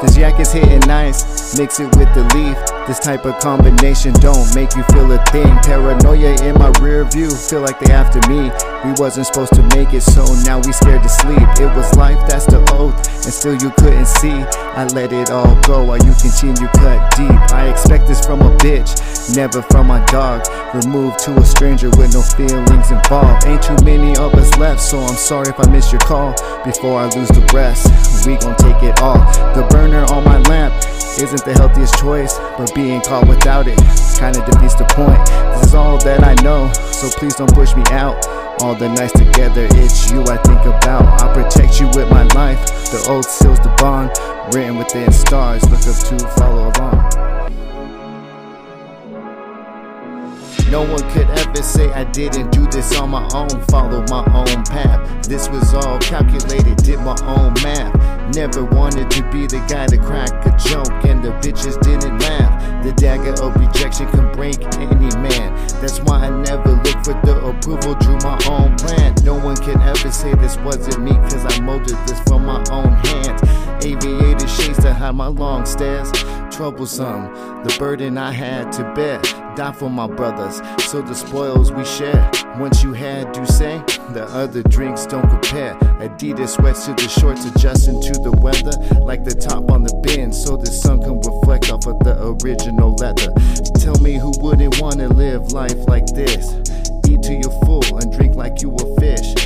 This 0.03 0.17
yak 0.17 0.37
is 0.41 0.51
hitting 0.51 0.81
nice, 0.81 1.57
mix 1.57 1.79
it 1.79 1.85
with 1.95 2.13
the 2.13 2.23
leaf. 2.35 2.57
This 2.87 2.99
type 2.99 3.23
of 3.25 3.39
combination 3.39 4.11
don't 4.15 4.53
make 4.53 4.75
you 4.75 4.83
feel 4.91 5.09
a 5.09 5.23
thing. 5.27 5.47
Paranoia 5.63 6.35
in 6.43 6.55
my 6.55 6.73
rear 6.81 7.05
view, 7.05 7.29
feel 7.31 7.61
like 7.61 7.79
they 7.79 7.93
after 7.93 8.19
me. 8.29 8.51
We 8.83 8.91
wasn't 8.99 9.27
supposed 9.27 9.53
to 9.55 9.63
make 9.75 9.93
it, 9.93 10.01
so 10.01 10.25
now 10.43 10.59
we 10.59 10.73
scared 10.73 11.03
to 11.03 11.09
sleep. 11.09 11.47
It 11.59 11.73
was 11.73 11.95
life, 11.95 12.19
that's 12.27 12.45
the 12.45 12.59
oath, 12.73 12.95
and 13.23 13.33
still 13.33 13.55
you 13.55 13.71
couldn't 13.71 14.07
see. 14.07 14.43
I 14.75 14.85
let 14.93 15.13
it 15.13 15.31
all 15.31 15.55
go 15.61 15.85
while 15.85 16.03
you 16.03 16.13
continue 16.19 16.67
cut 16.75 17.15
deep. 17.15 17.31
I 17.53 17.69
expect 17.69 18.07
this 18.07 18.25
from 18.25 18.41
a 18.41 18.51
bitch, 18.57 18.91
never 19.35 19.61
from 19.61 19.87
my 19.87 20.03
dog. 20.07 20.45
Removed 20.75 21.19
to 21.19 21.37
a 21.37 21.45
stranger 21.45 21.89
with 21.91 22.13
no 22.13 22.21
feelings 22.21 22.91
involved. 22.91 23.45
Ain't 23.45 23.63
too 23.63 23.77
many 23.85 24.17
of 24.17 24.33
us 24.35 24.57
left, 24.57 24.81
so 24.81 24.99
I'm 24.99 25.15
sorry 25.15 25.47
if 25.47 25.59
I 25.59 25.69
missed 25.71 25.93
your 25.93 26.01
call. 26.01 26.33
Before 26.65 26.99
I 26.99 27.05
lose 27.15 27.29
the 27.29 27.47
rest, 27.53 27.87
we 28.27 28.35
gon' 28.35 28.57
take 28.57 28.83
it 28.83 28.99
all. 29.01 29.19
The 29.55 29.65
burner 29.69 30.03
on 30.11 30.25
my 30.25 30.39
lamp 30.49 30.75
isn't 31.15 31.45
the 31.45 31.53
healthiest 31.53 31.97
choice, 31.99 32.37
but 32.57 32.73
being 32.75 32.99
caught 33.01 33.27
without 33.29 33.67
it 33.67 33.79
kinda 34.19 34.43
defeats 34.45 34.75
the 34.75 34.85
point. 34.91 35.25
This 35.55 35.67
is 35.67 35.75
all 35.75 35.97
that 35.99 36.23
I 36.23 36.33
know, 36.43 36.71
so 36.91 37.09
please 37.17 37.35
don't 37.35 37.53
push 37.53 37.75
me 37.75 37.83
out. 37.91 38.42
All 38.63 38.73
the 38.73 38.87
nights 38.87 39.11
together, 39.11 39.67
it's 39.71 40.09
you 40.09 40.21
I 40.21 40.37
think 40.37 40.61
about. 40.63 41.21
I 41.21 41.33
protect 41.33 41.81
you 41.81 41.87
with 41.87 42.09
my 42.09 42.23
life. 42.33 42.65
The 42.91 43.05
oath 43.09 43.29
seals 43.29 43.59
the 43.59 43.67
bond, 43.77 44.09
written 44.55 44.77
within 44.77 45.11
stars. 45.11 45.63
Look 45.63 45.81
up 45.85 45.99
to 46.07 46.27
follow 46.39 46.71
along. 46.71 47.13
No 50.71 50.81
one 50.89 51.03
could 51.11 51.29
ever 51.29 51.61
say 51.61 51.91
I 51.91 52.05
didn't 52.05 52.51
do 52.51 52.65
this 52.67 52.97
on 52.97 53.09
my 53.09 53.27
own, 53.33 53.49
follow 53.65 54.01
my 54.07 54.23
own 54.33 54.63
path. 54.63 55.27
This 55.27 55.49
was 55.49 55.73
all 55.73 55.99
calculated, 55.99 56.77
did 56.77 56.99
my 56.99 57.17
own 57.25 57.53
math. 57.61 57.93
Never 58.33 58.63
wanted 58.63 59.11
to 59.11 59.29
be 59.29 59.45
the 59.45 59.59
guy 59.67 59.87
to 59.87 59.97
crack 59.97 60.31
a 60.45 60.57
joke, 60.57 61.03
and 61.03 61.21
the 61.21 61.31
bitches 61.43 61.79
didn't 61.81 62.17
laugh. 62.19 62.52
The 62.83 62.91
dagger 62.97 63.31
of 63.41 63.55
rejection 63.55 64.07
can 64.09 64.29
break 64.33 64.61
any 64.75 65.15
man. 65.15 65.55
That's 65.79 65.99
why 66.01 66.25
I 66.25 66.29
never 66.29 66.71
look 66.71 67.05
for 67.05 67.13
the 67.23 67.39
approval, 67.45 67.95
drew 67.95 68.17
my 68.17 68.37
own 68.49 68.75
plan. 68.75 69.15
No 69.23 69.35
one 69.35 69.55
can 69.55 69.81
ever 69.81 70.11
say 70.11 70.33
this 70.35 70.57
wasn't 70.57 71.01
me, 71.01 71.11
cause 71.11 71.45
I 71.45 71.61
molded 71.61 71.95
this 72.05 72.19
from 72.27 72.45
my 72.45 72.61
own 72.71 72.91
hands. 72.91 73.41
Aviator 73.85 74.47
shades 74.47 74.79
to 74.79 74.93
hide 74.93 75.15
my 75.15 75.27
long 75.27 75.65
stairs. 75.65 76.11
Troublesome, 76.55 77.33
the 77.63 77.75
burden 77.79 78.15
I 78.15 78.31
had 78.31 78.71
to 78.73 78.83
bear. 78.93 79.19
Die 79.55 79.71
for 79.71 79.89
my 79.89 80.05
brothers, 80.05 80.61
so 80.85 81.01
the 81.01 81.15
spoils 81.15 81.71
we 81.71 81.83
share. 81.83 82.29
Once 82.59 82.83
you 82.83 82.93
had 82.93 83.31
do 83.31 83.43
say, 83.47 83.81
the 84.13 84.27
other 84.29 84.61
drinks 84.61 85.07
don't 85.07 85.27
compare. 85.27 85.73
Adidas 85.99 86.49
sweats 86.49 86.85
to 86.85 86.93
the 86.93 87.07
shorts, 87.07 87.45
adjusting 87.45 87.99
to 88.03 88.13
the 88.19 88.31
weather. 88.31 88.71
Like 89.03 89.23
the 89.23 89.33
top 89.33 89.71
on 89.71 89.81
the 89.81 89.95
bin, 90.03 90.31
so 90.31 90.55
the 90.55 90.67
sun 90.67 91.01
can 91.01 91.19
reflect 91.21 91.71
off 91.71 91.87
of 91.87 91.97
the 91.99 92.21
original 92.21 92.93
leather. 92.95 93.33
Tell 93.79 93.99
me 93.99 94.19
who 94.19 94.31
wouldn't 94.37 94.79
wanna 94.79 95.07
live 95.07 95.53
life 95.53 95.87
like 95.87 96.05
this? 96.05 96.53
Eat 97.09 97.23
till 97.23 97.41
you're 97.41 97.65
full 97.65 97.83
and 97.97 98.13
drink 98.13 98.35
like 98.35 98.61
you 98.61 98.75
a 98.75 98.99
fish 99.01 99.42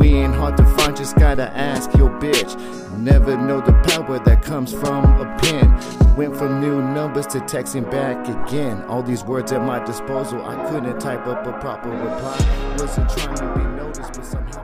we 0.00 0.08
ain't 0.14 0.34
hard 0.34 0.56
to 0.56 0.64
find, 0.76 0.96
just 0.96 1.16
gotta 1.16 1.50
ask 1.56 1.94
your 1.96 2.10
bitch. 2.18 2.58
Never 2.98 3.36
know 3.36 3.60
the 3.60 3.72
power 3.88 4.18
that 4.18 4.42
comes 4.42 4.72
from 4.72 5.04
a 5.20 5.38
pen. 5.38 6.16
Went 6.16 6.36
from 6.36 6.60
new 6.60 6.82
numbers 6.82 7.26
to 7.28 7.38
texting 7.40 7.88
back 7.90 8.26
again. 8.26 8.82
All 8.84 9.02
these 9.02 9.22
words 9.22 9.52
at 9.52 9.62
my 9.62 9.78
disposal, 9.84 10.44
I 10.44 10.68
couldn't 10.70 10.98
type 10.98 11.26
up 11.26 11.46
a 11.46 11.52
proper 11.60 11.90
reply. 11.90 12.76
Wasn't 12.78 13.08
trying 13.10 13.36
to 13.36 13.58
be 13.58 13.64
noticed, 13.76 14.12
but 14.14 14.24
somehow. 14.24 14.59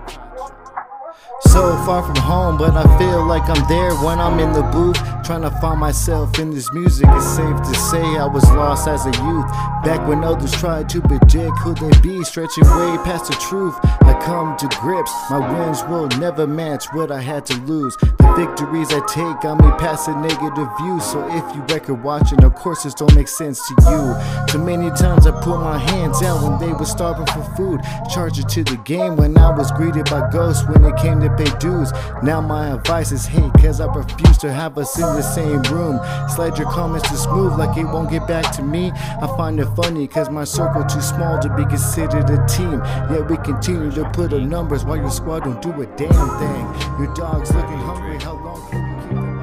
So 1.57 1.75
far 1.87 2.03
from 2.03 2.17
home, 2.17 2.59
but 2.59 2.77
I 2.77 2.85
feel 2.99 3.25
like 3.25 3.49
I'm 3.49 3.67
there 3.67 3.95
when 4.05 4.21
I'm 4.21 4.39
in 4.41 4.53
the 4.53 4.61
booth. 4.61 4.99
Trying 5.25 5.41
to 5.41 5.51
find 5.53 5.81
myself 5.81 6.39
in 6.39 6.51
this 6.51 6.71
music. 6.73 7.07
It's 7.09 7.35
safe 7.35 7.57
to 7.57 7.75
say 7.91 8.03
I 8.03 8.27
was 8.27 8.45
lost 8.53 8.87
as 8.87 9.07
a 9.07 9.11
youth. 9.25 9.49
Back 9.83 10.07
when 10.07 10.23
others 10.23 10.53
tried 10.53 10.89
to 10.91 11.01
predict 11.01 11.59
who 11.61 11.75
they 11.75 11.99
be, 12.01 12.23
stretching 12.25 12.63
way 12.63 12.97
past 13.03 13.27
the 13.27 13.37
truth. 13.49 13.75
I 14.03 14.13
come 14.23 14.57
to 14.59 14.69
grips, 14.81 15.11
my 15.31 15.39
wins 15.39 15.83
will 15.85 16.07
never 16.21 16.47
match 16.47 16.85
what 16.93 17.11
I 17.11 17.21
had 17.21 17.47
to 17.47 17.55
lose. 17.63 17.97
The 17.97 18.35
victories 18.37 18.93
I 18.93 19.01
take 19.07 19.41
got 19.41 19.59
me 19.59 19.71
past 19.79 20.09
a 20.09 20.15
negative 20.21 20.69
view. 20.79 21.01
So 21.01 21.27
if 21.27 21.57
you 21.57 21.63
record 21.75 22.05
watching, 22.05 22.45
of 22.45 22.55
course, 22.55 22.85
this 22.85 22.95
don't 22.95 23.15
make 23.17 23.29
sense 23.29 23.67
to 23.67 23.75
you. 23.91 24.47
Too 24.47 24.65
many 24.65 24.91
times 24.91 25.27
I 25.27 25.33
put 25.41 25.59
my 25.59 25.79
hands 25.79 26.23
out 26.23 26.43
when 26.43 26.61
they 26.61 26.73
were 26.73 26.85
starving 26.85 27.27
for 27.27 27.43
food. 27.57 27.81
Charge 28.13 28.39
it 28.39 28.49
to 28.51 28.63
the 28.63 28.77
game 28.85 29.17
when 29.17 29.37
I 29.39 29.51
was 29.57 29.73
greeted 29.73 30.05
by 30.05 30.29
ghosts 30.31 30.69
when 30.69 30.85
it 30.85 30.97
came 30.99 31.21
to 31.21 31.31
pay 31.31 31.46
dues. 31.59 31.93
Now 32.23 32.41
my 32.41 32.69
advice 32.75 33.13
is 33.13 33.27
hate, 33.27 33.53
cause 33.55 33.81
I 33.81 33.87
refuse 33.87 34.39
to 34.39 34.53
have 34.53 34.79
us 34.79 34.97
in 34.97 35.03
the 35.03 35.23
same 35.23 35.63
room. 35.75 36.01
Slide 36.29 36.57
your 36.59 36.71
comments 36.71 37.09
to 37.11 37.17
smooth 37.17 37.59
like 37.59 37.77
it 37.77 37.85
won't 37.85 38.11
get 38.11 38.27
back 38.27 38.55
to 38.57 38.63
me. 38.63 38.91
I 38.93 39.27
find 39.37 39.59
it 39.61 39.67
funny, 39.77 40.07
cause 40.07 40.31
my 40.31 40.45
circle 40.45 40.85
too 40.85 41.01
small 41.01 41.39
to 41.41 41.49
be 41.57 41.65
considered 41.65 42.29
a 42.31 42.47
team. 42.47 42.81
Yet 43.11 43.29
we 43.29 43.37
continue 43.39 43.91
to 43.93 44.09
put 44.11 44.33
up 44.33 44.43
numbers 44.43 44.85
while 44.85 44.97
your 44.97 45.11
squad 45.11 45.45
don't 45.45 45.61
do 45.61 45.71
a 45.83 45.87
damn 45.97 46.11
thing. 46.11 46.65
Your 46.99 47.13
dog's 47.15 47.55
looking 47.55 47.79
hungry, 47.79 48.19
how 48.19 48.35
long 48.35 48.71
can 48.71 48.87
you 48.87 48.97
keep 49.03 49.17
them 49.17 49.37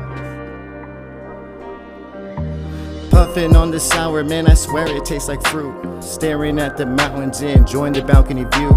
Puffing 3.09 3.55
on 3.55 3.69
the 3.71 3.79
sour, 3.79 4.23
man, 4.23 4.47
I 4.47 4.55
swear 4.55 4.87
it 4.87 5.05
tastes 5.05 5.29
like 5.29 5.45
fruit. 5.47 6.01
Staring 6.01 6.59
at 6.59 6.77
the 6.77 6.85
mountains, 6.85 7.41
enjoying 7.41 7.93
the 7.93 8.01
balcony 8.01 8.45
view. 8.45 8.71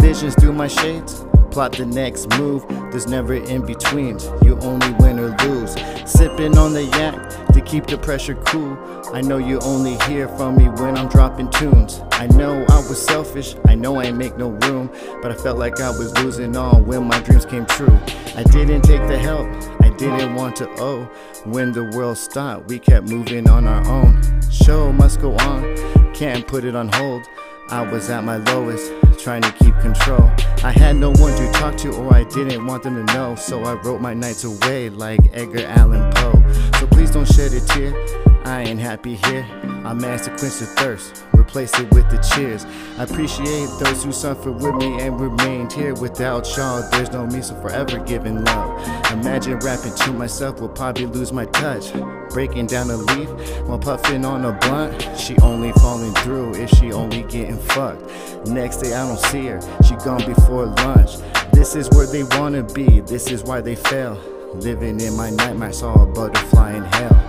Visions 0.00 0.34
through 0.34 0.52
my 0.52 0.68
shades 0.68 1.24
plot 1.54 1.70
the 1.70 1.86
next 1.86 2.28
move. 2.36 2.66
There's 2.90 3.06
never 3.06 3.34
in 3.34 3.64
between, 3.64 4.18
you 4.42 4.58
only 4.62 4.90
win 4.94 5.20
or 5.20 5.36
lose. 5.44 5.72
Sipping 6.04 6.58
on 6.58 6.72
the 6.72 6.82
yak 6.82 7.14
to 7.52 7.60
keep 7.60 7.86
the 7.86 7.96
pressure 7.96 8.34
cool. 8.34 8.76
I 9.14 9.20
know 9.20 9.38
you 9.38 9.60
only 9.60 9.96
hear 10.08 10.26
from 10.26 10.56
me 10.56 10.64
when 10.64 10.98
I'm 10.98 11.08
dropping 11.08 11.50
tunes. 11.50 12.02
I 12.10 12.26
know 12.26 12.66
I 12.68 12.78
was 12.88 13.00
selfish, 13.00 13.54
I 13.68 13.76
know 13.76 14.00
I 14.00 14.06
ain't 14.06 14.16
make 14.16 14.36
no 14.36 14.48
room, 14.66 14.90
but 15.22 15.30
I 15.30 15.36
felt 15.36 15.56
like 15.56 15.80
I 15.80 15.90
was 15.90 16.12
losing 16.18 16.56
all 16.56 16.82
when 16.82 17.06
my 17.06 17.20
dreams 17.20 17.46
came 17.46 17.66
true. 17.66 18.00
I 18.34 18.42
didn't 18.42 18.82
take 18.82 19.06
the 19.06 19.16
help, 19.16 19.46
I 19.80 19.90
didn't 19.90 20.34
want 20.34 20.56
to 20.56 20.68
owe. 20.80 21.04
When 21.44 21.70
the 21.70 21.84
world 21.96 22.18
stopped, 22.18 22.66
we 22.66 22.80
kept 22.80 23.06
moving 23.08 23.48
on 23.48 23.68
our 23.68 23.86
own. 23.86 24.20
Show 24.50 24.92
must 24.92 25.20
go 25.20 25.36
on, 25.36 26.12
can't 26.14 26.48
put 26.48 26.64
it 26.64 26.74
on 26.74 26.88
hold. 26.88 27.28
I 27.70 27.80
was 27.80 28.10
at 28.10 28.24
my 28.24 28.36
lowest, 28.36 28.92
trying 29.18 29.42
to 29.42 29.52
keep 29.52 29.74
control. 29.80 30.30
I 30.62 30.70
had 30.70 30.96
no 30.96 31.10
one 31.12 31.36
to 31.36 31.50
talk 31.52 31.76
to, 31.78 31.92
or 31.92 32.12
I 32.14 32.24
didn't 32.24 32.66
want 32.66 32.82
them 32.82 33.06
to 33.06 33.14
know. 33.14 33.34
So 33.36 33.64
I 33.64 33.74
wrote 33.74 34.00
my 34.00 34.12
nights 34.12 34.44
away 34.44 34.90
like 34.90 35.20
Edgar 35.32 35.64
Allan 35.66 36.12
Poe. 36.12 36.52
So 36.78 36.86
please 36.86 37.10
don't 37.10 37.26
shed 37.26 37.52
a 37.52 37.60
tear. 37.60 38.33
I 38.46 38.60
ain't 38.62 38.78
happy 38.78 39.14
here. 39.14 39.46
I'm 39.86 40.04
asked 40.04 40.24
to 40.24 40.30
quench 40.30 40.58
the 40.58 40.66
thirst, 40.66 41.24
replace 41.32 41.78
it 41.78 41.90
with 41.94 42.10
the 42.10 42.18
cheers. 42.18 42.66
I 42.98 43.04
appreciate 43.04 43.70
those 43.80 44.04
who 44.04 44.12
suffered 44.12 44.52
with 44.52 44.74
me 44.74 45.00
and 45.00 45.18
remained 45.18 45.72
here. 45.72 45.94
Without 45.94 46.46
y'all, 46.54 46.86
there's 46.90 47.10
no 47.10 47.26
me, 47.26 47.40
so 47.40 47.58
forever 47.62 47.98
giving 48.00 48.44
love. 48.44 49.12
Imagine 49.12 49.58
rapping 49.60 49.94
to 49.94 50.12
myself, 50.12 50.60
will 50.60 50.68
probably 50.68 51.06
lose 51.06 51.32
my 51.32 51.46
touch. 51.46 51.90
Breaking 52.30 52.66
down 52.66 52.90
a 52.90 52.98
leaf 52.98 53.30
while 53.66 53.78
puffing 53.78 54.26
on 54.26 54.44
a 54.44 54.52
blunt. 54.52 55.18
She 55.18 55.38
only 55.38 55.72
falling 55.72 56.12
through 56.16 56.54
if 56.56 56.68
she 56.68 56.92
only 56.92 57.22
getting 57.22 57.56
fucked. 57.58 58.02
Next 58.46 58.78
day, 58.78 58.92
I 58.92 59.08
don't 59.08 59.18
see 59.18 59.46
her, 59.46 59.60
she 59.84 59.94
gone 60.04 60.24
before 60.26 60.66
lunch. 60.66 61.16
This 61.54 61.74
is 61.74 61.88
where 61.90 62.06
they 62.06 62.24
wanna 62.36 62.62
be, 62.62 63.00
this 63.00 63.28
is 63.30 63.42
why 63.42 63.62
they 63.62 63.74
fail. 63.74 64.20
Living 64.54 65.00
in 65.00 65.16
my 65.16 65.30
nightmare, 65.30 65.72
saw 65.72 66.02
a 66.02 66.06
butterfly 66.06 66.76
in 66.76 66.84
hell. 66.84 67.28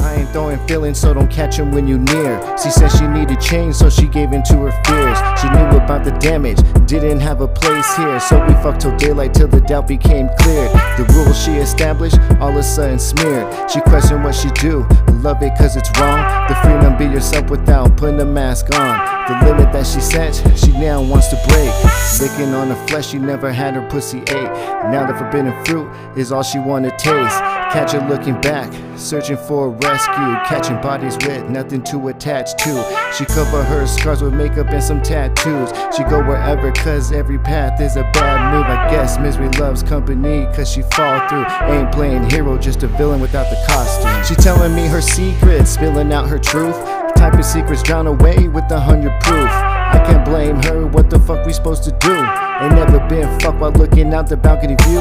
I 0.00 0.14
ain't 0.14 0.30
throwing 0.30 0.58
feelings, 0.66 0.98
so 0.98 1.12
don't 1.12 1.30
catch 1.30 1.56
him 1.58 1.72
when 1.72 1.86
you 1.86 1.98
near. 1.98 2.40
She 2.56 2.70
said 2.70 2.88
she 2.88 3.06
needed 3.06 3.40
change, 3.40 3.74
so 3.74 3.90
she 3.90 4.06
gave 4.06 4.32
in 4.32 4.42
to 4.44 4.56
her 4.66 4.72
fears. 4.84 5.18
She 5.40 5.48
knew 5.50 5.76
about 5.76 6.04
the 6.04 6.12
damage, 6.12 6.58
didn't 6.86 7.20
have 7.20 7.40
a 7.40 7.48
place 7.48 7.96
here. 7.96 8.18
So 8.20 8.44
we 8.46 8.52
fucked 8.54 8.80
till 8.82 8.96
daylight 8.96 9.34
till 9.34 9.48
the 9.48 9.60
doubt 9.60 9.88
became 9.88 10.28
clear. 10.40 10.68
The 10.96 11.04
rules 11.14 11.42
she 11.42 11.52
established, 11.52 12.18
all 12.40 12.50
of 12.50 12.56
a 12.56 12.62
sudden 12.62 12.98
smeared. 12.98 13.70
She 13.70 13.80
questioned 13.80 14.24
what 14.24 14.34
she 14.34 14.50
do, 14.52 14.86
love 15.20 15.42
it 15.42 15.56
cause 15.58 15.76
it's 15.76 15.90
wrong. 15.98 16.48
The 16.48 16.54
freedom 16.56 16.96
be 16.96 17.04
yourself 17.04 17.50
without 17.50 17.96
putting 17.96 18.20
a 18.20 18.24
mask 18.24 18.74
on. 18.74 18.98
The 19.28 19.46
limit 19.46 19.72
that 19.72 19.86
she 19.86 20.00
set, 20.00 20.34
she 20.58 20.72
now 20.72 21.02
wants 21.02 21.28
to 21.28 21.36
break. 21.48 21.72
Licking 22.20 22.54
on 22.54 22.68
the 22.68 22.76
flesh, 22.88 23.08
she 23.08 23.18
never 23.18 23.52
had 23.52 23.74
her 23.74 23.88
pussy 23.88 24.20
ate. 24.20 24.52
Now 24.90 25.06
the 25.06 25.14
forbidden 25.18 25.52
fruit 25.64 25.88
is 26.16 26.32
all 26.32 26.42
she 26.42 26.58
wanna 26.58 26.90
taste. 26.98 27.61
Catch 27.72 27.92
her 27.92 28.06
looking 28.06 28.38
back, 28.42 28.70
searching 28.98 29.38
for 29.38 29.68
a 29.68 29.70
rescue. 29.70 30.34
Catching 30.44 30.78
bodies 30.82 31.16
with 31.26 31.48
nothing 31.48 31.82
to 31.84 32.08
attach 32.08 32.54
to. 32.62 33.12
She 33.16 33.24
cover 33.24 33.64
her 33.64 33.86
scars 33.86 34.22
with 34.22 34.34
makeup 34.34 34.66
and 34.68 34.84
some 34.84 35.00
tattoos. 35.00 35.70
She 35.96 36.04
go 36.04 36.22
wherever, 36.22 36.70
cause 36.72 37.12
every 37.12 37.38
path 37.38 37.80
is 37.80 37.96
a 37.96 38.02
bad 38.12 38.54
move. 38.54 38.66
I 38.66 38.90
guess 38.90 39.18
misery 39.18 39.48
loves 39.58 39.82
company, 39.82 40.44
cause 40.54 40.70
she 40.70 40.82
fall 40.82 41.26
through. 41.30 41.46
Ain't 41.74 41.90
playing 41.92 42.28
hero, 42.28 42.58
just 42.58 42.82
a 42.82 42.88
villain 42.88 43.22
without 43.22 43.48
the 43.48 43.56
costume. 43.66 44.22
She 44.22 44.34
telling 44.34 44.74
me 44.74 44.86
her 44.88 45.00
secrets, 45.00 45.70
spilling 45.70 46.12
out 46.12 46.28
her 46.28 46.38
truth. 46.38 46.76
Type 47.16 47.38
of 47.38 47.44
secrets 47.46 47.82
drown 47.82 48.06
away 48.06 48.48
with 48.48 48.70
a 48.70 48.80
hundred 48.80 49.18
proof. 49.22 49.48
I 49.48 50.02
can't 50.06 50.26
blame 50.26 50.62
her, 50.64 50.86
what 50.86 51.08
the 51.08 51.18
fuck 51.20 51.46
we 51.46 51.54
supposed 51.54 51.84
to 51.84 51.92
do? 51.92 52.51
Ain't 52.62 52.74
never 52.74 53.00
been 53.08 53.40
fucked 53.40 53.58
while 53.58 53.72
looking 53.72 54.14
out 54.14 54.28
the 54.28 54.36
balcony 54.36 54.76
view. 54.84 55.00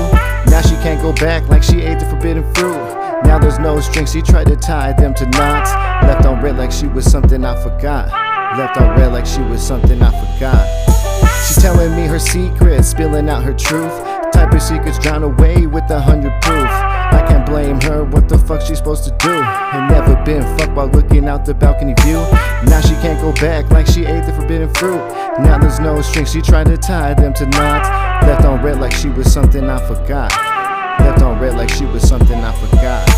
Now 0.50 0.62
she 0.62 0.74
can't 0.82 1.00
go 1.00 1.13
back 1.13 1.47
like 1.47 1.62
she 1.62 1.82
ate 1.82 2.00
the 2.00 2.06
forbidden 2.06 2.43
fruit. 2.56 2.76
Now 3.24 3.38
there's 3.38 3.60
no 3.60 3.80
strings, 3.80 4.12
she 4.12 4.24
tried 4.24 4.47
to 4.47 4.56
tie 4.56 4.93
them 4.93 5.13
to 5.13 5.26
knots. 5.28 5.71
Left 6.08 6.26
on 6.26 6.41
red 6.41 6.58
like 6.58 6.71
she 6.71 6.88
was 6.88 7.06
something 7.06 7.45
I 7.45 7.56
forgot. 7.62 8.10
Left 8.58 8.78
on 8.78 8.97
red 8.97 9.13
like 9.13 9.28
she 9.28 9.41
was 9.41 9.62
something 9.62 10.02
I 10.02 10.10
forgot. 10.10 10.67
She's 11.47 11.62
telling 11.62 11.95
me 11.95 12.08
her 12.08 12.17
secrets, 12.17 12.89
spilling 12.89 13.30
out 13.30 13.43
her 13.43 13.54
truth. 13.54 13.93
Type 14.34 14.54
of 14.54 14.62
secrets 14.62 14.97
drown 14.97 15.21
away 15.21 15.67
with 15.67 15.89
a 15.91 16.02
hundred 16.02 16.32
proof. 16.41 16.65
I 16.67 17.24
can't 17.42 17.50
blame 17.50 17.82
her, 17.82 18.04
what 18.04 18.28
the 18.30 18.38
fuck 18.38 18.62
she 18.62 18.76
supposed 18.76 19.04
to 19.04 19.12
do? 19.20 19.32
Ain't 19.32 19.90
never 19.90 20.16
been 20.24 20.44
fucked 20.58 20.74
while 20.74 20.88
looking 20.88 21.28
out 21.28 21.46
the 21.46 21.54
balcony 21.54 21.94
view. 22.02 22.20
Now 22.70 22.82
she 22.82 22.94
can't 22.96 23.20
go 23.22 23.32
back 23.34 23.70
like 23.72 23.88
she 23.88 24.06
ate 24.06 24.26
the 24.26 24.34
forbidden 24.34 24.74
fruit. 24.76 25.00
Now 25.40 25.58
there's 25.58 25.80
no 25.80 26.02
strings, 26.02 26.32
she 26.32 26.42
tried 26.42 26.68
to 26.68 26.78
tie 26.78 27.14
them 27.14 27.34
to 27.36 27.46
knots. 27.48 27.90
Left 28.26 28.46
on 28.46 28.64
red 28.64 28.80
like 28.80 28.94
she 28.94 29.10
was 29.10 29.32
something 29.32 29.70
I 29.70 29.80
forgot. 29.88 30.32
Left 31.00 31.22
on 31.22 31.40
red 31.40 31.56
like 31.56 31.70
she 31.70 31.86
was 31.86 32.08
something 32.08 32.40
I 32.40 32.54
forgot. 32.54 33.10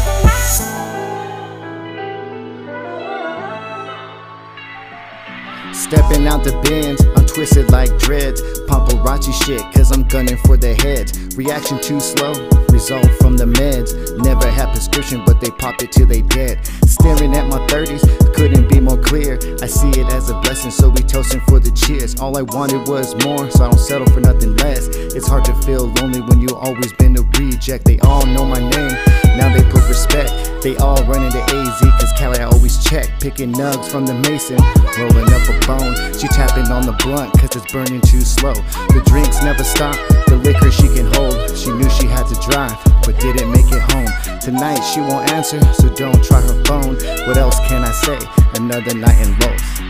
Stepping 5.74 6.28
out 6.28 6.44
the 6.44 6.60
bins, 6.64 7.02
I'm 7.16 7.26
twisted 7.26 7.72
like 7.72 7.90
dreads. 8.00 8.42
Paparazzi 8.68 9.34
shit, 9.46 9.62
cause 9.74 9.92
I'm 9.92 10.04
gunning 10.04 10.38
for 10.38 10.56
the 10.56 10.76
heads. 10.76 11.36
Reaction 11.36 11.80
too 11.82 12.00
slow, 12.00 12.34
result 12.74 13.06
from 13.22 13.38
the 13.38 13.46
meds. 13.46 13.94
Never 14.18 14.50
had 14.50 14.74
prescription, 14.74 15.24
but 15.26 15.40
they 15.40 15.52
pop 15.52 15.82
it 15.84 15.92
till 15.92 16.08
they 16.08 16.24
dead. 16.24 16.66
Staring 16.86 17.36
at 17.36 17.48
my 17.48 17.60
30s, 17.68 18.04
couldn't 18.34 18.68
be 18.68 18.80
more 18.80 18.98
clear. 18.98 19.38
I 19.62 19.68
see 19.68 19.90
it 19.90 20.08
as 20.12 20.30
a 20.30 20.34
blessing, 20.42 20.72
so 20.72 20.90
we 20.90 21.02
toasting 21.04 21.42
for 21.42 21.60
the 21.60 21.72
cheers. 21.72 22.20
All 22.20 22.36
I 22.36 22.42
wanted 22.42 22.88
was 22.88 23.14
more, 23.24 23.50
so 23.52 23.66
I 23.66 23.70
don't 23.70 23.80
settle 23.80 24.08
for 24.08 24.20
nothing 24.20 24.56
less. 24.58 24.88
It's 25.16 25.28
hard 25.28 25.46
to 25.46 25.56
feel 25.62 25.88
lonely 26.02 26.22
when 26.22 26.42
you 26.42 26.50
always 26.56 26.92
been 26.94 27.16
a 27.16 27.22
reject. 27.38 27.86
They 27.86 28.00
all 28.00 28.26
know 28.26 28.46
my 28.46 28.60
name, 28.60 28.98
now 29.38 29.54
they 29.54 29.64
put 29.70 29.88
respect. 29.90 30.32
They 30.64 30.78
all 30.78 31.04
run 31.04 31.26
into 31.26 31.42
AZ, 31.42 31.80
cause 32.00 32.14
Cali 32.18 32.40
I 32.40 32.46
always 32.46 32.82
check. 32.84 33.20
Picking 33.20 33.52
nugs 33.52 33.90
from 33.90 34.06
the 34.06 34.14
mason, 34.30 34.58
rolling 34.98 35.28
up 35.34 35.44
a 35.50 35.56
bone. 35.68 35.96
She 36.18 36.28
tapping 36.28 36.72
on 36.72 36.86
the 36.86 36.94
blunt, 37.04 37.34
cause 37.40 37.56
it's 37.56 37.72
burning 37.72 38.02
too 38.02 38.22
slow. 38.22 38.54
The 38.94 39.04
drinks 39.06 39.44
never 39.44 39.64
stop, 39.64 39.96
the 40.28 40.38
liquor 40.38 40.72
she 40.72 40.88
can 40.88 41.12
hold. 41.14 41.36
She 41.58 41.72
knew 41.72 41.90
she 41.90 42.08
had 42.08 42.28
to 42.32 42.36
drive, 42.48 42.78
but 43.04 43.20
didn't 43.20 43.52
make 43.52 43.68
it 43.72 43.84
home. 43.92 44.40
Tonight 44.40 44.82
she 44.82 45.00
won't 45.00 45.32
answer, 45.32 45.60
so 45.74 45.90
don't 45.96 46.24
try 46.24 46.42
her 46.42 46.64
phone. 46.66 46.96
What 47.28 47.38
else 47.38 47.60
can 47.68 47.84
I 47.84 47.92
say? 47.92 48.20
Another 48.56 48.94
night 48.96 49.20
in 49.20 49.32
Los. 49.40 49.84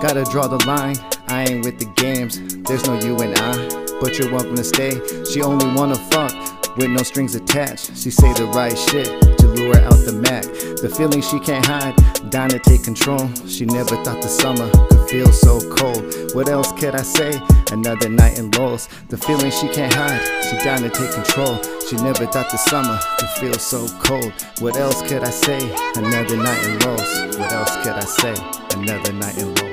Gotta 0.00 0.24
draw 0.30 0.46
the 0.46 0.64
line, 0.64 0.96
I 1.26 1.44
ain't 1.44 1.64
with 1.64 1.78
the 1.80 1.86
games. 1.96 2.38
There's 2.62 2.86
no 2.86 3.00
you 3.00 3.18
and 3.18 3.34
I, 3.36 3.87
but 4.00 4.18
you're 4.18 4.30
welcome 4.32 4.56
to 4.56 4.64
stay. 4.64 5.00
She 5.30 5.42
only 5.42 5.66
wanna 5.74 5.96
fuck 6.10 6.32
with 6.76 6.90
no 6.90 7.02
strings 7.02 7.34
attached. 7.34 7.96
She 7.96 8.10
say 8.10 8.32
the 8.34 8.46
right 8.46 8.76
shit 8.76 9.06
to 9.38 9.48
lure 9.48 9.76
out 9.76 9.98
the 10.06 10.12
Mac. 10.12 10.44
The 10.80 10.88
feeling 10.88 11.20
she 11.20 11.40
can't 11.40 11.66
hide, 11.66 11.96
down 12.30 12.50
to 12.50 12.58
take 12.58 12.84
control. 12.84 13.28
She 13.46 13.64
never 13.64 13.96
thought 14.04 14.22
the 14.22 14.28
summer 14.28 14.70
could 14.88 15.10
feel 15.10 15.32
so 15.32 15.58
cold. 15.74 16.34
What 16.34 16.48
else 16.48 16.72
could 16.72 16.94
I 16.94 17.02
say? 17.02 17.40
Another 17.72 18.08
night 18.08 18.38
in 18.38 18.50
Los. 18.52 18.88
The 19.08 19.18
feeling 19.18 19.50
she 19.50 19.68
can't 19.68 19.92
hide, 19.92 20.22
she 20.44 20.56
to 20.56 20.90
take 20.90 21.12
control. 21.12 21.60
She 21.88 21.96
never 21.96 22.26
thought 22.26 22.50
the 22.50 22.58
summer 22.58 22.98
could 23.18 23.28
feel 23.40 23.58
so 23.58 23.88
cold. 23.98 24.32
What 24.60 24.76
else 24.76 25.02
could 25.02 25.24
I 25.24 25.30
say? 25.30 25.58
Another 25.96 26.36
night 26.36 26.64
in 26.64 26.78
Los. 26.80 27.36
What 27.36 27.52
else 27.52 27.76
could 27.76 27.94
I 27.94 28.04
say? 28.04 28.34
Another 28.78 29.12
night 29.12 29.38
in 29.38 29.67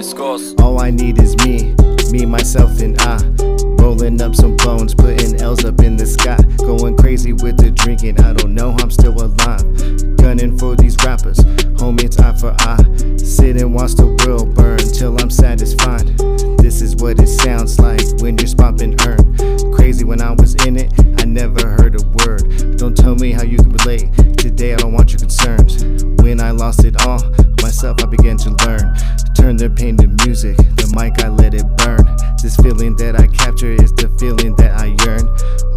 Los. 0.00 0.54
All 0.54 0.80
I 0.80 0.88
need 0.88 1.20
is 1.20 1.36
me, 1.44 1.74
me, 2.10 2.24
myself, 2.24 2.80
and 2.80 2.98
I. 3.02 3.18
Rolling 3.82 4.22
up 4.22 4.34
some 4.34 4.56
bones, 4.56 4.94
putting 4.94 5.38
L's 5.38 5.62
up 5.66 5.78
in 5.82 5.98
the 5.98 6.06
sky. 6.06 6.38
Going 6.56 6.96
crazy 6.96 7.34
with 7.34 7.58
the 7.58 7.70
drinking, 7.70 8.18
I 8.18 8.32
don't 8.32 8.54
know, 8.54 8.74
I'm 8.80 8.90
still 8.90 9.12
alive. 9.12 10.16
Gunning 10.16 10.56
for 10.56 10.74
these 10.74 10.96
rappers, 11.04 11.36
homie, 11.76 12.04
it's 12.04 12.18
eye 12.18 12.32
for 12.32 12.56
eye. 12.60 12.82
Sit 13.18 13.60
and 13.60 13.74
watch 13.74 13.92
the 13.92 14.06
world 14.24 14.54
burn 14.54 14.78
till 14.78 15.20
I'm 15.20 15.28
satisfied. 15.28 16.06
This 16.56 16.80
is 16.80 16.96
what 16.96 17.20
it 17.20 17.28
sounds 17.28 17.78
like 17.78 18.00
when 18.22 18.38
you're 18.38 18.48
spopping 18.48 18.96
earn. 19.06 19.36
Crazy 19.74 20.04
when 20.04 20.22
I 20.22 20.32
was 20.32 20.54
in 20.64 20.78
it, 20.78 20.90
I 21.20 21.26
never 21.26 21.68
heard 21.76 22.00
a 22.00 22.04
word. 22.24 22.78
Don't 22.78 22.96
tell 22.96 23.16
me 23.16 23.32
how 23.32 23.42
you 23.42 23.58
can 23.58 23.70
relate. 23.70 24.08
Today 24.38 24.72
I 24.72 24.76
don't 24.78 24.94
want 24.94 25.12
your 25.12 25.18
concerns. 25.18 25.84
When 26.22 26.40
I 26.40 26.52
lost 26.52 26.86
it 26.86 27.04
all, 27.04 27.20
myself 27.60 28.02
I 28.02 28.06
began 28.06 28.38
to 28.38 28.50
learn. 28.64 28.96
Turn 29.34 29.56
the 29.56 29.72
pain 29.74 29.96
to 29.98 30.06
music, 30.24 30.56
the 30.56 30.90
mic 30.94 31.22
I 31.24 31.28
let 31.28 31.54
it 31.54 31.66
burn. 31.78 32.04
This 32.42 32.56
feeling 32.56 32.96
that 32.96 33.18
I 33.18 33.26
capture 33.28 33.72
is 33.72 33.92
the 33.92 34.08
feeling 34.18 34.54
that 34.56 34.78
I 34.78 34.96
yearn. 35.04 35.28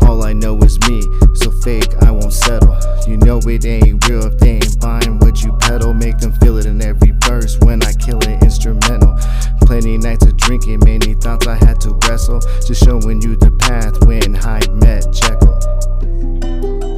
All 0.07 0.23
I 0.23 0.33
know 0.33 0.57
is 0.59 0.79
me, 0.89 1.01
so 1.35 1.51
fake 1.51 1.93
I 2.01 2.11
won't 2.11 2.33
settle. 2.33 2.77
You 3.07 3.17
know 3.17 3.39
it 3.39 3.65
ain't 3.65 4.07
real 4.07 4.25
if 4.25 4.37
they 4.39 4.55
ain't 4.55 4.79
buying 4.79 5.19
what 5.19 5.43
you 5.43 5.53
peddle. 5.59 5.93
Make 5.93 6.19
them 6.19 6.33
feel 6.39 6.57
it 6.57 6.65
in 6.65 6.81
every 6.81 7.13
verse 7.25 7.57
when 7.59 7.83
I 7.83 7.93
kill 7.93 8.19
it 8.19 8.41
instrumental. 8.43 9.15
Plenty 9.61 9.97
nights 9.97 10.25
of 10.25 10.37
drinking, 10.37 10.79
many 10.85 11.13
thoughts 11.13 11.47
I 11.47 11.55
had 11.55 11.79
to 11.81 11.97
wrestle. 12.07 12.39
Just 12.65 12.83
showing 12.83 13.21
you 13.21 13.35
the 13.35 13.51
path 13.51 14.05
when 14.05 14.33
Hyde 14.33 14.73
met 14.73 15.11
Jekyll. 15.11 16.92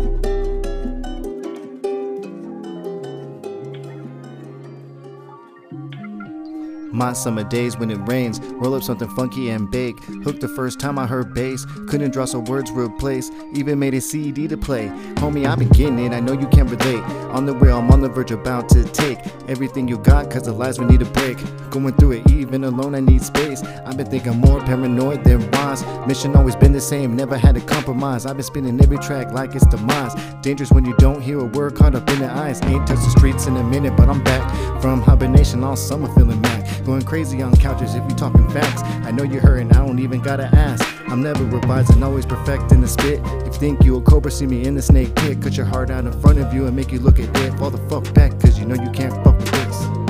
My 6.95 7.11
summer 7.11 7.43
days 7.43 7.77
when 7.77 7.91
it 7.91 7.97
rains, 8.07 8.39
roll 8.39 8.73
up 8.73 8.81
something 8.81 9.09
funky 9.09 9.49
and 9.49 9.69
bake. 9.69 10.01
Hooked 10.23 10.39
the 10.39 10.47
first 10.47 10.79
time 10.79 10.97
I 10.97 11.05
heard 11.05 11.33
bass, 11.33 11.65
couldn't 11.89 12.11
draw 12.11 12.23
some 12.23 12.45
words 12.45 12.71
real 12.71 12.89
place. 12.89 13.29
Even 13.53 13.79
made 13.79 13.93
a 13.95 13.99
CD 13.99 14.47
to 14.47 14.55
play. 14.55 14.87
Homie, 15.15 15.45
I've 15.45 15.59
been 15.59 15.67
getting 15.67 15.99
it, 15.99 16.13
I 16.13 16.21
know 16.21 16.31
you 16.31 16.47
can 16.47 16.67
relate. 16.67 17.03
On 17.35 17.45
the 17.45 17.53
rail, 17.53 17.79
I'm 17.79 17.91
on 17.91 17.99
the 17.99 18.07
verge 18.07 18.31
about 18.31 18.69
to 18.69 18.85
take 18.85 19.19
everything 19.49 19.89
you 19.89 19.97
got, 19.97 20.31
cause 20.31 20.43
the 20.43 20.53
lies 20.53 20.79
we 20.79 20.85
need 20.85 21.01
a 21.01 21.05
break. 21.05 21.37
Going 21.69 21.93
through 21.95 22.13
it, 22.13 22.31
even 22.31 22.63
alone, 22.63 22.95
I 22.95 23.01
need 23.01 23.21
space. 23.21 23.61
I've 23.61 23.97
been 23.97 24.09
thinking 24.09 24.37
more 24.37 24.61
paranoid 24.61 25.25
than 25.25 25.51
wise. 25.51 25.83
Mission 26.07 26.33
always 26.37 26.55
been 26.55 26.71
the 26.71 26.79
same, 26.79 27.13
never 27.13 27.37
had 27.37 27.55
to 27.55 27.61
compromise. 27.61 28.25
I've 28.25 28.37
been 28.37 28.45
spinning 28.45 28.79
every 28.81 28.99
track 28.99 29.33
like 29.33 29.53
it's 29.53 29.65
demise. 29.65 30.15
Dangerous 30.41 30.71
when 30.71 30.85
you 30.85 30.95
don't 30.95 31.21
hear 31.21 31.39
a 31.41 31.45
word 31.45 31.75
caught 31.75 31.93
up 31.93 32.09
in 32.09 32.19
the 32.19 32.31
eyes. 32.31 32.61
Ain't 32.63 32.87
touched 32.87 33.03
the 33.03 33.09
streets 33.09 33.47
in 33.47 33.57
a 33.57 33.63
minute, 33.65 33.97
but 33.97 34.07
I'm 34.07 34.23
back 34.23 34.49
from 34.81 35.01
hibernation 35.01 35.61
all 35.61 35.75
summer 35.75 36.07
feeling 36.15 36.39
mad. 36.39 36.84
Going 36.85 37.01
crazy 37.01 37.41
on 37.41 37.55
couches 37.57 37.95
if 37.95 38.07
you 38.07 38.15
talking 38.15 38.47
facts. 38.49 38.83
I 38.83 39.09
know 39.09 39.23
you're 39.23 39.41
hurting, 39.41 39.71
I 39.71 39.83
don't 39.83 39.97
even 39.97 40.21
gotta 40.21 40.45
ask. 40.55 40.85
I'm 41.09 41.19
never 41.19 41.43
revising, 41.43 42.03
always 42.03 42.27
perfecting 42.27 42.81
the 42.81 42.87
spit. 42.87 43.21
If 43.25 43.55
you 43.55 43.59
think 43.59 43.83
you 43.83 43.97
a 43.97 44.01
cobra, 44.01 44.29
see 44.29 44.45
me 44.45 44.65
in 44.65 44.75
the 44.75 44.83
snake 44.83 45.15
pit. 45.15 45.41
Cut 45.41 45.57
your 45.57 45.65
heart 45.65 45.89
out 45.89 46.05
in 46.05 46.13
front 46.21 46.37
of 46.37 46.53
you 46.53 46.67
and 46.67 46.75
make 46.75 46.91
you 46.91 46.99
look 46.99 47.19
at 47.19 47.35
it. 47.37 47.57
Fall 47.57 47.71
the 47.71 47.79
fuck 47.89 48.13
back, 48.13 48.39
cause 48.39 48.59
you 48.59 48.67
know 48.67 48.75
you 48.75 48.91
can't 48.91 49.13
fuck 49.23 49.35
with 49.35 49.51
this. 49.51 50.04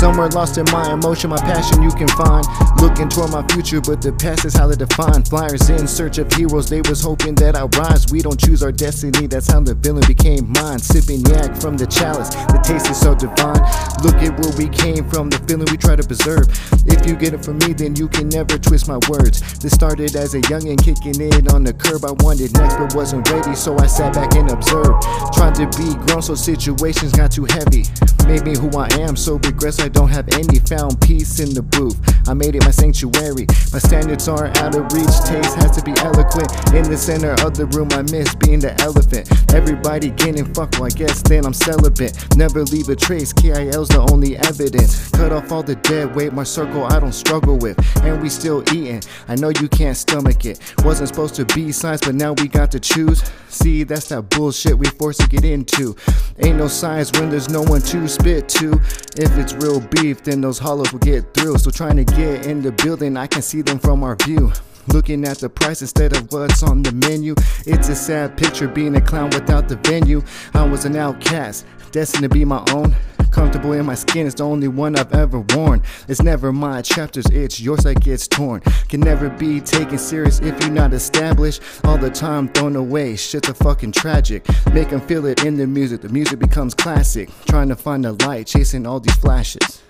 Somewhere 0.00 0.30
lost 0.30 0.56
in 0.56 0.64
my 0.72 0.94
emotion, 0.94 1.28
my 1.28 1.36
passion 1.36 1.82
you 1.82 1.90
can 1.90 2.08
find. 2.08 2.46
Looking 2.80 3.10
toward 3.10 3.32
my 3.32 3.46
future, 3.52 3.82
but 3.82 4.00
the 4.00 4.14
past 4.14 4.46
is 4.46 4.54
how 4.54 4.66
they 4.66 4.74
define. 4.74 5.22
Flyers 5.24 5.68
in 5.68 5.86
search 5.86 6.16
of 6.16 6.32
heroes, 6.32 6.70
they 6.70 6.80
was 6.88 7.02
hoping 7.02 7.34
that 7.34 7.54
I 7.54 7.68
rise. 7.76 8.10
We 8.10 8.22
don't 8.22 8.40
choose 8.40 8.62
our 8.62 8.72
destiny, 8.72 9.26
that's 9.26 9.52
how 9.52 9.60
the 9.60 9.74
villain 9.74 10.06
became 10.08 10.50
mine. 10.56 10.78
Sipping 10.78 11.20
yak 11.28 11.54
from 11.54 11.76
the 11.76 11.86
chalice, 11.86 12.30
the 12.48 12.64
taste 12.64 12.88
is 12.88 12.98
so 12.98 13.14
divine. 13.14 13.60
Look 14.00 14.16
at 14.24 14.32
where 14.40 14.56
we 14.56 14.72
came 14.72 15.04
from, 15.10 15.28
the 15.28 15.36
feeling 15.44 15.68
we 15.70 15.76
try 15.76 15.96
to 15.96 16.02
preserve. 16.02 16.48
If 16.88 17.04
you 17.04 17.14
get 17.14 17.34
it 17.34 17.44
from 17.44 17.58
me, 17.58 17.74
then 17.74 17.94
you 17.94 18.08
can 18.08 18.30
never 18.30 18.56
twist 18.56 18.88
my 18.88 18.96
words. 19.12 19.60
This 19.60 19.72
started 19.76 20.16
as 20.16 20.32
a 20.32 20.40
youngin' 20.48 20.80
kicking 20.80 21.20
it 21.20 21.52
on 21.52 21.62
the 21.62 21.74
curb. 21.76 22.08
I 22.08 22.16
wanted 22.24 22.56
next, 22.56 22.80
but 22.80 22.94
wasn't 22.94 23.28
ready, 23.28 23.54
so 23.54 23.76
I 23.76 23.84
sat 23.84 24.14
back 24.14 24.32
and 24.32 24.50
observed. 24.50 25.04
Tried 25.36 25.60
to 25.60 25.68
be 25.76 25.92
grown, 26.08 26.24
so 26.24 26.34
situations 26.34 27.12
got 27.12 27.32
too 27.32 27.44
heavy. 27.44 27.84
Made 28.24 28.48
me 28.48 28.56
who 28.56 28.72
I 28.78 28.88
am, 28.96 29.12
so 29.14 29.36
regress 29.44 29.78
I 29.78 29.89
don't 29.90 30.08
have 30.08 30.28
any. 30.34 30.58
Found 30.70 31.00
peace 31.00 31.40
in 31.40 31.54
the 31.54 31.62
booth. 31.62 31.98
I 32.28 32.34
made 32.34 32.54
it 32.54 32.62
my 32.64 32.70
sanctuary. 32.70 33.46
My 33.72 33.78
standards 33.78 34.28
aren't 34.28 34.56
out 34.58 34.74
of 34.74 34.92
reach. 34.92 35.10
Taste 35.26 35.56
has 35.56 35.76
to 35.76 35.82
be 35.82 35.92
eloquent. 35.98 36.48
In 36.74 36.88
the 36.88 36.96
center 36.96 37.32
of 37.44 37.56
the 37.56 37.66
room, 37.66 37.88
I 37.92 38.02
miss 38.02 38.34
being 38.36 38.60
the 38.60 38.78
elephant. 38.80 39.30
Everybody 39.52 40.10
getting 40.10 40.44
fucked, 40.54 40.78
well, 40.78 40.86
I 40.86 40.90
guess 40.90 41.22
then 41.22 41.44
I'm 41.44 41.54
celibate. 41.54 42.14
Never 42.36 42.62
leave 42.64 42.88
a 42.88 42.96
trace. 42.96 43.32
KIL's 43.32 43.88
the 43.88 44.06
only 44.12 44.36
evidence. 44.36 45.10
Cut 45.10 45.32
off 45.32 45.50
all 45.50 45.62
the 45.62 45.76
dead 45.76 46.14
weight. 46.14 46.32
My 46.32 46.44
circle 46.44 46.84
I 46.84 47.00
don't 47.00 47.12
struggle 47.12 47.58
with. 47.58 47.78
And 48.04 48.22
we 48.22 48.28
still 48.28 48.62
eating. 48.72 49.02
I 49.28 49.34
know 49.34 49.50
you 49.60 49.68
can't 49.68 49.96
stomach 49.96 50.44
it. 50.44 50.60
Wasn't 50.84 51.08
supposed 51.08 51.34
to 51.36 51.44
be 51.46 51.72
science, 51.72 52.02
but 52.04 52.14
now 52.14 52.32
we 52.34 52.48
got 52.48 52.70
to 52.72 52.80
choose. 52.80 53.22
See, 53.48 53.82
that's 53.82 54.08
that 54.08 54.30
bullshit 54.30 54.78
we 54.78 54.86
forced 54.86 55.20
to 55.20 55.28
get 55.28 55.44
into. 55.44 55.96
Ain't 56.38 56.56
no 56.56 56.68
science 56.68 57.10
when 57.18 57.30
there's 57.30 57.48
no 57.48 57.62
one 57.62 57.80
to 57.82 58.06
spit 58.06 58.48
to. 58.50 58.72
If 59.16 59.36
it's 59.36 59.52
real 59.54 59.79
beef, 59.90 60.22
then 60.22 60.40
those 60.40 60.58
hollows 60.58 60.92
will 60.92 61.00
get 61.00 61.32
through. 61.34 61.58
So 61.58 61.70
trying 61.70 61.96
to 61.96 62.04
get 62.04 62.46
in 62.46 62.62
the 62.62 62.72
building, 62.72 63.16
I 63.16 63.26
can 63.26 63.42
see 63.42 63.62
them 63.62 63.78
from 63.78 64.02
our 64.02 64.16
view. 64.16 64.52
Looking 64.88 65.24
at 65.24 65.38
the 65.38 65.48
price 65.48 65.82
instead 65.82 66.16
of 66.16 66.32
what's 66.32 66.62
on 66.62 66.82
the 66.82 66.92
menu. 66.92 67.34
It's 67.66 67.88
a 67.88 67.94
sad 67.94 68.36
picture 68.36 68.66
being 68.66 68.96
a 68.96 69.00
clown 69.00 69.30
without 69.30 69.68
the 69.68 69.76
venue. 69.76 70.22
I 70.54 70.66
was 70.66 70.84
an 70.84 70.96
outcast, 70.96 71.66
destined 71.92 72.22
to 72.22 72.28
be 72.28 72.44
my 72.44 72.64
own. 72.72 72.94
Comfortable 73.30 73.72
in 73.72 73.86
my 73.86 73.94
skin, 73.94 74.26
it's 74.26 74.36
the 74.36 74.44
only 74.44 74.68
one 74.68 74.96
I've 74.96 75.12
ever 75.12 75.40
worn. 75.54 75.82
It's 76.08 76.22
never 76.22 76.52
my 76.52 76.82
chapters, 76.82 77.26
it's 77.26 77.60
yours 77.60 77.84
that 77.84 78.00
gets 78.00 78.26
torn. 78.26 78.60
Can 78.88 79.00
never 79.00 79.28
be 79.28 79.60
taken 79.60 79.98
serious 79.98 80.40
if 80.40 80.60
you're 80.60 80.70
not 80.70 80.92
established. 80.92 81.62
All 81.84 81.98
the 81.98 82.10
time 82.10 82.48
thrown 82.48 82.76
away, 82.76 83.16
shit's 83.16 83.48
a 83.48 83.54
fucking 83.54 83.92
tragic. 83.92 84.46
Make 84.72 84.90
them 84.90 85.00
feel 85.00 85.26
it 85.26 85.44
in 85.44 85.56
the 85.56 85.66
music, 85.66 86.00
the 86.00 86.08
music 86.08 86.38
becomes 86.38 86.74
classic. 86.74 87.30
Trying 87.46 87.68
to 87.68 87.76
find 87.76 88.04
the 88.04 88.12
light, 88.26 88.46
chasing 88.46 88.86
all 88.86 89.00
these 89.00 89.16
flashes. 89.16 89.82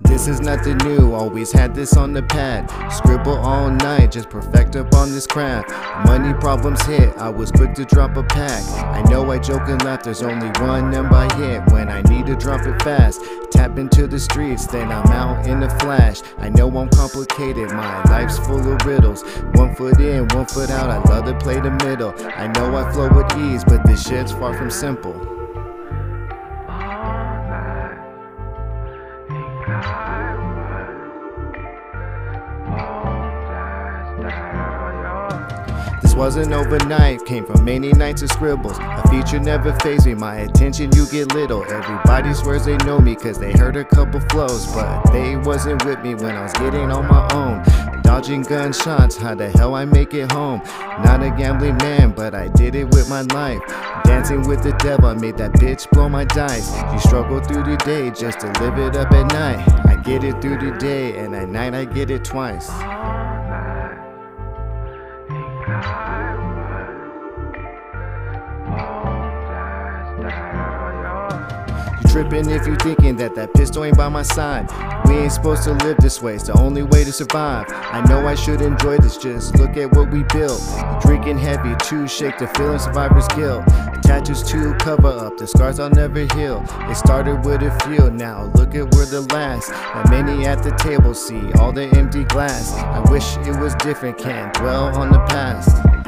This 0.00 0.26
is 0.26 0.40
nothing 0.40 0.76
new, 0.78 1.12
always 1.12 1.52
had 1.52 1.74
this 1.74 1.96
on 1.96 2.12
the 2.12 2.22
pad. 2.22 2.70
Scribble 2.92 3.36
all 3.36 3.70
night, 3.70 4.12
just 4.12 4.28
perfect 4.28 4.76
up 4.76 4.92
on 4.94 5.12
this 5.12 5.26
craft. 5.26 5.70
Money 6.06 6.34
problems 6.34 6.82
hit, 6.82 7.16
I 7.16 7.28
was 7.28 7.50
quick 7.52 7.74
to 7.74 7.84
drop 7.84 8.16
a 8.16 8.22
pack. 8.22 8.62
I 8.84 9.02
know 9.10 9.30
I 9.30 9.38
joke 9.38 9.68
and 9.68 9.82
laugh, 9.84 10.02
there's 10.02 10.22
only 10.22 10.48
one 10.60 10.90
number 10.90 11.14
I 11.14 11.32
hit 11.36 11.72
when 11.72 11.88
I 11.88 12.02
need 12.02 12.26
to 12.26 12.36
drop 12.36 12.66
it 12.66 12.82
fast. 12.82 13.22
Tap 13.50 13.78
into 13.78 14.06
the 14.06 14.18
streets, 14.18 14.66
then 14.66 14.90
I'm 14.90 15.06
out 15.12 15.46
in 15.46 15.62
a 15.62 15.70
flash. 15.78 16.22
I 16.38 16.48
know 16.48 16.68
I'm 16.76 16.88
complicated, 16.90 17.70
my 17.70 18.02
life's 18.04 18.38
full 18.38 18.72
of 18.72 18.84
riddles. 18.84 19.22
One 19.54 19.74
foot 19.74 20.00
in, 20.00 20.28
one 20.28 20.46
foot 20.46 20.70
out, 20.70 20.90
I 20.90 20.98
love 21.08 21.24
to 21.26 21.34
play 21.38 21.60
the 21.60 21.70
middle. 21.84 22.14
I 22.36 22.48
know 22.48 22.76
I 22.76 22.92
flow 22.92 23.08
with 23.10 23.36
ease, 23.38 23.64
but 23.64 23.86
this 23.86 24.06
shit's 24.06 24.32
far 24.32 24.56
from 24.56 24.70
simple. 24.70 25.33
Wasn't 36.16 36.52
overnight, 36.52 37.24
came 37.26 37.44
from 37.44 37.64
many 37.64 37.92
nights 37.92 38.22
of 38.22 38.30
scribbles. 38.30 38.78
A 38.78 39.02
feature 39.08 39.40
never 39.40 39.72
phased 39.80 40.06
me, 40.06 40.14
my 40.14 40.36
attention 40.36 40.90
you 40.94 41.06
get 41.06 41.34
little. 41.34 41.64
Everybody 41.64 42.32
swears 42.34 42.64
they 42.64 42.76
know 42.78 43.00
me 43.00 43.16
cause 43.16 43.38
they 43.38 43.52
heard 43.52 43.76
a 43.76 43.84
couple 43.84 44.20
flows, 44.30 44.72
but 44.72 45.02
they 45.12 45.36
wasn't 45.36 45.84
with 45.84 46.00
me 46.02 46.14
when 46.14 46.36
I 46.36 46.42
was 46.44 46.52
getting 46.52 46.92
on 46.92 47.08
my 47.08 47.28
own. 47.34 48.02
dodging 48.02 48.42
gunshots. 48.42 49.16
How 49.16 49.34
the 49.34 49.50
hell 49.50 49.74
I 49.74 49.84
make 49.86 50.14
it 50.14 50.30
home? 50.30 50.62
Not 51.04 51.22
a 51.22 51.30
gambling 51.36 51.78
man, 51.78 52.12
but 52.12 52.32
I 52.32 52.46
did 52.48 52.76
it 52.76 52.84
with 52.84 53.08
my 53.10 53.22
life. 53.22 53.60
Dancing 54.04 54.46
with 54.46 54.62
the 54.62 54.72
devil, 54.74 55.06
I 55.06 55.14
made 55.14 55.36
that 55.38 55.52
bitch 55.54 55.90
blow 55.90 56.08
my 56.08 56.24
dice. 56.24 56.70
You 56.92 57.00
struggle 57.00 57.40
through 57.40 57.64
the 57.64 57.76
day 57.78 58.10
just 58.10 58.38
to 58.40 58.46
live 58.60 58.78
it 58.78 58.94
up 58.96 59.10
at 59.10 59.32
night. 59.32 59.68
I 59.86 59.96
get 59.96 60.22
it 60.22 60.40
through 60.40 60.58
the 60.58 60.76
day, 60.78 61.18
and 61.18 61.34
at 61.34 61.48
night 61.48 61.74
I 61.74 61.84
get 61.84 62.10
it 62.10 62.24
twice. 62.24 62.70
Tripping 72.14 72.48
if 72.48 72.64
you 72.64 72.76
thinking 72.76 73.16
that 73.16 73.34
that 73.34 73.52
pistol 73.54 73.82
ain't 73.82 73.96
by 73.96 74.08
my 74.08 74.22
side. 74.22 74.70
We 75.08 75.16
ain't 75.16 75.32
supposed 75.32 75.64
to 75.64 75.72
live 75.72 75.96
this 75.96 76.22
way, 76.22 76.36
it's 76.36 76.44
the 76.44 76.56
only 76.56 76.84
way 76.84 77.02
to 77.02 77.12
survive. 77.12 77.66
I 77.68 78.04
know 78.08 78.24
I 78.24 78.36
should 78.36 78.60
enjoy 78.60 78.98
this, 78.98 79.16
just 79.16 79.58
look 79.58 79.76
at 79.76 79.90
what 79.90 80.12
we 80.12 80.22
built. 80.32 80.62
Drinking 81.02 81.38
heavy, 81.38 81.74
to 81.74 82.06
shake 82.06 82.38
the 82.38 82.46
feeling 82.54 82.78
survivor's 82.78 83.26
guilt. 83.34 83.66
Tattoos 84.04 84.44
to 84.44 84.74
cover 84.74 85.08
up 85.08 85.38
the 85.38 85.48
scars 85.48 85.80
I'll 85.80 85.90
never 85.90 86.20
heal. 86.36 86.64
It 86.88 86.94
started 86.94 87.44
with 87.44 87.64
a 87.64 87.76
few, 87.80 88.08
now 88.10 88.44
look 88.54 88.76
at 88.76 88.94
where 88.94 89.06
the 89.06 89.22
last. 89.32 89.72
And 89.72 90.08
many 90.08 90.46
at 90.46 90.62
the 90.62 90.70
table 90.76 91.14
see 91.14 91.52
all 91.54 91.72
the 91.72 91.86
empty 91.96 92.22
glass. 92.22 92.74
I 92.74 93.00
wish 93.10 93.36
it 93.38 93.58
was 93.58 93.74
different, 93.74 94.18
can't 94.18 94.54
dwell 94.54 94.96
on 94.96 95.10
the 95.10 95.18
past. 95.26 96.03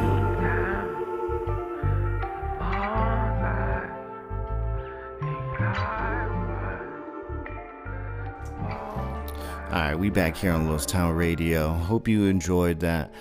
Alright, 9.66 9.98
we 9.98 10.10
back 10.10 10.36
here 10.36 10.52
on 10.52 10.68
Los 10.68 10.86
Town 10.86 11.16
Radio. 11.16 11.72
Hope 11.72 12.06
you 12.06 12.26
enjoyed 12.26 12.78
that. 12.80 13.12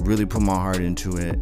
Really 0.00 0.26
put 0.26 0.42
my 0.42 0.52
heart 0.52 0.80
into 0.80 1.16
it. 1.16 1.38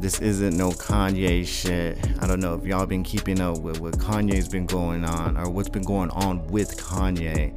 This 0.00 0.20
isn't 0.20 0.56
no 0.56 0.70
Kanye 0.70 1.44
shit. 1.44 1.98
I 2.20 2.28
don't 2.28 2.38
know 2.38 2.54
if 2.54 2.64
y'all 2.64 2.86
been 2.86 3.02
keeping 3.02 3.40
up 3.40 3.58
with 3.58 3.80
what 3.80 3.94
Kanye's 3.94 4.48
been 4.48 4.66
going 4.66 5.04
on 5.04 5.36
or 5.36 5.50
what's 5.50 5.68
been 5.68 5.82
going 5.82 6.10
on 6.10 6.46
with 6.46 6.76
Kanye. 6.76 7.52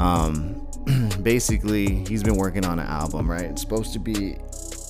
Um, 0.00 0.66
basically, 1.22 2.06
he's 2.06 2.22
been 2.22 2.36
working 2.36 2.64
on 2.64 2.78
an 2.78 2.86
album, 2.86 3.30
right? 3.30 3.44
It's 3.44 3.60
supposed 3.60 3.92
to 3.92 3.98
be, 3.98 4.38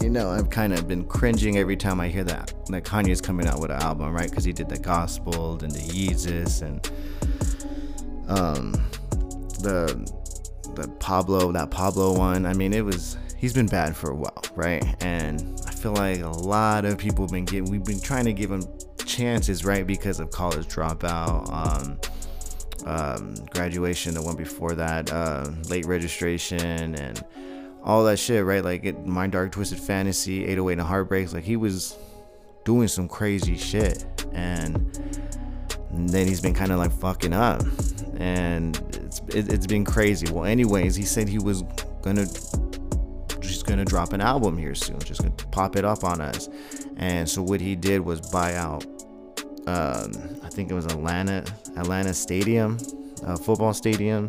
you 0.00 0.08
know, 0.08 0.30
I've 0.30 0.50
kind 0.50 0.72
of 0.72 0.86
been 0.86 1.04
cringing 1.04 1.58
every 1.58 1.76
time 1.76 2.00
I 2.00 2.06
hear 2.06 2.24
that 2.24 2.54
that 2.68 2.84
Kanye's 2.84 3.20
coming 3.20 3.48
out 3.48 3.60
with 3.60 3.72
an 3.72 3.82
album, 3.82 4.14
right? 4.14 4.30
Because 4.30 4.44
he 4.44 4.52
did 4.52 4.68
the 4.68 4.78
Gospel 4.78 5.58
and 5.64 5.72
the 5.72 5.80
Yeezus 5.80 6.62
and 6.62 6.88
um, 8.28 8.72
the 9.62 10.19
the 10.74 10.88
Pablo, 10.88 11.52
that 11.52 11.70
Pablo 11.70 12.16
one. 12.16 12.46
I 12.46 12.54
mean, 12.54 12.72
it 12.72 12.84
was 12.84 13.16
he's 13.36 13.52
been 13.52 13.66
bad 13.66 13.96
for 13.96 14.10
a 14.10 14.14
while, 14.14 14.42
right? 14.54 14.84
And 15.02 15.60
I 15.66 15.70
feel 15.70 15.92
like 15.92 16.20
a 16.20 16.28
lot 16.28 16.84
of 16.84 16.98
people 16.98 17.24
have 17.24 17.32
been 17.32 17.44
getting 17.44 17.70
we've 17.70 17.84
been 17.84 18.00
trying 18.00 18.26
to 18.26 18.32
give 18.32 18.50
him 18.50 18.62
chances, 19.04 19.64
right? 19.64 19.86
Because 19.86 20.20
of 20.20 20.30
college 20.30 20.66
dropout, 20.66 21.50
um, 21.52 21.98
um, 22.86 23.34
graduation, 23.50 24.14
the 24.14 24.22
one 24.22 24.36
before 24.36 24.74
that, 24.74 25.12
uh, 25.12 25.50
late 25.68 25.86
registration, 25.86 26.94
and 26.94 27.24
all 27.82 28.04
that 28.04 28.18
shit, 28.18 28.44
right? 28.44 28.64
Like 28.64 28.84
it, 28.84 29.06
my 29.06 29.26
dark 29.26 29.52
twisted 29.52 29.78
fantasy, 29.78 30.44
808 30.44 30.72
and 30.72 30.82
heartbreaks. 30.82 31.32
Like 31.32 31.44
he 31.44 31.56
was 31.56 31.96
doing 32.64 32.88
some 32.88 33.08
crazy 33.08 33.56
shit, 33.56 34.04
and, 34.32 35.29
then 35.92 36.26
he's 36.26 36.40
been 36.40 36.54
kind 36.54 36.72
of 36.72 36.78
like 36.78 36.92
fucking 36.92 37.32
up, 37.32 37.62
and 38.16 38.76
it's 38.92 39.20
it, 39.34 39.50
has 39.50 39.66
been 39.66 39.84
crazy. 39.84 40.30
Well, 40.30 40.44
anyways, 40.44 40.94
he 40.96 41.02
said 41.02 41.28
he 41.28 41.38
was 41.38 41.62
gonna 42.02 42.26
just 43.40 43.66
gonna 43.66 43.84
drop 43.84 44.12
an 44.12 44.20
album 44.20 44.56
here 44.56 44.74
soon, 44.74 44.98
just 45.00 45.22
gonna 45.22 45.34
pop 45.50 45.76
it 45.76 45.84
up 45.84 46.04
on 46.04 46.20
us. 46.20 46.48
And 46.96 47.28
so 47.28 47.42
what 47.42 47.60
he 47.60 47.74
did 47.74 48.00
was 48.00 48.20
buy 48.20 48.54
out. 48.54 48.84
Um, 49.66 50.12
I 50.42 50.48
think 50.48 50.70
it 50.70 50.74
was 50.74 50.86
Atlanta 50.86 51.44
Atlanta 51.76 52.14
Stadium, 52.14 52.78
uh, 53.24 53.36
football 53.36 53.74
stadium. 53.74 54.28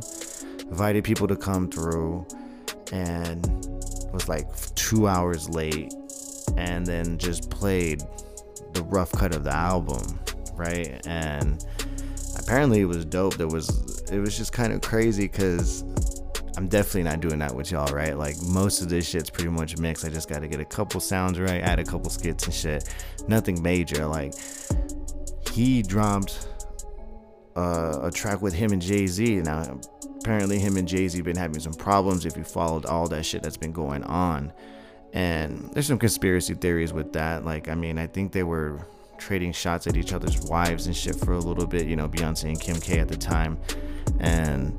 Invited 0.70 1.04
people 1.04 1.28
to 1.28 1.36
come 1.36 1.70
through, 1.70 2.26
and 2.94 3.46
was 4.14 4.28
like 4.28 4.48
two 4.76 5.08
hours 5.08 5.50
late, 5.50 5.94
and 6.58 6.86
then 6.86 7.18
just 7.18 7.50
played 7.50 8.02
the 8.74 8.84
rough 8.84 9.12
cut 9.12 9.36
of 9.36 9.44
the 9.44 9.54
album, 9.54 10.20
right? 10.62 11.06
And 11.08 11.66
apparently 12.38 12.82
it 12.82 12.86
was 12.86 13.04
dope. 13.06 13.36
There 13.36 13.48
was 13.48 14.04
it 14.12 14.20
was 14.20 14.38
just 14.38 14.54
kind 14.54 14.72
of 14.72 14.82
crazy 14.82 15.28
because 15.28 15.84
I'm 16.56 16.68
definitely 16.68 17.04
not 17.04 17.20
doing 17.20 17.40
that 17.40 17.56
with 17.56 17.72
y'all, 17.72 17.92
right? 17.94 18.18
Like 18.18 18.36
most 18.44 18.82
of 18.82 18.90
this 18.90 19.08
shit's 19.08 19.30
pretty 19.30 19.50
much 19.50 19.78
mixed. 19.78 20.06
I 20.06 20.10
just 20.10 20.30
got 20.30 20.40
to 20.42 20.48
get 20.48 20.60
a 20.60 20.66
couple 20.66 21.00
sounds 21.00 21.40
right, 21.40 21.62
add 21.62 21.80
a 21.80 21.84
couple 21.84 22.10
skits 22.10 22.46
and 22.46 22.54
shit. 22.54 22.94
Nothing 23.28 23.62
major. 23.62 24.06
Like 24.06 24.34
he 25.52 25.82
dropped 25.82 26.48
uh, 27.56 28.00
a 28.04 28.12
track 28.12 28.42
with 28.42 28.54
him 28.54 28.72
and 28.72 28.82
Jay 28.82 29.08
Z. 29.08 29.38
Now 29.38 29.80
apparently 30.20 30.60
him 30.60 30.78
and 30.78 30.88
Jay 30.88 31.08
Z 31.08 31.22
been 31.24 31.38
having 31.38 31.60
some 31.60 31.74
problems. 31.74 32.26
If 32.26 32.38
you 32.38 32.44
followed 32.44 32.86
all 32.86 33.08
that 33.08 33.26
shit 33.26 33.42
that's 33.42 33.58
been 33.58 33.74
going 33.74 34.04
on, 34.04 34.54
and 35.14 35.72
there's 35.74 35.88
some 35.88 36.00
conspiracy 36.00 36.54
theories 36.54 36.94
with 36.94 37.14
that. 37.14 37.44
Like 37.46 37.68
I 37.68 37.76
mean, 37.76 37.98
I 37.98 38.08
think 38.08 38.32
they 38.32 38.44
were 38.44 38.88
trading 39.22 39.54
shots 39.54 39.88
at 39.88 39.96
each 39.96 40.14
other's 40.14 40.42
wives 40.42 40.88
and 40.88 40.96
shit 40.96 41.16
for 41.16 41.34
a 41.34 41.40
little 41.40 41.68
bit. 41.68 41.86
You 41.86 41.96
know, 41.96 42.10
Beyonce 42.10 42.46
and 42.46 42.60
Kim 42.60 42.80
K 42.80 43.00
at 43.00 43.08
the 43.08 43.16
time. 43.16 43.58
And 44.20 44.76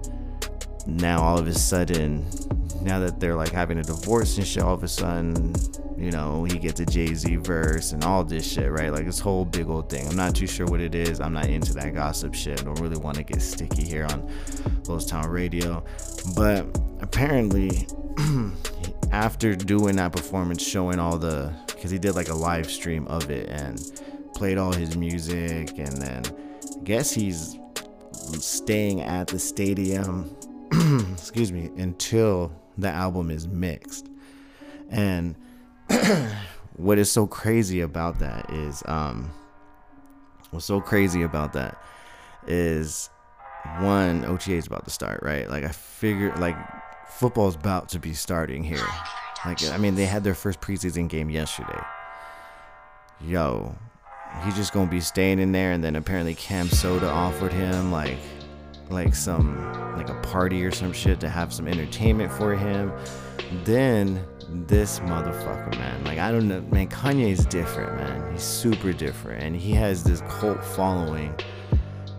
now 0.87 1.23
all 1.23 1.39
of 1.39 1.47
a 1.47 1.55
sudden 1.55 2.27
now 2.83 2.99
that 2.99 3.21
they're 3.21 3.37
like 3.37 3.53
having 3.53 3.79
a 3.79 3.83
divorce 3.83 4.37
and 4.39 4.47
shit 4.47 4.61
all 4.61 4.75
of 4.75 4.83
a 4.83 4.89
sudden 4.89 5.55
you 5.97 6.11
know 6.11 6.43
he 6.43 6.59
gets 6.59 6.81
a 6.81 6.87
jay-z 6.87 7.37
verse 7.37 7.93
and 7.93 8.03
all 8.03 8.25
this 8.25 8.51
shit 8.51 8.69
right? 8.71 8.93
Like 8.93 9.07
this 9.07 9.21
whole 9.21 9.45
big 9.45 9.69
old 9.69 9.89
thing. 9.89 10.09
I'm 10.09 10.17
not 10.17 10.35
too 10.35 10.49
sure 10.49 10.67
what 10.67 10.81
it 10.81 10.95
is. 10.95 11.21
I'm 11.21 11.33
not 11.33 11.47
into 11.47 11.73
that 11.75 11.95
gossip 11.95 12.35
shit. 12.35 12.61
I 12.61 12.65
don't 12.65 12.81
really 12.81 12.99
want 12.99 13.17
to 13.19 13.23
get 13.23 13.41
sticky 13.41 13.85
here 13.85 14.07
on 14.07 14.29
Los 14.89 15.07
Town 15.07 15.29
radio. 15.29 15.85
But 16.35 16.67
apparently 17.01 17.87
after 19.13 19.55
doing 19.55 19.97
that 19.97 20.13
performance 20.13 20.67
showing 20.67 20.99
all 20.99 21.17
the 21.17 21.53
because 21.67 21.91
he 21.91 21.99
did 21.99 22.15
like 22.17 22.29
a 22.29 22.35
live 22.35 22.71
stream 22.71 23.07
of 23.07 23.31
it 23.31 23.49
and 23.49 24.02
played 24.35 24.59
all 24.59 24.73
his 24.73 24.97
music 24.97 25.79
and 25.79 25.93
then 26.01 26.23
I 26.77 26.85
guess 26.85 27.13
he's 27.13 27.59
staying 28.41 29.01
at 29.01 29.29
the 29.29 29.39
stadium, 29.39 30.35
excuse 31.13 31.53
me, 31.53 31.71
until 31.77 32.53
the 32.79 32.89
album 32.89 33.31
is 33.31 33.47
mixed. 33.49 34.09
And 34.91 35.37
what 36.77 36.99
is 36.99 37.11
so 37.11 37.27
crazy 37.27 37.81
about 37.81 38.19
that 38.21 38.51
is, 38.51 38.83
um, 38.87 39.31
what's 40.51 40.67
so 40.67 40.81
crazy 40.81 41.23
about 41.23 41.53
that 41.55 41.79
is 42.47 43.11
one 43.81 44.25
OTA 44.25 44.53
is 44.53 44.67
about 44.67 44.85
to 44.85 44.91
start, 44.91 45.23
right? 45.23 45.49
Like 45.49 45.65
I 45.65 45.71
figured, 45.71 46.39
like 46.39 46.57
football's 47.09 47.55
about 47.55 47.89
to 47.91 47.99
be 47.99 48.15
starting 48.15 48.65
here. 48.65 48.85
Like 49.45 49.63
I 49.65 49.77
mean, 49.77 49.95
they 49.95 50.07
had 50.07 50.25
their 50.25 50.35
first 50.35 50.61
preseason 50.61 51.09
game 51.09 51.31
yesterday. 51.31 51.81
Yo, 53.21 53.77
he's 54.45 54.55
just 54.55 54.73
gonna 54.73 54.91
be 54.91 55.01
staying 55.01 55.39
in 55.39 55.53
there 55.53 55.73
and 55.73 55.83
then 55.83 55.97
apparently 55.97 56.35
CamSoda 56.35 57.11
offered 57.11 57.53
him 57.53 57.93
like 57.93 58.19
like 58.91 59.15
some 59.15 59.57
like 59.97 60.09
a 60.09 60.21
party 60.21 60.65
or 60.65 60.71
some 60.71 60.93
shit 60.93 61.21
to 61.21 61.29
have 61.29 61.53
some 61.53 61.67
entertainment 61.67 62.31
for 62.33 62.55
him 62.55 62.93
then 63.65 64.23
this 64.67 64.99
motherfucker 65.01 65.71
man 65.79 66.05
like 66.05 66.19
i 66.19 66.31
don't 66.31 66.47
know 66.47 66.61
man 66.71 66.89
kanye's 66.89 67.47
different 67.47 67.97
man 67.97 68.33
he's 68.33 68.43
super 68.43 68.93
different 68.93 69.43
and 69.43 69.57
he 69.57 69.73
has 69.73 70.05
this 70.05 70.21
cult 70.23 70.63
following 70.63 71.35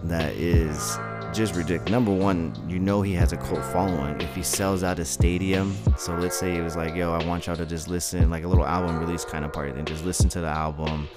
that 0.04 0.34
is 0.34 0.98
just 1.34 1.56
ridiculous. 1.56 1.90
Number 1.90 2.12
one, 2.12 2.54
you 2.68 2.80
know 2.80 3.02
he 3.02 3.14
has 3.14 3.34
a 3.34 3.38
cult 3.38 3.64
following. 3.66 4.22
If 4.22 4.36
he 4.36 4.44
sells 4.44 4.84
out 4.84 5.00
a 5.00 5.06
stadium, 5.06 5.76
so 5.98 6.16
let's 6.16 6.38
say 6.38 6.56
it 6.56 6.62
was 6.62 6.76
like, 6.76 6.96
yo, 6.96 7.12
I 7.12 7.26
want 7.26 7.48
y'all 7.48 7.56
to 7.56 7.66
just 7.66 7.88
listen, 7.88 8.30
like 8.30 8.44
a 8.44 8.48
little 8.48 8.66
album 8.66 9.00
release 9.00 9.26
kind 9.26 9.44
of 9.44 9.52
party, 9.52 9.72
then 9.72 9.86
just 9.86 10.06
listen 10.06 10.30
to 10.30 10.42
the 10.42 10.48
album, 10.48 11.08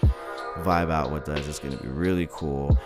vibe 0.63 0.91
out 0.91 1.13
with 1.13 1.29
us. 1.29 1.47
It's 1.47 1.59
gonna 1.59 1.77
be 1.77 1.89
really 1.89 2.29
cool. 2.31 2.79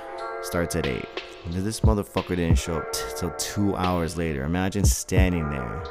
Starts 0.43 0.77
at 0.77 0.87
eight. 0.87 1.07
This 1.49 1.81
motherfucker 1.81 2.37
didn't 2.37 2.57
show 2.57 2.77
up 2.77 2.93
t- 2.93 3.01
till 3.17 3.31
two 3.33 3.77
hours 3.77 4.17
later. 4.17 4.45
Imagine 4.45 4.85
standing 4.85 5.49
there, 5.51 5.85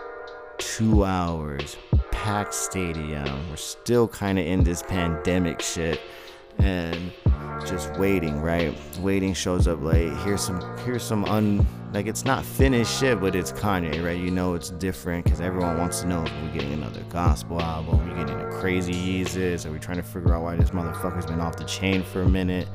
two 0.58 1.04
hours, 1.06 1.78
packed 2.12 2.54
stadium. 2.54 3.50
We're 3.50 3.56
still 3.56 4.08
kind 4.08 4.40
of 4.40 4.46
in 4.46 4.64
this 4.64 4.84
pandemic 4.84 5.62
shit, 5.62 6.00
and 6.60 7.12
just 7.66 7.92
waiting, 7.98 8.42
right? 8.42 8.76
Waiting 9.00 9.34
shows 9.34 9.68
up 9.68 9.82
late. 9.82 10.14
Here's 10.20 10.42
some, 10.42 10.62
here's 10.80 11.04
some 11.04 11.26
un, 11.26 11.66
like 11.92 12.06
it's 12.06 12.26
not 12.26 12.46
finished 12.46 13.00
shit, 13.00 13.20
but 13.20 13.36
it's 13.36 13.52
Kanye, 13.52 14.04
right? 14.04 14.18
You 14.18 14.32
know 14.32 14.54
it's 14.54 14.70
different 14.70 15.26
because 15.26 15.42
everyone 15.42 15.78
wants 15.78 16.02
to 16.02 16.08
know 16.08 16.24
if 16.24 16.32
we're 16.42 16.54
getting 16.54 16.74
another 16.74 17.02
gospel 17.10 17.62
album, 17.62 18.08
we're 18.08 18.16
getting 18.16 18.40
a 18.40 18.52
crazy 18.52 18.94
Yeezus, 18.94 19.66
are 19.66 19.72
we 19.72 19.80
trying 19.80 19.98
to 19.98 20.04
figure 20.04 20.34
out 20.34 20.44
why 20.44 20.56
this 20.56 20.70
motherfucker's 20.70 21.26
been 21.26 21.40
off 21.40 21.56
the 21.56 21.64
chain 21.66 22.04
for 22.04 22.22
a 22.22 22.30
minute? 22.30 22.68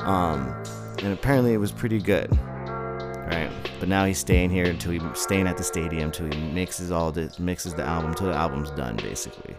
Um, 0.00 0.54
and 1.02 1.12
apparently 1.12 1.54
it 1.54 1.58
was 1.58 1.72
pretty 1.72 2.00
good. 2.00 2.30
right? 3.30 3.50
But 3.80 3.88
now 3.88 4.04
he's 4.04 4.18
staying 4.18 4.50
here 4.50 4.66
until 4.66 4.92
he 4.92 5.00
staying 5.14 5.46
at 5.46 5.56
the 5.56 5.64
stadium 5.64 6.04
until 6.04 6.26
he 6.26 6.50
mixes 6.52 6.90
all 6.90 7.12
this, 7.12 7.38
mixes 7.38 7.74
the 7.74 7.84
album 7.84 8.14
till 8.14 8.26
the 8.26 8.34
album's 8.34 8.70
done, 8.72 8.96
basically. 8.96 9.56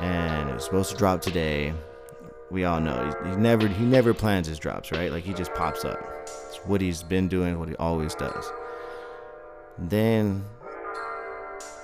And 0.00 0.48
it 0.48 0.54
was 0.54 0.64
supposed 0.64 0.90
to 0.90 0.96
drop 0.96 1.20
today. 1.20 1.72
We 2.50 2.64
all 2.64 2.80
know 2.80 3.14
he, 3.24 3.30
he 3.30 3.36
never 3.36 3.68
he 3.68 3.84
never 3.84 4.12
plans 4.12 4.46
his 4.46 4.58
drops, 4.58 4.90
right? 4.92 5.12
Like 5.12 5.24
he 5.24 5.32
just 5.32 5.54
pops 5.54 5.84
up. 5.84 6.00
It's 6.22 6.58
what 6.66 6.80
he's 6.80 7.02
been 7.02 7.28
doing, 7.28 7.58
what 7.58 7.68
he 7.68 7.76
always 7.76 8.14
does. 8.14 8.50
Then 9.78 10.44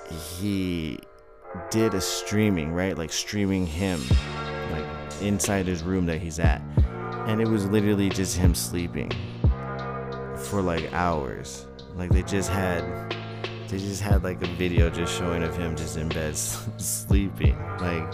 he 0.09 0.99
did 1.71 1.93
a 1.93 2.01
streaming, 2.01 2.73
right? 2.73 2.97
Like 2.97 3.11
streaming 3.11 3.65
him, 3.65 4.01
like 4.71 4.85
inside 5.21 5.67
his 5.67 5.83
room 5.83 6.05
that 6.07 6.21
he's 6.21 6.39
at. 6.39 6.61
And 7.27 7.41
it 7.41 7.47
was 7.47 7.65
literally 7.65 8.09
just 8.09 8.37
him 8.37 8.53
sleeping 8.53 9.11
for 10.37 10.61
like 10.61 10.91
hours. 10.93 11.65
Like 11.95 12.11
they 12.11 12.23
just 12.23 12.49
had 12.49 12.83
they 13.69 13.77
just 13.77 14.01
had 14.01 14.23
like 14.23 14.41
a 14.41 14.47
video 14.55 14.89
just 14.89 15.17
showing 15.17 15.43
of 15.43 15.55
him 15.57 15.75
just 15.75 15.97
in 15.97 16.09
bed 16.09 16.37
sleeping. 16.77 17.57
Like 17.79 18.13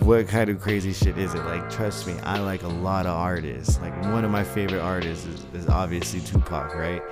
what 0.00 0.28
kind 0.28 0.50
of 0.50 0.60
crazy 0.60 0.92
shit 0.92 1.18
is 1.18 1.34
it? 1.34 1.44
Like 1.44 1.68
trust 1.70 2.06
me, 2.06 2.14
I 2.22 2.38
like 2.40 2.62
a 2.62 2.68
lot 2.68 3.06
of 3.06 3.12
artists. 3.12 3.78
Like 3.80 3.94
one 4.04 4.24
of 4.24 4.30
my 4.30 4.44
favorite 4.44 4.80
artists 4.80 5.26
is, 5.26 5.44
is 5.54 5.68
obviously 5.68 6.20
Tupac, 6.20 6.74
right? 6.74 7.02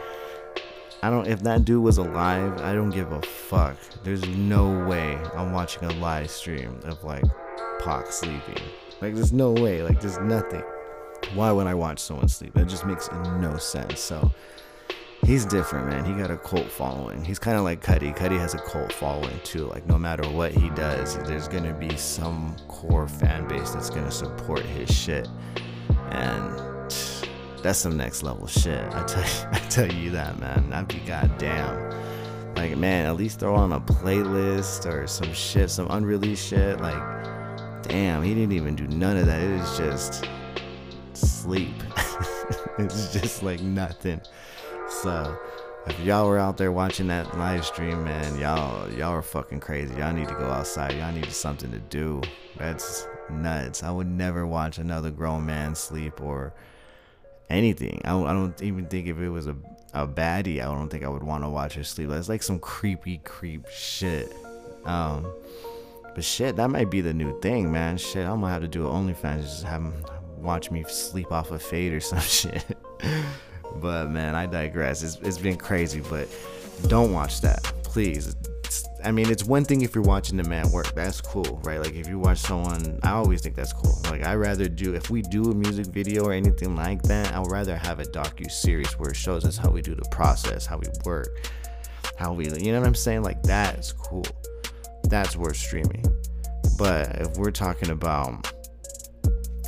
I 1.02 1.10
don't 1.10 1.26
if 1.26 1.42
that 1.42 1.64
dude 1.64 1.82
was 1.82 1.98
alive, 1.98 2.60
I 2.62 2.72
don't 2.74 2.90
give 2.90 3.12
a 3.12 3.22
fuck. 3.22 3.76
There's 4.02 4.26
no 4.28 4.86
way 4.86 5.16
I'm 5.34 5.52
watching 5.52 5.84
a 5.84 5.92
live 5.94 6.30
stream 6.30 6.80
of 6.84 7.02
like 7.04 7.24
Pac 7.84 8.06
sleeping. 8.10 8.62
Like 9.00 9.14
there's 9.14 9.32
no 9.32 9.52
way. 9.52 9.82
Like 9.82 10.00
there's 10.00 10.18
nothing. 10.18 10.62
Why 11.34 11.52
would 11.52 11.66
I 11.66 11.74
watch 11.74 11.98
someone 11.98 12.28
sleep? 12.28 12.56
It 12.56 12.66
just 12.66 12.86
makes 12.86 13.10
no 13.12 13.56
sense. 13.58 14.00
So 14.00 14.32
he's 15.26 15.44
different, 15.44 15.88
man. 15.88 16.04
He 16.04 16.12
got 16.12 16.30
a 16.30 16.36
cult 16.36 16.70
following. 16.70 17.24
He's 17.24 17.38
kind 17.38 17.58
of 17.58 17.64
like 17.64 17.82
Cudi. 17.82 18.16
Cudi 18.16 18.38
has 18.38 18.54
a 18.54 18.58
cult 18.58 18.92
following 18.92 19.38
too. 19.42 19.66
Like 19.66 19.86
no 19.86 19.98
matter 19.98 20.26
what 20.30 20.52
he 20.52 20.70
does, 20.70 21.18
there's 21.24 21.48
gonna 21.48 21.74
be 21.74 21.96
some 21.96 22.56
core 22.68 23.08
fan 23.08 23.46
base 23.48 23.70
that's 23.70 23.90
gonna 23.90 24.10
support 24.10 24.60
his 24.60 24.88
shit, 24.90 25.28
and 26.10 26.90
that's 27.62 27.78
some 27.78 27.96
next 27.96 28.22
level 28.22 28.46
shit. 28.46 28.82
I 28.94 29.02
tell 29.04 29.22
you, 29.22 29.48
I 29.52 29.58
tell 29.68 29.92
you 29.92 30.10
that, 30.12 30.38
man. 30.38 30.72
I'd 30.72 30.88
be 30.88 31.00
goddamn. 31.00 31.92
Like 32.54 32.76
man, 32.76 33.06
at 33.06 33.16
least 33.16 33.40
throw 33.40 33.54
on 33.54 33.72
a 33.72 33.80
playlist 33.80 34.86
or 34.90 35.06
some 35.06 35.32
shit, 35.34 35.70
some 35.70 35.88
unreleased 35.90 36.46
shit. 36.48 36.80
Like, 36.80 37.82
damn, 37.82 38.22
he 38.22 38.32
didn't 38.32 38.52
even 38.52 38.76
do 38.76 38.86
none 38.86 39.16
of 39.16 39.26
that. 39.26 39.42
It 39.42 39.58
was 39.58 39.76
just 39.76 40.24
sleep. 41.12 41.74
it's 42.78 43.12
just 43.12 43.42
like 43.42 43.60
nothing. 43.60 44.20
So 44.88 45.38
if 45.86 45.98
y'all 46.00 46.26
were 46.26 46.38
out 46.38 46.56
there 46.56 46.72
watching 46.72 47.06
that 47.08 47.36
live 47.38 47.64
stream, 47.64 48.04
man, 48.04 48.38
y'all 48.38 48.90
y'all 48.92 49.12
are 49.12 49.22
fucking 49.22 49.60
crazy. 49.60 49.94
Y'all 49.96 50.12
need 50.12 50.28
to 50.28 50.34
go 50.34 50.46
outside. 50.46 50.94
Y'all 50.94 51.12
need 51.12 51.30
something 51.30 51.70
to 51.70 51.78
do. 51.78 52.22
That's 52.56 53.06
nuts. 53.30 53.82
I 53.82 53.90
would 53.90 54.06
never 54.06 54.46
watch 54.46 54.78
another 54.78 55.10
grown 55.10 55.46
man 55.46 55.74
sleep 55.74 56.20
or 56.20 56.54
anything. 57.50 58.00
I 58.04 58.16
I 58.16 58.32
don't 58.32 58.60
even 58.62 58.86
think 58.86 59.06
if 59.06 59.18
it 59.18 59.28
was 59.28 59.46
a 59.46 59.56
a 59.94 60.06
baddie, 60.06 60.60
I 60.60 60.64
don't 60.64 60.88
think 60.88 61.04
I 61.04 61.08
would 61.08 61.22
want 61.22 61.44
to 61.44 61.48
watch 61.48 61.74
her 61.74 61.84
sleep. 61.84 62.08
That's 62.08 62.28
like 62.28 62.42
some 62.42 62.58
creepy 62.58 63.18
creep 63.18 63.68
shit. 63.68 64.34
Um, 64.84 65.26
but 66.14 66.24
shit, 66.24 66.56
that 66.56 66.70
might 66.70 66.90
be 66.90 67.00
the 67.00 67.14
new 67.14 67.38
thing, 67.40 67.70
man. 67.70 67.96
Shit, 67.96 68.26
I'm 68.26 68.40
gonna 68.40 68.52
have 68.52 68.62
to 68.62 68.68
do 68.68 68.88
an 68.88 69.06
OnlyFans. 69.06 69.42
Just 69.42 69.64
have 69.64 69.82
them 69.82 69.94
watch 70.38 70.70
me 70.70 70.84
sleep 70.88 71.32
off 71.32 71.50
a 71.50 71.58
fade 71.58 71.92
or 71.92 72.00
some 72.00 72.20
shit. 72.20 72.64
But 73.76 74.10
man, 74.10 74.34
I 74.34 74.46
digress. 74.46 75.02
It's, 75.02 75.16
it's 75.22 75.38
been 75.38 75.56
crazy, 75.56 76.00
but 76.00 76.28
don't 76.88 77.12
watch 77.12 77.40
that, 77.42 77.62
please. 77.84 78.36
I 79.04 79.12
mean, 79.12 79.30
it's 79.30 79.44
one 79.44 79.64
thing 79.64 79.82
if 79.82 79.94
you're 79.94 80.02
watching 80.02 80.36
the 80.36 80.44
man 80.44 80.70
work. 80.72 80.92
That's 80.94 81.20
cool, 81.20 81.60
right? 81.62 81.78
Like 81.78 81.94
if 81.94 82.08
you 82.08 82.18
watch 82.18 82.38
someone, 82.38 82.98
I 83.02 83.10
always 83.10 83.40
think 83.40 83.54
that's 83.54 83.72
cool. 83.72 83.96
Like 84.10 84.24
I 84.24 84.34
rather 84.34 84.68
do 84.68 84.94
if 84.94 85.10
we 85.10 85.22
do 85.22 85.44
a 85.44 85.54
music 85.54 85.86
video 85.86 86.24
or 86.24 86.32
anything 86.32 86.74
like 86.74 87.02
that, 87.02 87.32
I 87.32 87.38
would 87.38 87.52
rather 87.52 87.76
have 87.76 88.00
a 88.00 88.04
docu 88.04 88.50
series 88.50 88.98
where 88.98 89.10
it 89.10 89.16
shows 89.16 89.44
us 89.44 89.56
how 89.56 89.70
we 89.70 89.80
do 89.80 89.94
the 89.94 90.08
process, 90.10 90.66
how 90.66 90.78
we 90.78 90.88
work, 91.04 91.48
how 92.16 92.32
we, 92.32 92.50
you 92.50 92.72
know 92.72 92.80
what 92.80 92.86
I'm 92.88 92.94
saying? 92.94 93.22
Like 93.22 93.42
that's 93.42 93.92
cool. 93.92 94.26
That's 95.04 95.36
worth 95.36 95.56
streaming. 95.56 96.04
But 96.76 97.14
if 97.20 97.36
we're 97.36 97.52
talking 97.52 97.90
about 97.90 98.52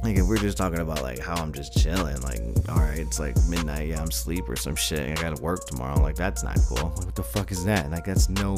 like 0.02 0.16
if 0.16 0.26
we're 0.26 0.38
just 0.38 0.56
talking 0.56 0.78
about 0.78 1.02
like 1.02 1.18
how 1.18 1.34
I'm 1.34 1.52
just 1.52 1.76
chilling, 1.76 2.20
like 2.22 2.40
all 2.68 2.78
right, 2.78 2.98
it's 2.98 3.18
like 3.18 3.36
midnight, 3.48 3.88
yeah, 3.88 4.00
I'm 4.00 4.08
asleep 4.08 4.48
or 4.48 4.56
some 4.56 4.76
shit. 4.76 5.18
I 5.18 5.20
gotta 5.20 5.42
work 5.42 5.66
tomorrow. 5.66 6.00
Like 6.00 6.14
that's 6.14 6.44
not 6.44 6.58
cool. 6.68 6.90
What 6.90 7.14
the 7.14 7.22
fuck 7.22 7.50
is 7.50 7.64
that? 7.64 7.90
Like 7.90 8.04
that's 8.04 8.28
no 8.28 8.54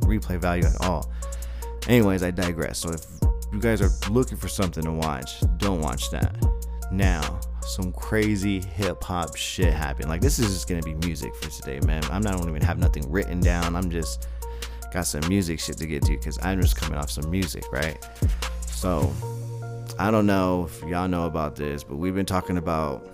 replay 0.00 0.38
value 0.38 0.64
at 0.64 0.80
all. 0.80 1.10
Anyways, 1.88 2.22
I 2.22 2.30
digress. 2.30 2.78
So 2.78 2.90
if 2.90 3.04
you 3.52 3.60
guys 3.60 3.80
are 3.80 3.90
looking 4.10 4.36
for 4.36 4.48
something 4.48 4.84
to 4.84 4.92
watch, 4.92 5.42
don't 5.58 5.80
watch 5.80 6.10
that. 6.10 6.36
Now, 6.90 7.40
some 7.62 7.92
crazy 7.92 8.60
hip 8.60 9.02
hop 9.02 9.36
shit 9.36 9.72
happened. 9.72 10.08
Like 10.08 10.20
this 10.20 10.38
is 10.38 10.52
just 10.52 10.68
gonna 10.68 10.82
be 10.82 10.94
music 10.94 11.34
for 11.34 11.50
today, 11.50 11.80
man. 11.86 12.02
I'm 12.10 12.22
not 12.22 12.40
even 12.40 12.60
have 12.62 12.78
nothing 12.78 13.10
written 13.10 13.40
down. 13.40 13.74
I'm 13.74 13.90
just 13.90 14.28
got 14.92 15.06
some 15.06 15.26
music 15.28 15.60
shit 15.60 15.78
to 15.78 15.86
get 15.86 16.02
to 16.02 16.12
because 16.12 16.38
I'm 16.42 16.60
just 16.60 16.76
coming 16.76 16.98
off 16.98 17.10
some 17.10 17.30
music, 17.30 17.64
right? 17.72 17.98
So 18.66 19.12
I 19.98 20.10
don't 20.10 20.26
know 20.26 20.64
if 20.64 20.82
y'all 20.88 21.08
know 21.08 21.26
about 21.26 21.56
this, 21.56 21.84
but 21.84 21.96
we've 21.96 22.14
been 22.14 22.26
talking 22.26 22.58
about 22.58 23.06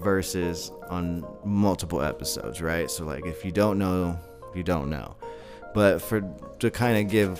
Verzuz 0.00 0.70
on 0.90 1.24
multiple 1.44 2.02
episodes, 2.02 2.60
right? 2.60 2.90
So 2.90 3.04
like 3.04 3.26
if 3.26 3.44
you 3.44 3.52
don't 3.52 3.78
know, 3.78 4.18
you 4.54 4.62
don't 4.62 4.90
know. 4.90 5.16
But 5.72 6.00
for 6.00 6.22
to 6.60 6.70
kind 6.70 6.98
of 6.98 7.10
give 7.10 7.38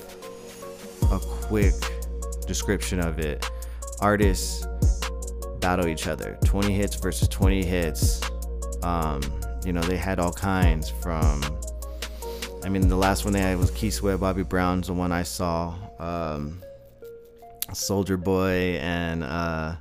a 1.10 1.18
quick 1.18 1.74
description 2.46 3.00
of 3.00 3.18
it, 3.18 3.48
artists 4.00 4.66
battle 5.60 5.86
each 5.86 6.06
other. 6.06 6.38
20 6.44 6.72
hits 6.72 6.96
versus 6.96 7.28
20 7.28 7.64
hits. 7.64 8.20
Um, 8.82 9.22
you 9.64 9.72
know, 9.72 9.82
they 9.82 9.96
had 9.96 10.18
all 10.18 10.32
kinds 10.32 10.90
from 10.90 11.42
I 12.64 12.70
mean, 12.70 12.88
the 12.88 12.96
last 12.96 13.24
one 13.24 13.34
they 13.34 13.40
had 13.40 13.58
was 13.58 13.70
Keith 13.72 13.92
Sweat, 13.92 14.18
Bobby 14.18 14.42
Brown's 14.42 14.86
the 14.86 14.94
one 14.94 15.12
I 15.12 15.22
saw. 15.22 15.74
Um, 15.98 16.63
Soulja 17.74 18.22
Boy 18.22 18.78
and 18.80 19.22
uh 19.22 19.74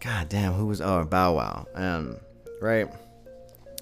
God 0.00 0.28
damn, 0.28 0.52
who 0.52 0.66
was 0.66 0.80
oh 0.80 1.04
Bow 1.04 1.34
Wow. 1.36 1.66
Um 1.74 2.16
right. 2.60 2.88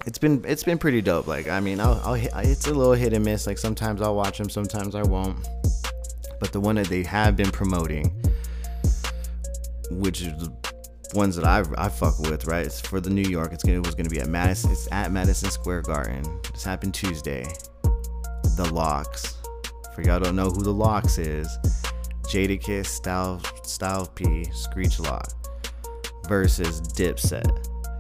It's 0.07 0.19
been 0.19 0.45
it's 0.47 0.65
been 0.65 0.79
pretty 0.79 1.01
dope. 1.01 1.27
Like 1.27 1.49
I 1.49 1.61
mean, 1.61 1.81
I'll, 1.81 2.01
I'll 2.05 2.15
it's 2.15 2.67
a 2.67 2.75
little 2.75 2.93
hit 2.93 3.13
and 3.13 3.25
miss. 3.25 3.47
Like 3.47 3.59
sometimes 3.59 4.01
I'll 4.03 4.15
watch 4.15 4.39
them, 4.39 4.51
sometimes 4.51 4.95
I 4.95 5.03
won't. 5.03 5.37
But 6.39 6.53
the 6.53 6.61
one 6.61 6.77
that 6.77 6.87
they 6.89 7.03
have 7.03 7.37
been 7.37 7.51
promoting, 7.51 8.15
which 9.91 10.21
is 10.21 10.37
the 10.39 10.53
ones 11.15 11.37
that 11.37 11.45
I 11.45 11.65
I 11.77 11.89
fuck 11.89 12.19
with, 12.21 12.47
right? 12.47 12.67
It's 12.67 12.81
for 12.81 13.01
the 13.01 13.11
New 13.11 13.29
York. 13.29 13.53
It's 13.53 13.65
gonna 13.65 13.79
it 13.79 13.87
was 13.87 13.95
gonna 13.95 14.09
be 14.11 14.21
at 14.21 14.29
Madison. 14.29 14.71
It's 14.71 14.91
at 14.93 15.11
Madison 15.11 15.51
Square 15.51 15.83
Garden. 15.83 16.41
This 16.53 16.65
happened 16.65 16.95
Tuesday. 16.95 17.47
The 18.57 18.71
LOX. 18.73 19.37
For 19.95 20.03
y'all 20.03 20.21
don't 20.21 20.37
know 20.37 20.51
who 20.51 20.63
the 20.63 20.73
LOX 20.73 21.17
is, 21.17 21.49
Jadakiss, 22.27 22.87
Style, 22.87 23.41
Style 23.63 24.07
P, 24.15 24.45
Sheek 24.45 24.99
Louch 25.01 25.31
versus 26.29 26.81
Dipset. 26.81 27.47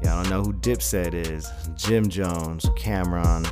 Y'all 0.03 0.22
don't 0.22 0.31
know 0.31 0.43
who 0.43 0.53
Dipset 0.53 1.14
is. 1.14 1.51
Jim 1.74 2.09
Jones, 2.09 2.64
Cam'ron, 2.77 3.51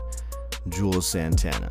Juelz 0.69 1.05
Santana. 1.05 1.71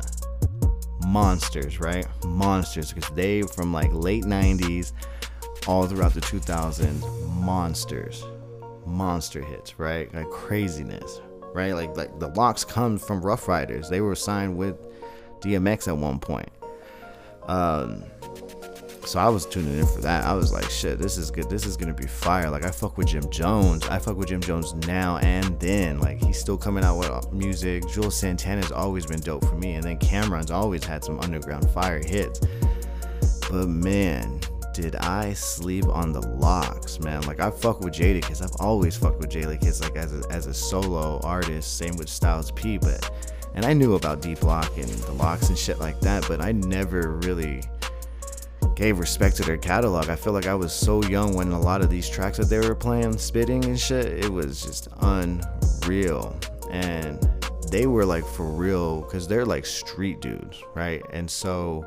Monsters, 1.06 1.80
right? 1.80 2.06
Monsters, 2.24 2.92
because 2.92 3.14
they 3.14 3.42
from 3.42 3.72
like 3.72 3.92
late 3.92 4.24
90s 4.24 4.92
all 5.66 5.86
throughout 5.86 6.14
the 6.14 6.20
2000s, 6.20 7.28
monsters. 7.36 8.24
Monster 8.86 9.42
hits, 9.42 9.78
right? 9.78 10.12
Like 10.14 10.28
craziness, 10.30 11.20
right? 11.54 11.72
Like 11.72 11.96
like 11.96 12.18
the 12.18 12.28
LOX 12.28 12.64
come 12.64 12.98
from 12.98 13.20
Ruff 13.20 13.48
Ryders. 13.48 13.88
They 13.88 14.00
were 14.00 14.14
signed 14.14 14.56
with 14.56 14.76
DMX 15.40 15.88
at 15.88 15.96
one 15.96 16.18
point. 16.18 16.48
Um, 17.46 18.04
so 19.06 19.18
I 19.18 19.28
was 19.28 19.46
tuning 19.46 19.78
in 19.78 19.86
for 19.86 20.00
that. 20.00 20.24
I 20.24 20.34
was 20.34 20.52
like, 20.52 20.68
shit, 20.70 20.98
this 20.98 21.18
is 21.18 21.30
good. 21.30 21.48
This 21.50 21.66
is 21.66 21.76
gonna 21.76 21.94
be 21.94 22.06
fire. 22.06 22.50
Like 22.50 22.64
I 22.64 22.70
fuck 22.70 22.96
with 22.96 23.08
Jim 23.08 23.28
Jones. 23.30 23.86
I 23.88 23.98
fuck 23.98 24.16
with 24.16 24.28
Jim 24.28 24.40
Jones 24.40 24.74
now 24.86 25.18
and 25.18 25.58
then. 25.60 25.98
Like 26.00 26.22
he's 26.22 26.38
still 26.38 26.56
coming 26.56 26.84
out 26.84 26.98
with 26.98 27.10
uh, 27.10 27.22
music. 27.32 27.84
Juelz 27.84 28.12
Santana's 28.12 28.72
always 28.72 29.06
been 29.06 29.20
dope 29.20 29.44
for 29.44 29.56
me, 29.56 29.74
and 29.74 29.84
then 29.84 29.98
Cam'ron's 29.98 30.50
always 30.50 30.84
had 30.84 31.04
some 31.04 31.20
underground 31.20 31.68
fire 31.70 32.02
hits. 32.02 32.40
But 33.50 33.68
man, 33.68 34.40
did 34.72 34.96
I 34.96 35.32
sleep 35.34 35.86
on 35.86 36.12
the 36.12 36.20
LOX, 36.20 36.98
man? 37.00 37.22
Like 37.22 37.40
I 37.40 37.50
fuck 37.50 37.80
with 37.80 37.94
Jadakiss. 37.94 38.42
I've 38.42 38.60
always 38.60 38.96
fucked 38.96 39.20
with 39.20 39.30
Jadakiss, 39.30 39.82
like 39.82 39.96
as 39.96 40.12
a, 40.12 40.22
as 40.30 40.46
a 40.46 40.54
solo 40.54 41.20
artist. 41.22 41.78
Same 41.78 41.96
with 41.96 42.08
Styles 42.08 42.50
P, 42.52 42.78
but 42.78 43.10
and 43.54 43.64
I 43.64 43.72
knew 43.72 43.94
about 43.94 44.24
Sheek 44.24 44.42
Louch 44.42 44.76
and 44.76 44.88
the 44.88 45.12
LOX 45.12 45.48
and 45.48 45.56
shit 45.56 45.78
like 45.78 46.00
that, 46.00 46.26
but 46.26 46.40
I 46.40 46.52
never 46.52 47.18
really 47.18 47.62
gave 48.74 48.98
respect 48.98 49.36
to 49.36 49.42
their 49.42 49.56
catalog. 49.56 50.08
I 50.08 50.16
feel 50.16 50.32
like 50.32 50.46
I 50.46 50.54
was 50.54 50.72
so 50.72 51.02
young 51.04 51.34
when 51.34 51.52
a 51.52 51.60
lot 51.60 51.80
of 51.80 51.90
these 51.90 52.08
tracks 52.08 52.38
that 52.38 52.46
they 52.46 52.58
were 52.58 52.74
playing, 52.74 53.18
spitting 53.18 53.64
and 53.64 53.78
shit, 53.78 54.06
it 54.06 54.32
was 54.32 54.62
just 54.62 54.88
unreal. 55.00 56.36
and 56.70 57.28
they 57.70 57.86
were 57.86 58.04
like 58.04 58.24
for 58.24 58.44
real 58.44 59.00
because 59.02 59.26
they're 59.26 59.44
like 59.44 59.66
street 59.66 60.20
dudes, 60.20 60.62
right? 60.74 61.02
And 61.12 61.28
so 61.28 61.84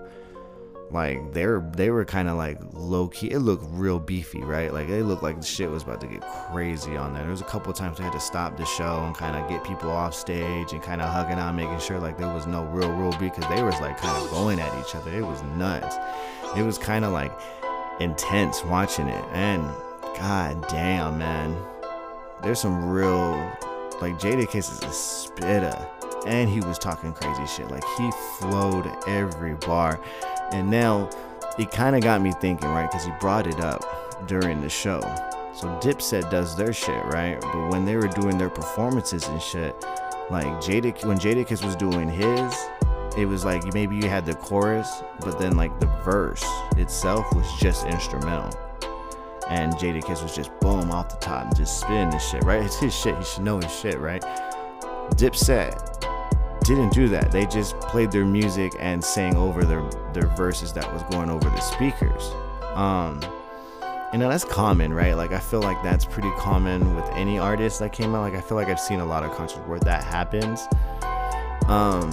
like 0.91 1.33
they're 1.33 1.69
they 1.75 1.89
were 1.89 2.05
kind 2.05 2.29
of 2.29 2.37
like 2.37 2.59
low 2.73 3.07
key. 3.09 3.31
It 3.31 3.39
looked 3.39 3.65
real 3.69 3.99
beefy, 3.99 4.41
right? 4.41 4.73
Like 4.73 4.87
they 4.87 5.01
looked 5.01 5.23
like 5.23 5.39
the 5.39 5.45
shit 5.45 5.69
was 5.69 5.83
about 5.83 6.01
to 6.01 6.07
get 6.07 6.21
crazy 6.51 6.95
on 6.95 7.13
there. 7.13 7.23
There 7.23 7.31
was 7.31 7.41
a 7.41 7.45
couple 7.45 7.71
times 7.73 7.97
they 7.97 8.03
had 8.03 8.13
to 8.13 8.19
stop 8.19 8.57
the 8.57 8.65
show 8.65 9.03
and 9.05 9.15
kind 9.15 9.35
of 9.35 9.49
get 9.49 9.63
people 9.63 9.89
off 9.89 10.13
stage 10.13 10.71
and 10.71 10.81
kind 10.81 11.01
of 11.01 11.09
hugging 11.09 11.37
out, 11.37 11.53
making 11.55 11.79
sure 11.79 11.99
like 11.99 12.17
there 12.17 12.33
was 12.33 12.47
no 12.47 12.63
real 12.65 12.91
real 12.91 13.11
beef 13.11 13.35
because 13.35 13.47
they 13.53 13.63
was 13.63 13.79
like 13.79 13.97
kind 13.97 14.21
of 14.21 14.29
going 14.31 14.59
at 14.59 14.87
each 14.87 14.95
other. 14.95 15.11
It 15.11 15.25
was 15.25 15.41
nuts. 15.57 15.95
It 16.55 16.63
was 16.63 16.77
kind 16.77 17.05
of 17.05 17.11
like 17.13 17.31
intense 17.99 18.63
watching 18.63 19.07
it, 19.07 19.25
and 19.31 19.63
god 20.17 20.67
damn, 20.67 21.17
man, 21.17 21.55
there's 22.41 22.59
some 22.59 22.89
real 22.89 23.33
like 24.01 24.19
Jadakiss 24.19 24.71
is 24.71 24.83
a 24.83 24.91
spitter, 24.91 25.87
and 26.25 26.49
he 26.49 26.61
was 26.61 26.77
talking 26.77 27.13
crazy 27.13 27.45
shit. 27.45 27.69
Like 27.69 27.83
he 27.97 28.11
flowed 28.39 28.91
every 29.07 29.55
bar 29.55 29.99
and 30.51 30.69
now 30.69 31.09
it 31.57 31.71
kind 31.71 31.95
of 31.95 32.01
got 32.01 32.21
me 32.21 32.31
thinking, 32.33 32.69
right? 32.69 32.89
Because 32.89 33.05
he 33.05 33.11
brought 33.19 33.47
it 33.47 33.59
up 33.59 34.27
during 34.27 34.61
the 34.61 34.69
show. 34.69 35.01
So 35.53 35.67
Dipset 35.81 36.29
does 36.29 36.55
their 36.55 36.71
shit, 36.71 37.03
right? 37.05 37.39
But 37.41 37.69
when 37.69 37.85
they 37.85 37.95
were 37.95 38.07
doing 38.07 38.37
their 38.37 38.49
performances 38.49 39.27
and 39.27 39.41
shit, 39.41 39.75
like 40.29 40.45
Jada, 40.61 41.03
when 41.05 41.17
Jadakiss 41.17 41.65
was 41.65 41.75
doing 41.75 42.09
his, 42.09 42.53
it 43.17 43.25
was 43.25 43.43
like 43.43 43.73
maybe 43.73 43.95
you 43.95 44.07
had 44.07 44.25
the 44.25 44.35
chorus, 44.35 45.01
but 45.21 45.39
then 45.39 45.57
like 45.57 45.77
the 45.79 45.87
verse 46.05 46.45
itself 46.77 47.33
was 47.35 47.51
just 47.59 47.85
instrumental. 47.87 48.57
And 49.49 49.73
Jadakiss 49.73 50.21
was 50.21 50.35
just 50.35 50.51
boom 50.59 50.91
off 50.91 51.09
the 51.09 51.15
top 51.25 51.45
and 51.45 51.55
just 51.55 51.79
spinning 51.79 52.09
this 52.09 52.29
shit, 52.29 52.43
right? 52.43 52.61
It's 52.65 52.77
his 52.79 52.93
shit. 52.95 53.17
He 53.17 53.23
should 53.23 53.43
know 53.43 53.57
his 53.57 53.73
shit, 53.73 53.97
right? 53.99 54.21
Dipset 55.11 55.97
didn't 56.63 56.93
do 56.93 57.07
that. 57.07 57.31
They 57.31 57.45
just 57.45 57.79
played 57.79 58.11
their 58.11 58.25
music 58.25 58.73
and 58.79 59.03
sang 59.03 59.35
over 59.35 59.63
their 59.63 59.89
their 60.13 60.27
verses 60.35 60.73
that 60.73 60.91
was 60.93 61.01
going 61.03 61.29
over 61.29 61.49
the 61.49 61.59
speakers. 61.61 62.31
Um, 62.75 63.21
you 64.13 64.19
know 64.19 64.29
that's 64.29 64.43
common, 64.45 64.93
right? 64.93 65.15
Like 65.15 65.31
I 65.31 65.39
feel 65.39 65.61
like 65.61 65.81
that's 65.81 66.05
pretty 66.05 66.31
common 66.37 66.95
with 66.95 67.05
any 67.11 67.39
artist 67.39 67.79
that 67.79 67.93
came 67.93 68.13
out. 68.13 68.21
Like 68.21 68.35
I 68.35 68.41
feel 68.41 68.57
like 68.57 68.67
I've 68.67 68.79
seen 68.79 68.99
a 68.99 69.05
lot 69.05 69.23
of 69.23 69.31
concerts 69.31 69.65
where 69.67 69.79
that 69.79 70.03
happens. 70.03 70.67
Um, 71.67 72.11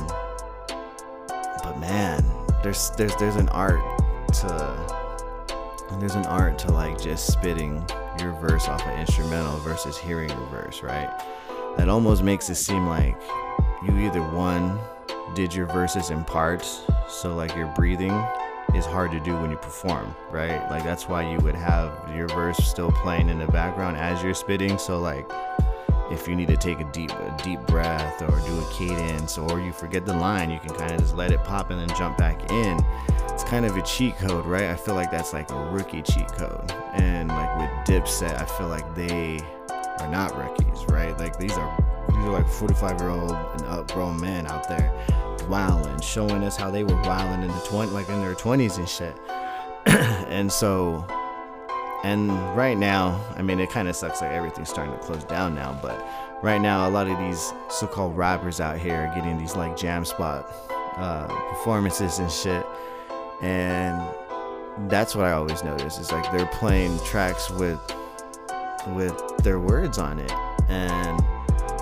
but 1.65 1.79
man, 1.81 2.23
there's 2.62 2.91
there's 2.91 3.17
there's 3.17 3.37
an 3.37 3.49
art 3.49 3.83
to 4.35 5.05
there's 5.99 6.15
an 6.15 6.27
art 6.27 6.59
to 6.59 6.71
like 6.71 7.01
just 7.01 7.33
spitting 7.33 7.85
your 8.21 8.33
verse 8.41 8.69
off 8.69 8.85
an 8.87 9.01
instrumental 9.01 9.57
versus 9.61 9.97
hearing 9.97 10.29
your 10.29 10.47
verse, 10.49 10.83
right? 10.83 11.11
That 11.77 11.89
almost 11.89 12.23
makes 12.23 12.51
it 12.51 12.57
seem 12.57 12.87
like 12.87 13.17
you 13.83 13.99
either 13.99 14.23
one 14.23 14.79
did 15.35 15.55
your 15.55 15.67
verses 15.67 16.11
in 16.11 16.25
parts, 16.25 16.83
so 17.09 17.35
like 17.35 17.57
your 17.57 17.69
breathing 17.69 18.12
is 18.75 18.85
hard 18.85 19.11
to 19.12 19.21
do 19.21 19.35
when 19.37 19.51
you 19.51 19.57
perform, 19.57 20.15
right? 20.31 20.69
Like 20.71 20.85
that's 20.85 21.09
why 21.09 21.31
you 21.31 21.39
would 21.39 21.55
have 21.55 21.93
your 22.15 22.29
verse 22.29 22.59
still 22.59 22.93
playing 22.93 23.29
in 23.29 23.39
the 23.39 23.47
background 23.47 23.97
as 23.97 24.23
you're 24.23 24.35
spitting. 24.35 24.79
So 24.79 24.99
like 24.99 25.29
if 26.11 26.29
you 26.29 26.37
need 26.37 26.49
to 26.49 26.57
take 26.57 26.81
a 26.81 26.85
deep 26.85 27.11
a 27.11 27.37
deep 27.43 27.61
breath 27.67 28.23
or 28.23 28.41
do 28.47 28.61
a 28.61 28.73
cadence 28.73 29.39
or 29.39 29.61
you 29.61 29.73
forget 29.73 30.05
the 30.05 30.15
line, 30.15 30.51
you 30.51 30.59
can 30.59 30.75
kind 30.75 30.93
of 30.93 31.01
just 31.01 31.15
let 31.15 31.33
it 31.33 31.43
pop 31.45 31.71
and 31.71 31.81
then 31.81 31.97
jump 31.97 32.17
back 32.17 32.51
in. 32.51 32.79
It's 33.31 33.45
kind 33.45 33.65
of 33.65 33.77
a 33.77 33.83
cheat 33.83 34.17
code, 34.17 34.47
right? 34.47 34.65
I 34.65 34.77
feel 34.77 34.95
like 34.95 35.11
that's 35.11 35.33
like 35.33 35.51
a 35.51 35.71
rookie 35.71 36.03
cheat 36.03 36.29
code. 36.29 36.71
And 36.95 37.29
like 37.29 37.59
with 37.59 37.71
Dipset, 37.87 38.41
I 38.41 38.45
feel 38.45 38.69
like 38.69 38.95
they 38.95 39.41
are 39.99 40.09
not 40.09 40.37
rookies, 40.37 40.85
right? 40.89 41.19
Like 41.19 41.39
these 41.39 41.53
are 41.53 41.77
these 42.09 42.25
are 42.25 42.33
like 42.33 42.49
45 42.49 43.01
year 43.01 43.11
old 43.11 43.33
and 43.33 43.65
up 43.67 43.91
grown 43.93 44.21
men 44.21 44.47
out 44.47 44.69
there 44.69 44.93
wilding, 45.49 46.01
showing 46.01 46.43
us 46.45 46.57
how 46.57 46.71
they 46.71 46.85
were 46.85 47.01
wilding 47.03 47.43
in 47.43 47.49
the 47.49 47.65
20, 47.67 47.91
like 47.93 48.09
in 48.09 48.21
their 48.21 48.35
20s 48.35 48.79
and 48.79 48.89
shit. 48.89 49.17
and 49.87 50.51
so, 50.51 51.07
and 52.05 52.31
right 52.55 52.77
now, 52.77 53.19
I 53.35 53.41
mean, 53.41 53.59
it 53.59 53.71
kind 53.71 53.89
of 53.89 53.97
sucks 53.97 54.21
like 54.21 54.31
everything's 54.31 54.69
starting 54.69 54.93
to 54.93 55.01
close 55.01 55.25
down 55.25 55.55
now, 55.55 55.79
but 55.81 56.07
right 56.43 56.61
now, 56.61 56.87
a 56.87 56.91
lot 56.91 57.09
of 57.09 57.19
these 57.19 57.55
so 57.71 57.87
called 57.87 58.15
rappers 58.15 58.61
out 58.61 58.79
here 58.79 58.97
are 58.97 59.15
getting 59.15 59.39
these 59.39 59.57
like 59.57 59.75
jam 59.75 60.05
spot 60.05 60.47
uh, 60.97 61.27
performances 61.49 62.19
and 62.19 62.31
shit. 62.31 62.67
And 63.41 64.03
that's 64.91 65.15
what 65.15 65.25
I 65.25 65.33
always 65.33 65.65
notice 65.65 65.99
is 65.99 66.13
like 66.13 66.31
they're 66.31 66.45
playing 66.47 66.99
tracks 67.01 67.49
with 67.51 67.81
with 68.89 69.19
their 69.39 69.59
words 69.59 69.97
on 69.97 70.19
it 70.19 70.31
and 70.69 71.19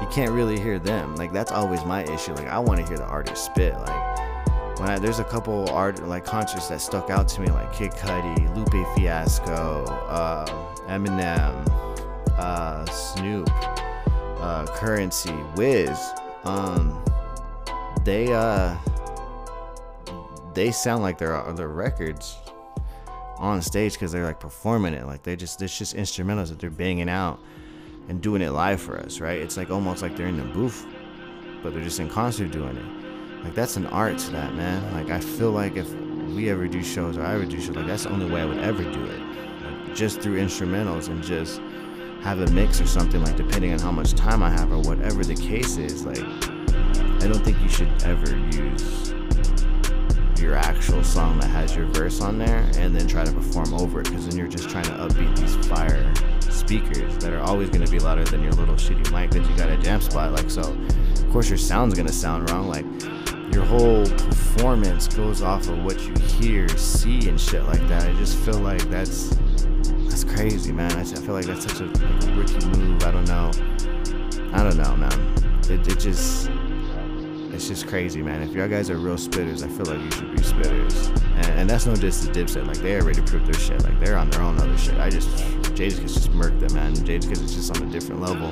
you 0.00 0.06
can't 0.12 0.30
really 0.30 0.58
hear 0.60 0.78
them. 0.78 1.16
Like 1.16 1.32
that's 1.32 1.50
always 1.50 1.84
my 1.84 2.04
issue. 2.04 2.32
Like 2.34 2.46
I 2.46 2.60
want 2.60 2.80
to 2.80 2.86
hear 2.86 2.96
the 2.96 3.06
artist 3.06 3.44
spit. 3.44 3.74
Like 3.74 4.21
when 4.82 4.90
I, 4.90 4.98
there's 4.98 5.20
a 5.20 5.24
couple 5.24 5.70
art 5.70 6.02
like 6.08 6.24
concerts 6.24 6.66
that 6.66 6.80
stuck 6.80 7.08
out 7.08 7.28
to 7.28 7.40
me, 7.40 7.46
like 7.50 7.72
Kid 7.72 7.92
Cudi, 7.92 8.56
Lupe 8.56 8.96
Fiasco, 8.96 9.84
uh, 10.08 10.44
Eminem, 10.88 11.68
uh, 12.36 12.84
Snoop, 12.86 13.48
uh, 14.40 14.66
Curren$y, 14.74 15.52
Wiz. 15.54 15.96
Um, 16.42 17.00
they 18.04 18.32
uh, 18.32 18.76
they 20.52 20.72
sound 20.72 21.04
like 21.04 21.16
they're 21.16 21.40
their 21.52 21.68
records 21.68 22.36
on 23.36 23.62
stage 23.62 23.92
because 23.92 24.10
they're 24.10 24.24
like 24.24 24.40
performing 24.40 24.94
it. 24.94 25.06
Like 25.06 25.22
they 25.22 25.36
just 25.36 25.62
it's 25.62 25.78
just 25.78 25.94
instrumentals 25.94 26.48
that 26.48 26.58
they're 26.58 26.70
banging 26.70 27.08
out 27.08 27.38
and 28.08 28.20
doing 28.20 28.42
it 28.42 28.50
live 28.50 28.80
for 28.80 28.98
us, 28.98 29.20
right? 29.20 29.38
It's 29.38 29.56
like 29.56 29.70
almost 29.70 30.02
like 30.02 30.16
they're 30.16 30.26
in 30.26 30.38
the 30.38 30.52
booth, 30.52 30.84
but 31.62 31.72
they're 31.72 31.84
just 31.84 32.00
in 32.00 32.08
concert 32.08 32.50
doing 32.50 32.76
it. 32.76 33.11
Like 33.44 33.54
that's 33.54 33.76
an 33.76 33.86
art 33.86 34.18
to 34.18 34.30
that, 34.32 34.54
man. 34.54 34.92
Like 34.94 35.10
I 35.10 35.20
feel 35.20 35.50
like 35.50 35.76
if 35.76 35.92
we 35.92 36.48
ever 36.50 36.68
do 36.68 36.82
shows 36.82 37.16
or 37.16 37.22
I 37.22 37.34
ever 37.34 37.44
do 37.44 37.60
shows, 37.60 37.76
like 37.76 37.86
that's 37.86 38.04
the 38.04 38.10
only 38.10 38.30
way 38.30 38.42
I 38.42 38.44
would 38.44 38.58
ever 38.58 38.82
do 38.82 39.04
it. 39.04 39.20
Like 39.62 39.94
just 39.94 40.20
through 40.20 40.38
instrumentals 40.38 41.08
and 41.08 41.22
just 41.22 41.60
have 42.22 42.40
a 42.40 42.50
mix 42.52 42.80
or 42.80 42.86
something, 42.86 43.22
like 43.22 43.36
depending 43.36 43.72
on 43.72 43.80
how 43.80 43.90
much 43.90 44.14
time 44.14 44.42
I 44.42 44.50
have 44.50 44.70
or 44.70 44.78
whatever 44.78 45.24
the 45.24 45.34
case 45.34 45.76
is. 45.76 46.04
Like 46.04 46.22
I 46.22 47.28
don't 47.28 47.44
think 47.44 47.60
you 47.60 47.68
should 47.68 47.90
ever 48.04 48.36
use 48.52 49.12
your 50.42 50.56
actual 50.56 51.04
song 51.04 51.38
that 51.38 51.48
has 51.48 51.76
your 51.76 51.86
verse 51.86 52.20
on 52.20 52.36
there 52.36 52.68
and 52.76 52.94
then 52.94 53.06
try 53.06 53.24
to 53.24 53.32
perform 53.32 53.72
over 53.74 54.00
it 54.00 54.04
because 54.04 54.26
then 54.26 54.36
you're 54.36 54.48
just 54.48 54.68
trying 54.68 54.84
to 54.84 54.90
upbeat 54.90 55.36
these 55.36 55.54
fire 55.68 56.12
speakers 56.40 57.16
that 57.18 57.32
are 57.32 57.40
always 57.42 57.70
going 57.70 57.84
to 57.84 57.90
be 57.90 58.00
louder 58.00 58.24
than 58.24 58.42
your 58.42 58.52
little 58.52 58.74
shitty 58.74 59.10
mic 59.12 59.30
that 59.30 59.48
you 59.48 59.56
got 59.56 59.68
a 59.70 59.76
jam 59.76 60.00
spot 60.00 60.32
like 60.32 60.50
so 60.50 60.62
of 60.62 61.30
course 61.30 61.48
your 61.48 61.58
sound's 61.58 61.94
going 61.94 62.06
to 62.06 62.12
sound 62.12 62.50
wrong 62.50 62.68
like 62.68 62.84
your 63.52 63.64
whole 63.64 64.06
performance 64.06 65.08
goes 65.08 65.42
off 65.42 65.68
of 65.68 65.82
what 65.84 66.00
you 66.06 66.14
hear 66.38 66.68
see 66.70 67.28
and 67.28 67.40
shit 67.40 67.62
like 67.64 67.86
that 67.88 68.02
i 68.08 68.12
just 68.14 68.36
feel 68.38 68.58
like 68.58 68.82
that's 68.90 69.36
that's 70.08 70.24
crazy 70.24 70.72
man 70.72 70.90
i, 70.92 71.04
feel 71.04 71.34
like 71.34 71.46
that's 71.46 71.64
such 71.64 71.80
a, 71.80 71.84
like 71.84 72.24
a 72.24 72.34
rookie 72.34 72.66
move 72.78 73.02
i 73.04 73.10
don't 73.10 73.28
know 73.28 73.50
i 74.52 74.62
don't 74.62 74.76
know 74.76 74.96
man 74.96 75.34
it, 75.70 75.86
it 75.86 75.98
just 75.98 76.50
it's 77.52 77.68
just 77.68 77.86
crazy, 77.86 78.22
man. 78.22 78.42
If 78.42 78.54
y'all 78.54 78.66
guys 78.66 78.88
are 78.88 78.96
real 78.96 79.16
spitters, 79.16 79.62
I 79.62 79.68
feel 79.68 79.84
like 79.94 80.02
you 80.02 80.10
should 80.10 80.30
be 80.34 80.42
spitters. 80.42 81.14
And, 81.36 81.60
and 81.60 81.70
that's 81.70 81.84
no 81.84 81.94
diss 81.94 82.26
to 82.26 82.32
Dipset. 82.32 82.66
Like 82.66 82.78
they 82.78 82.98
already 82.98 83.20
proved 83.20 83.46
their 83.46 83.60
shit. 83.60 83.82
Like 83.84 84.00
they're 84.00 84.16
on 84.16 84.30
their 84.30 84.40
own 84.40 84.58
other 84.58 84.76
shit. 84.78 84.96
I 84.96 85.10
just 85.10 85.28
Jadakiss 85.74 86.14
just 86.14 86.32
murked 86.32 86.60
them, 86.60 86.74
man. 86.74 86.94
Jadakiss 86.94 87.42
is 87.42 87.54
just 87.54 87.76
on 87.76 87.86
a 87.86 87.90
different 87.92 88.22
level. 88.22 88.46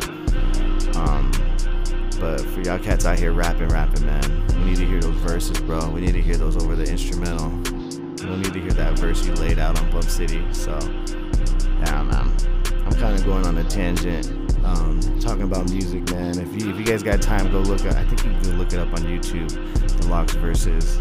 Um, 0.97 1.33
but 2.21 2.41
for 2.41 2.61
y'all 2.61 2.79
cats 2.79 3.07
out 3.07 3.19
here 3.19 3.33
rapping, 3.33 3.69
rapping, 3.69 4.05
man, 4.05 4.47
we 4.59 4.71
need 4.71 4.77
to 4.77 4.87
hear 4.87 5.01
those 5.01 5.17
verses, 5.17 5.59
bro. 5.61 5.89
We 5.91 6.03
need 6.03 6.13
to 6.13 6.23
hear 6.23 6.37
those 6.37 6.63
over 6.63 6.77
the 6.77 6.85
instrumental. 6.85 7.49
We 7.49 8.27
don't 8.27 8.43
need 8.43 8.53
to 8.53 8.61
hear 8.61 8.73
that 8.73 8.99
verse 8.99 9.27
you 9.27 9.33
laid 9.35 9.59
out 9.59 9.81
on 9.81 9.91
Bump 9.91 10.05
City. 10.05 10.45
So, 10.53 10.79
yeah, 11.81 12.03
man. 12.03 12.31
I'm 12.85 12.93
kind 12.93 13.19
of 13.19 13.25
going 13.25 13.47
on 13.47 13.57
a 13.57 13.65
tangent 13.65 14.27
um, 14.65 15.01
talking 15.21 15.43
about 15.43 15.71
music, 15.71 16.11
man. 16.11 16.39
If 16.39 16.61
you 16.61 16.71
if 16.71 16.79
you 16.79 16.85
guys 16.85 17.03
got 17.03 17.23
time, 17.23 17.51
go 17.51 17.61
look 17.61 17.85
up. 17.87 17.95
I 17.97 18.05
think 18.05 18.25
you 18.25 18.31
can 18.33 18.59
look 18.59 18.73
it 18.73 18.79
up 18.79 18.89
on 18.89 19.01
YouTube. 19.01 19.49
The 20.01 20.07
LOX 20.09 20.35
versus 20.35 20.99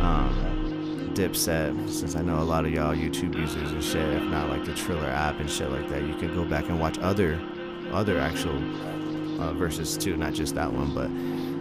um, 0.00 1.12
Dipset. 1.14 1.88
Since 1.88 2.16
I 2.16 2.22
know 2.22 2.38
a 2.38 2.44
lot 2.44 2.64
of 2.64 2.72
y'all 2.72 2.94
YouTube 2.94 3.36
users 3.36 3.70
and 3.70 3.82
shit, 3.82 4.08
if 4.14 4.22
not 4.24 4.48
like 4.48 4.64
the 4.64 4.74
Triller 4.74 5.08
app 5.08 5.40
and 5.40 5.48
shit 5.48 5.70
like 5.70 5.88
that, 5.90 6.02
you 6.02 6.14
can 6.14 6.34
go 6.34 6.44
back 6.44 6.68
and 6.68 6.80
watch 6.80 6.98
other 6.98 7.40
other 7.92 8.18
actual 8.18 8.58
uh, 9.40 9.98
too, 9.98 10.16
not 10.16 10.32
just 10.32 10.54
that 10.54 10.72
one, 10.72 10.94
but 10.94 11.10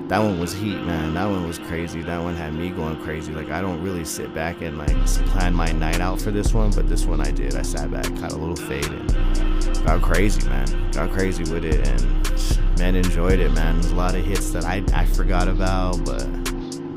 that 0.10 0.20
one 0.20 0.40
was 0.40 0.54
heat, 0.54 0.82
man. 0.82 1.14
That 1.14 1.26
one 1.26 1.48
was 1.48 1.60
crazy. 1.60 2.02
That 2.02 2.20
one 2.20 2.36
had 2.36 2.54
me 2.54 2.72
going 2.72 2.98
crazy. 3.04 3.32
Like 3.32 3.52
I 3.52 3.62
don't 3.62 3.82
really 3.84 4.04
sit 4.04 4.34
back 4.34 4.62
and 4.62 4.78
like 4.78 5.06
plan 5.28 5.54
my 5.54 5.72
night 5.72 6.02
out 6.02 6.20
for 6.20 6.32
this 6.32 6.52
one, 6.54 6.72
but 6.72 6.90
this 6.90 7.06
one 7.06 7.22
I 7.22 7.30
did. 7.30 7.56
I 7.56 7.62
sat 7.62 7.92
back, 7.92 8.06
caught 8.20 8.32
a 8.32 8.36
little 8.36 8.56
fade, 8.56 8.86
and 8.86 9.86
got 9.86 10.02
crazy, 10.02 10.48
man. 10.50 10.92
Got 10.92 11.12
crazy 11.12 11.44
with 11.54 11.64
it, 11.64 11.88
and 11.88 12.80
man 12.80 12.96
enjoyed 12.96 13.40
it, 13.40 13.52
man. 13.52 13.76
There's 13.76 13.92
a 13.92 13.96
lot 13.96 14.16
of 14.16 14.26
hits 14.26 14.50
that 14.52 14.66
I 14.66 14.84
I 14.94 15.06
forgot 15.06 15.48
about, 15.48 16.04
but 16.04 16.28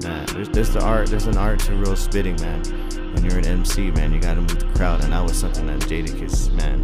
man, 0.03 0.27
there's 0.33 0.49
there's 0.49 0.71
the 0.71 0.83
art. 0.83 1.09
There's 1.09 1.27
an 1.27 1.37
art 1.37 1.61
to 1.61 1.75
real 1.75 1.97
spitting, 1.97 2.37
man. 2.41 2.65
When 3.13 3.27
you're 3.27 3.39
an 3.39 3.47
MC, 3.47 3.91
man, 3.91 4.15
you 4.15 4.21
gotta 4.21 4.41
move 4.41 4.59
the 4.59 4.73
crowd, 4.75 5.05
and 5.05 5.13
that 5.13 5.23
was 5.23 5.37
something 5.37 5.67
that 5.67 5.81
Jadakiss, 5.81 6.51
man, 6.55 6.83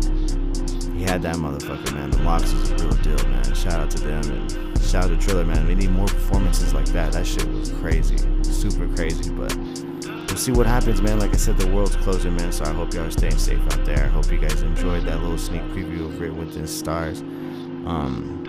he 0.99 1.05
had 1.05 1.23
that 1.23 1.37
motherfucker, 1.37 1.95
man. 1.95 2.11
The 2.11 2.23
LOX 2.25 2.53
is 2.53 2.71
a 2.71 2.75
real 2.75 2.91
deal, 2.97 3.29
man. 3.29 3.55
Shout 3.55 3.79
out 3.79 3.91
to 3.93 4.01
them 4.01 4.23
and 4.33 4.83
shout 4.83 5.05
out 5.05 5.09
to 5.11 5.17
Triller, 5.17 5.45
man. 5.45 5.65
We 5.69 5.77
need 5.77 5.91
more 5.91 6.09
performances 6.09 6.75
like 6.75 6.87
that. 6.87 7.13
That 7.13 7.25
shit 7.25 7.49
was 7.53 7.71
crazy, 7.71 8.19
super 8.43 8.89
crazy. 8.97 9.31
But 9.31 9.57
we'll 9.57 10.37
see 10.37 10.51
what 10.51 10.67
happens, 10.67 11.01
man. 11.01 11.21
Like 11.21 11.33
I 11.33 11.37
said, 11.37 11.57
the 11.57 11.69
world's 11.69 11.95
closing, 11.95 12.35
man. 12.35 12.51
So 12.51 12.65
I 12.65 12.73
hope 12.73 12.93
y'all 12.95 13.05
are 13.05 13.11
staying 13.13 13.39
safe 13.39 13.61
out 13.61 13.85
there. 13.85 14.07
I 14.07 14.09
hope 14.09 14.31
you 14.33 14.39
guys 14.39 14.61
enjoyed 14.63 15.05
that 15.05 15.21
little 15.21 15.39
sneak 15.39 15.63
preview 15.69 16.07
of 16.07 16.21
Written 16.21 16.37
Within 16.37 16.67
Stars. 16.67 17.21
Um, 17.21 18.43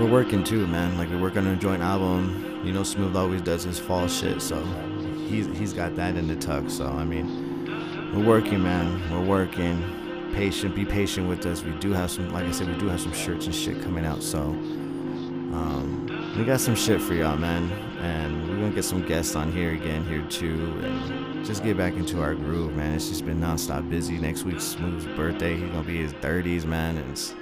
we're 0.00 0.10
working 0.10 0.44
too, 0.44 0.66
man. 0.66 0.96
Like 0.96 1.10
we're 1.10 1.20
working 1.20 1.46
on 1.46 1.48
a 1.48 1.56
joint 1.56 1.82
album. 1.82 2.62
You 2.64 2.72
know, 2.72 2.84
Smooth 2.84 3.14
always 3.14 3.42
does 3.42 3.64
his 3.64 3.78
fall 3.78 4.08
shit, 4.08 4.40
so 4.40 4.64
he's 5.28 5.46
he's 5.58 5.74
got 5.74 5.94
that 5.96 6.16
in 6.16 6.26
the 6.26 6.36
tuck. 6.36 6.70
So 6.70 6.86
I 6.86 7.04
mean, 7.04 8.14
we're 8.14 8.24
working, 8.24 8.62
man. 8.62 8.98
We're 9.10 9.26
working. 9.26 10.05
Patient, 10.34 10.74
be 10.74 10.84
patient 10.84 11.28
with 11.28 11.46
us. 11.46 11.62
We 11.62 11.72
do 11.72 11.92
have 11.92 12.10
some, 12.10 12.32
like 12.32 12.44
I 12.44 12.50
said, 12.50 12.68
we 12.68 12.76
do 12.78 12.88
have 12.88 13.00
some 13.00 13.12
shirts 13.12 13.46
and 13.46 13.54
shit 13.54 13.82
coming 13.82 14.04
out. 14.04 14.22
So 14.22 14.40
um, 14.40 16.34
we 16.36 16.44
got 16.44 16.60
some 16.60 16.74
shit 16.74 17.00
for 17.00 17.14
y'all, 17.14 17.36
man. 17.36 17.70
And 18.00 18.48
we're 18.48 18.56
gonna 18.56 18.74
get 18.74 18.84
some 18.84 19.06
guests 19.06 19.34
on 19.34 19.50
here 19.50 19.72
again 19.72 20.04
here 20.04 20.22
too, 20.28 20.80
and 20.84 21.44
just 21.44 21.64
get 21.64 21.76
back 21.76 21.94
into 21.94 22.20
our 22.20 22.34
groove, 22.34 22.76
man. 22.76 22.94
It's 22.94 23.08
just 23.08 23.24
been 23.24 23.40
nonstop 23.40 23.88
busy. 23.88 24.18
Next 24.18 24.44
week's 24.44 24.64
Smooth's 24.64 25.06
birthday. 25.16 25.56
He's 25.56 25.70
gonna 25.70 25.82
be 25.82 25.96
his 25.96 26.12
30s, 26.14 26.64
man. 26.64 26.98
And 26.98 27.10
it's 27.10 27.34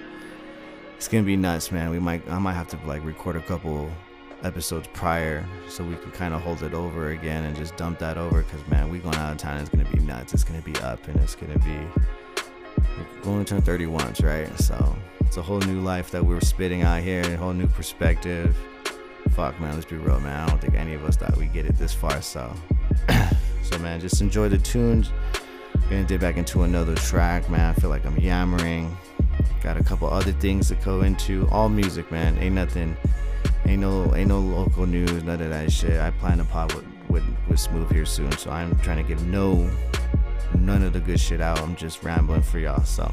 it's 0.97 1.09
gonna 1.09 1.25
be 1.25 1.37
nuts, 1.37 1.73
man. 1.73 1.91
We 1.91 1.99
might 1.99 2.29
I 2.31 2.39
might 2.39 2.55
have 2.55 2.69
to 2.69 2.79
like 2.87 3.05
record 3.05 3.37
a 3.37 3.43
couple 3.43 3.91
episodes 4.45 4.89
prior 4.93 5.45
so 5.69 5.83
we 5.83 5.97
can 5.97 6.11
kind 6.13 6.35
of 6.35 6.41
hold 6.43 6.63
it 6.63 6.75
over 6.75 7.11
again 7.11 7.45
and 7.45 7.57
just 7.57 7.77
dump 7.77 7.99
that 7.99 8.19
over 8.19 8.43
because 8.43 8.67
man 8.69 8.91
we 8.91 8.99
going 8.99 9.15
out 9.17 9.33
of 9.33 9.39
town 9.39 9.57
it's 9.57 9.71
gonna 9.71 9.89
be 9.91 9.99
nuts 10.01 10.35
it's 10.35 10.45
gonna 10.45 10.61
be 10.61 10.77
up 10.81 11.07
and 11.09 11.19
it's 11.21 11.35
gonna 11.35 11.59
be 11.61 11.79
we're 13.19 13.23
going 13.23 13.45
to 13.45 13.55
turn 13.55 13.63
30 13.63 13.87
once 13.87 14.21
right? 14.21 14.49
So 14.59 14.97
it's 15.21 15.37
a 15.37 15.43
whole 15.43 15.61
new 15.61 15.81
life 15.81 16.11
that 16.11 16.25
we're 16.25 16.41
spitting 16.41 16.83
out 16.83 17.03
here 17.03 17.23
a 17.23 17.37
whole 17.37 17.53
new 17.53 17.67
perspective. 17.67 18.57
Fuck 19.31 19.59
man 19.61 19.75
let's 19.75 19.87
be 19.87 19.97
real 19.97 20.21
man. 20.21 20.45
I 20.45 20.49
don't 20.49 20.61
think 20.61 20.75
any 20.75 20.95
of 20.95 21.05
us 21.05 21.17
thought 21.17 21.37
we'd 21.37 21.53
get 21.53 21.67
it 21.67 21.77
this 21.77 21.93
far 21.93 22.21
so. 22.23 22.53
So 23.65 23.79
man 23.79 23.99
just 23.99 24.21
enjoy 24.21 24.51
the 24.51 24.59
tunes. 24.59 25.11
Gonna 25.89 26.05
dip 26.05 26.21
back 26.21 26.37
into 26.37 26.63
another 26.63 26.95
track 26.97 27.49
man. 27.49 27.61
I 27.61 27.73
feel 27.73 27.89
like 27.89 28.05
i'm 28.05 28.17
yammering. 28.19 28.95
Got 29.63 29.79
a 29.79 29.83
couple 29.83 30.07
other 30.09 30.33
things 30.33 30.69
to 30.69 30.75
go 30.77 31.01
into. 31.01 31.49
All 31.51 31.71
music 31.71 32.13
man. 32.13 32.37
Ain't 32.39 32.55
nothing. 32.55 32.95
Ain't 33.67 33.81
no 33.81 34.15
ain't 34.15 34.29
no 34.29 34.41
local 34.41 34.87
news, 34.87 35.25
none 35.25 35.41
of 35.41 35.49
that 35.51 35.73
shit. 35.73 35.99
I 35.99 36.11
plan 36.11 36.39
to 36.39 36.45
pop 36.45 36.75
with, 36.75 36.85
with, 37.09 37.25
with 37.49 37.59
Smooth 37.59 37.91
here 37.91 38.05
soon, 38.05 38.31
so 38.33 38.51
I'm 38.51 38.79
trying 38.81 38.99
to 38.99 39.03
give 39.03 39.27
no 39.27 39.69
none 40.55 40.83
of 40.83 40.93
the 40.93 41.01
good 41.01 41.21
shit 41.21 41.41
out. 41.41 41.61
I'm 41.61 41.77
just 41.77 42.03
rambling 42.03 42.43
for 42.43 42.59
y'all. 42.59 42.85
So 42.85 43.13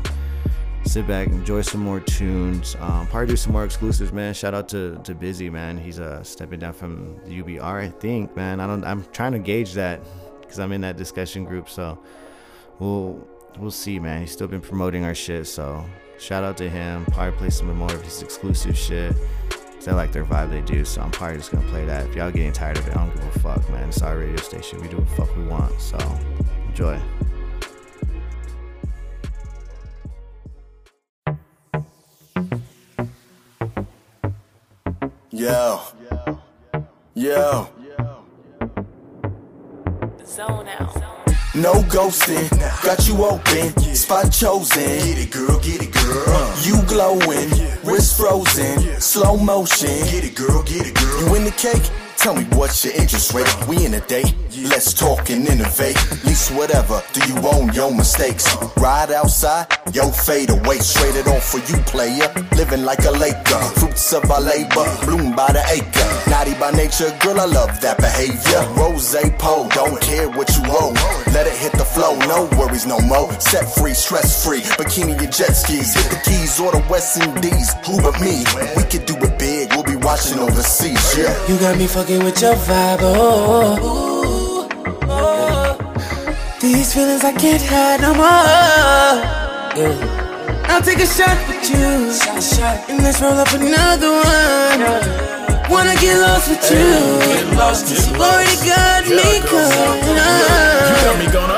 sit 0.84 1.08
back, 1.08 1.28
enjoy 1.28 1.62
some 1.62 1.82
more 1.82 2.00
tunes. 2.00 2.76
Um, 2.80 3.08
probably 3.08 3.28
do 3.28 3.36
some 3.36 3.54
more 3.54 3.66
exclusives, 3.66 4.12
man. 4.12 4.34
Shout 4.34 4.54
out 4.54 4.70
to 4.70 5.00
to 5.04 5.16
Busy, 5.16 5.50
man. 5.50 5.78
He's 5.78 6.00
uh 6.00 6.24
stepping 6.24 6.60
down 6.60 6.74
from 6.74 7.18
the 7.26 7.42
UBR, 7.42 7.84
I 7.86 7.90
think, 7.90 8.36
man. 8.36 8.60
I 8.60 8.68
don't. 8.68 8.84
I'm 8.84 9.06
trying 9.12 9.34
to 9.34 9.40
gauge 9.40 9.74
that 9.74 10.02
because 10.42 10.60
I'm 10.60 10.72
in 10.72 10.82
that 10.82 10.98
discussion 10.98 11.46
group. 11.46 11.70
So 11.70 12.00
we'll 12.80 13.28
we'll 13.60 13.72
see, 13.72 14.00
man. 14.00 14.22
He's 14.22 14.32
still 14.32 14.48
been 14.48 14.62
promoting 14.62 15.06
our 15.06 15.16
shit, 15.16 15.48
so 15.48 15.86
shout 16.20 16.44
out 16.44 16.58
to 16.58 16.70
him. 16.70 17.06
Probably 17.06 17.38
play 17.38 17.50
some 17.50 17.76
more 17.76 17.94
of 17.94 18.02
his 18.02 18.22
exclusive 18.22 18.78
shit. 18.78 19.16
I 19.88 19.94
like 19.94 20.12
their 20.12 20.24
vibe 20.24 20.52
they 20.52 20.62
do, 20.62 20.86
so 20.86 21.02
I'm 21.02 21.10
probably 21.10 21.38
just 21.38 21.52
gonna 21.52 21.68
play 21.68 21.86
that. 21.86 22.08
If 22.08 22.16
y'all 22.16 22.30
getting 22.30 22.54
tired 22.54 22.78
of 22.78 22.88
it, 22.88 22.96
I 22.96 23.04
don't 23.04 23.16
give 23.16 23.36
a 23.36 23.40
fuck, 23.40 23.68
man. 23.72 23.90
It's 23.90 24.02
our 24.04 24.20
radio 24.20 24.36
station. 24.36 24.80
We 24.80 24.88
do 24.88 24.98
what 24.98 25.10
fuck 25.10 25.36
we 25.36 25.44
want. 25.46 25.80
So 25.82 25.98
enjoy. 26.72 27.00
Yo. 35.32 35.82
Yo. 37.16 37.68
Zone 40.26 40.68
out. 40.68 40.96
No 41.54 41.74
ghosting, 41.84 42.50
got 42.84 43.08
you 43.08 43.26
open, 43.26 43.78
spot 43.94 44.32
chosen. 44.32 44.84
Get 44.84 45.18
it, 45.18 45.32
girl, 45.32 45.60
get 45.60 45.82
it, 45.82 45.92
girl. 45.92 46.54
You 46.64 46.82
glowing, 46.88 47.50
wrist 47.84 48.18
frozen, 48.18 49.02
slow 49.02 49.36
motion. 49.36 49.90
Get 50.10 50.24
it, 50.24 50.36
girl, 50.36 50.64
get 50.64 50.88
it, 50.88 50.96
girl. 50.96 51.20
You 51.28 51.36
in 51.36 51.44
the 51.44 51.52
cake? 51.52 51.84
Tell 52.22 52.36
me 52.36 52.44
what's 52.54 52.86
your 52.86 52.94
interest 52.94 53.34
rate? 53.34 53.50
We 53.68 53.84
in 53.84 53.96
a 53.96 54.00
date, 54.02 54.32
let's 54.70 54.94
talk 54.94 55.32
and 55.32 55.48
innovate. 55.48 55.98
Least 56.24 56.52
whatever, 56.52 57.02
do 57.14 57.22
you 57.28 57.36
own 57.50 57.74
your 57.74 57.92
mistakes? 57.92 58.46
Ride 58.78 59.10
outside, 59.10 59.66
yo 59.92 60.12
fade 60.12 60.52
away, 60.52 60.78
straight 60.78 61.16
it 61.16 61.28
off 61.28 61.50
for 61.50 61.58
you, 61.58 61.82
player. 61.90 62.32
Living 62.56 62.86
like 62.86 63.04
a 63.06 63.12
Laker, 63.12 63.60
fruits 63.80 64.14
of 64.14 64.30
our 64.30 64.40
labor, 64.40 64.86
bloom 65.04 65.36
by 65.36 65.52
the 65.52 65.66
acre. 65.74 66.30
Naughty 66.30 66.54
by 66.60 66.70
nature, 66.70 67.10
girl, 67.22 67.40
I 67.40 67.46
love 67.46 67.82
that 67.82 67.98
behavior. 67.98 68.62
Rose 68.78 69.16
pole, 69.40 69.68
don't 69.70 70.00
care 70.00 70.30
what 70.30 70.48
you 70.56 70.64
owe. 70.68 70.94
Let 71.34 71.48
it 71.48 71.58
hit 71.58 71.72
the 71.72 71.86
flow, 71.86 72.14
no 72.30 72.48
worries 72.56 72.86
no 72.86 73.00
more. 73.00 73.32
Set 73.40 73.66
free, 73.76 73.96
stress 73.96 74.46
free, 74.46 74.62
bikini 74.78 75.18
and 75.18 75.34
jet 75.34 75.54
skis. 75.58 75.96
Hit 75.96 76.12
the 76.12 76.22
keys 76.24 76.60
or 76.60 76.72
the 76.72 76.86
West 76.88 77.18
Indies. 77.18 77.74
Who 77.88 78.00
but 78.02 78.22
me? 78.22 78.46
We 78.78 78.84
could 78.84 79.06
do 79.06 79.16
it 79.18 79.40
big, 79.40 79.61
we'll 79.86 79.98
be 79.98 80.04
watching 80.06 80.40
overseas, 80.40 81.18
yeah. 81.18 81.48
You 81.48 81.58
got 81.60 81.78
me 81.78 81.88
fucking 81.88 82.24
with 82.24 82.42
your 82.42 82.54
vibe, 82.56 83.00
oh, 83.02 83.78
oh, 83.82 84.70
oh, 84.84 85.08
oh. 85.10 86.58
These 86.62 86.94
feelings 86.94 87.24
I 87.24 87.32
can't 87.34 87.62
hide 87.62 88.02
no 88.02 88.14
more. 88.14 88.26
Yeah. 89.78 90.66
I'll 90.70 90.82
take 90.82 91.00
a 91.00 91.06
shot 91.08 91.38
with 91.48 91.70
you, 91.70 92.14
Shot, 92.14 92.44
shot. 92.44 92.90
and 92.90 93.04
let's 93.04 93.22
roll 93.22 93.34
up 93.34 93.52
another 93.54 94.12
one. 94.12 94.82
Wanna 95.70 95.96
get 96.00 96.20
lost 96.20 96.50
with 96.50 96.70
you. 96.72 96.78
You 96.78 98.22
already 98.22 98.56
got 98.68 99.06
me 99.08 99.40
coming 99.48 100.04
You 100.04 100.16
got 100.16 101.14
on. 101.16 101.20
me 101.20 101.32
gone, 101.32 101.52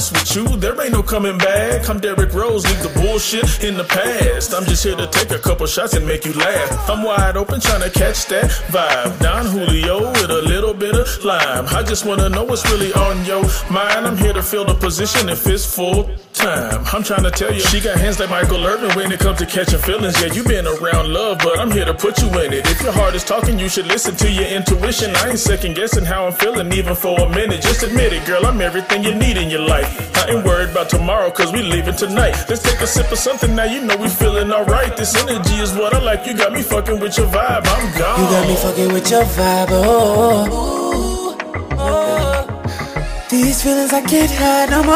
lost 0.00 0.12
with 0.12 0.36
you. 0.36 0.56
There 0.56 0.80
ain't 0.80 0.92
no 0.92 1.02
coming 1.02 1.36
back. 1.36 1.88
I'm 1.88 2.00
Derrick 2.00 2.32
Rose, 2.32 2.64
leave 2.64 2.82
the 2.82 3.00
bullshit 3.00 3.62
in 3.62 3.76
the 3.76 3.84
past. 3.84 4.54
I'm 4.54 4.64
just 4.64 4.82
here 4.84 4.96
to 4.96 5.06
take 5.06 5.30
a 5.30 5.38
couple 5.38 5.66
shots 5.66 5.94
and 5.94 6.06
make 6.06 6.24
you 6.24 6.32
laugh. 6.32 6.88
I'm 6.88 7.02
wide 7.02 7.36
open 7.36 7.60
trying 7.60 7.82
to 7.82 7.90
catch 7.90 8.26
that 8.26 8.50
vibe. 8.72 9.20
Don 9.20 9.46
Julio 9.46 10.10
with 10.12 10.30
a 10.30 10.42
little 10.42 10.74
bit 10.74 10.94
of 10.94 11.06
lime. 11.24 11.66
I 11.68 11.82
just 11.82 12.06
wanna 12.06 12.28
know 12.28 12.44
what's 12.44 12.64
really 12.70 12.92
on 12.94 13.24
your 13.24 13.42
mind. 13.70 14.06
I'm 14.06 14.16
here 14.16 14.32
to 14.32 14.42
fill 14.42 14.64
the 14.64 14.74
position 14.74 15.28
if 15.28 15.46
it's 15.46 15.66
full 15.66 16.08
time. 16.32 16.84
I'm 16.92 17.02
trying 17.02 17.24
to 17.24 17.30
tell 17.30 17.52
you, 17.52 17.60
she 17.60 17.80
got 17.80 17.98
hands 17.98 18.18
like 18.18 18.30
Michael 18.30 18.64
Irvin 18.64 18.90
when 18.96 19.12
it 19.12 19.20
comes 19.20 19.38
to 19.38 19.46
catching 19.46 19.80
feelings. 19.80 20.20
Yeah, 20.20 20.32
you 20.32 20.42
been 20.44 20.66
around 20.66 21.12
love, 21.12 21.38
but 21.38 21.58
I'm 21.58 21.70
here 21.70 21.84
to 21.84 21.94
put 21.94 22.20
you 22.22 22.28
in 22.40 22.52
it. 22.52 22.66
If 22.66 22.82
your 22.82 22.92
heart 22.92 23.14
is 23.14 23.24
talking, 23.24 23.58
you 23.58 23.68
should 23.68 23.86
listen 23.86 24.16
to 24.16 24.30
your 24.30 24.46
intuition. 24.46 25.14
I 25.16 25.30
ain't 25.30 25.38
second 25.38 25.74
guessing 25.74 26.04
how 26.04 26.26
I'm 26.26 26.32
feeling, 26.32 26.72
even 26.72 26.94
for 26.94 27.18
a 27.20 27.28
minute. 27.28 27.62
Just 27.62 27.82
admit 27.82 28.12
it, 28.12 28.26
girl, 28.26 28.46
I'm 28.46 28.60
everything 28.60 29.04
you 29.04 29.14
need 29.14 29.36
in 29.36 29.50
your 29.50 29.66
life. 29.66 29.89
I 30.14 30.30
ain't 30.30 30.44
worried 30.44 30.70
about 30.70 30.88
tomorrow, 30.88 31.30
cause 31.30 31.52
we 31.52 31.62
leaving 31.62 31.96
tonight. 31.96 32.34
Let's 32.48 32.62
take 32.62 32.80
a 32.80 32.86
sip 32.86 33.10
of 33.10 33.18
something 33.18 33.54
now, 33.54 33.64
you 33.64 33.80
know 33.82 33.96
we 33.96 34.08
feeling 34.08 34.52
alright. 34.52 34.96
This 34.96 35.14
energy 35.16 35.54
is 35.56 35.72
what 35.74 35.94
I 35.94 36.00
like. 36.00 36.26
You 36.26 36.34
got 36.36 36.52
me 36.52 36.62
fucking 36.62 37.00
with 37.00 37.16
your 37.18 37.26
vibe, 37.28 37.66
I'm 37.66 37.98
gone. 37.98 38.20
You 38.20 38.26
got 38.30 38.48
me 38.48 38.56
fucking 38.56 38.92
with 38.92 39.10
your 39.10 39.24
vibe, 39.24 39.68
oh. 39.70 40.48
oh, 40.50 41.36
oh, 41.72 41.78
oh. 41.78 43.26
These 43.30 43.62
feelings 43.62 43.92
I 43.92 44.02
can't 44.02 44.30
hide 44.30 44.70
no 44.70 44.82
more. 44.82 44.94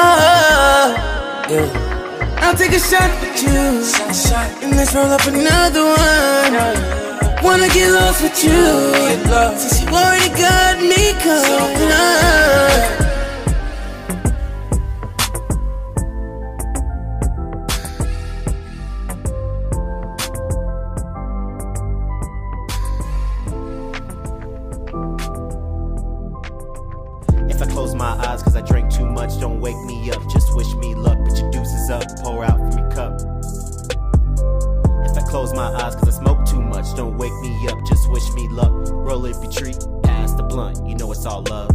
Yeah. 1.51 1.95
I'll 2.38 2.55
take 2.55 2.72
a 2.72 2.78
shot 2.78 3.11
with 3.22 3.42
you, 3.42 3.51
and 3.51 4.76
let's 4.76 4.95
roll 4.95 5.07
up 5.07 5.24
another 5.26 5.84
one. 5.84 7.05
Wanna 7.42 7.68
get 7.68 7.90
lost 7.90 8.22
with 8.22 8.45
you, 8.45 8.95
since 9.59 9.82
you 9.82 9.88
already 9.88 10.28
got 10.30 10.78
me 10.80 11.12
coming 11.22 11.92
on. 11.92 13.14
My 28.05 28.27
eyes 28.27 28.43
cause 28.43 28.55
I 28.55 28.61
drank 28.61 28.93
too 28.93 29.07
much, 29.07 29.41
don't 29.41 29.61
wake 29.63 29.81
me 29.87 30.11
up. 30.11 30.21
Just 30.29 30.55
wish 30.55 30.75
me 30.75 30.95
luck. 30.95 31.17
Put 31.25 31.39
your 31.39 31.51
deuces 31.51 31.89
up, 31.89 32.05
pour 32.19 32.45
out 32.45 32.59
from 32.59 32.73
your 32.79 32.91
cup. 32.91 33.15
If 35.09 35.17
I 35.17 35.23
close 35.27 35.55
my 35.55 35.69
eyes 35.83 35.95
cause 35.97 36.09
I 36.13 36.23
smoke 36.23 36.45
too 36.45 36.61
much, 36.61 36.95
don't 36.97 37.17
wake 37.17 37.33
me 37.41 37.67
up. 37.69 37.79
Just 37.87 38.11
wish 38.11 38.31
me 38.33 38.47
luck. 38.49 38.73
Roll 39.09 39.25
it, 39.25 39.41
be 39.41 39.49
treat, 39.49 39.79
pass 40.03 40.33
the 40.35 40.43
blunt. 40.43 40.87
You 40.87 40.97
know 40.97 41.11
it's 41.13 41.25
all 41.25 41.45
love. 41.49 41.71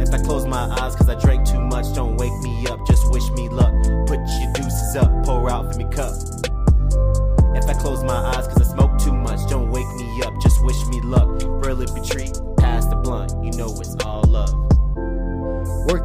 If 0.00 0.12
I 0.12 0.18
close 0.18 0.46
my 0.46 0.64
eyes 0.80 0.96
cause 0.96 1.08
I 1.08 1.14
drank 1.14 1.46
too 1.46 1.60
much, 1.60 1.94
don't 1.94 2.16
wake 2.16 2.36
me 2.42 2.66
up. 2.66 2.84
Just 2.84 3.12
wish 3.12 3.30
me 3.38 3.48
luck. 3.48 3.72
Put 4.08 4.18
your 4.40 4.52
deuces 4.52 4.96
up, 4.96 5.10
pour 5.24 5.48
out 5.48 5.70
from 5.70 5.80
your 5.82 5.92
cup. 5.92 6.14
If 7.54 7.66
I 7.70 7.74
close 7.80 8.02
my 8.02 8.20
eyes 8.34 8.48
cause 8.48 8.62
I 8.62 8.72
smoke 8.74 8.98
too 8.98 9.14
much, 9.14 9.48
don't 9.48 9.70
wake 9.70 9.92
me 9.94 10.22
up. 10.24 10.34
Just 10.42 10.60
wish 10.64 10.84
me 10.86 11.00
luck. 11.02 11.28
Roll 11.64 11.80
it, 11.82 11.94
be 11.94 12.00
treat, 12.00 12.34
pass 12.58 12.86
the 12.86 12.96
blunt. 12.96 13.30
You 13.44 13.52
know 13.52 13.70
it's 13.78 13.94
all 14.04 14.05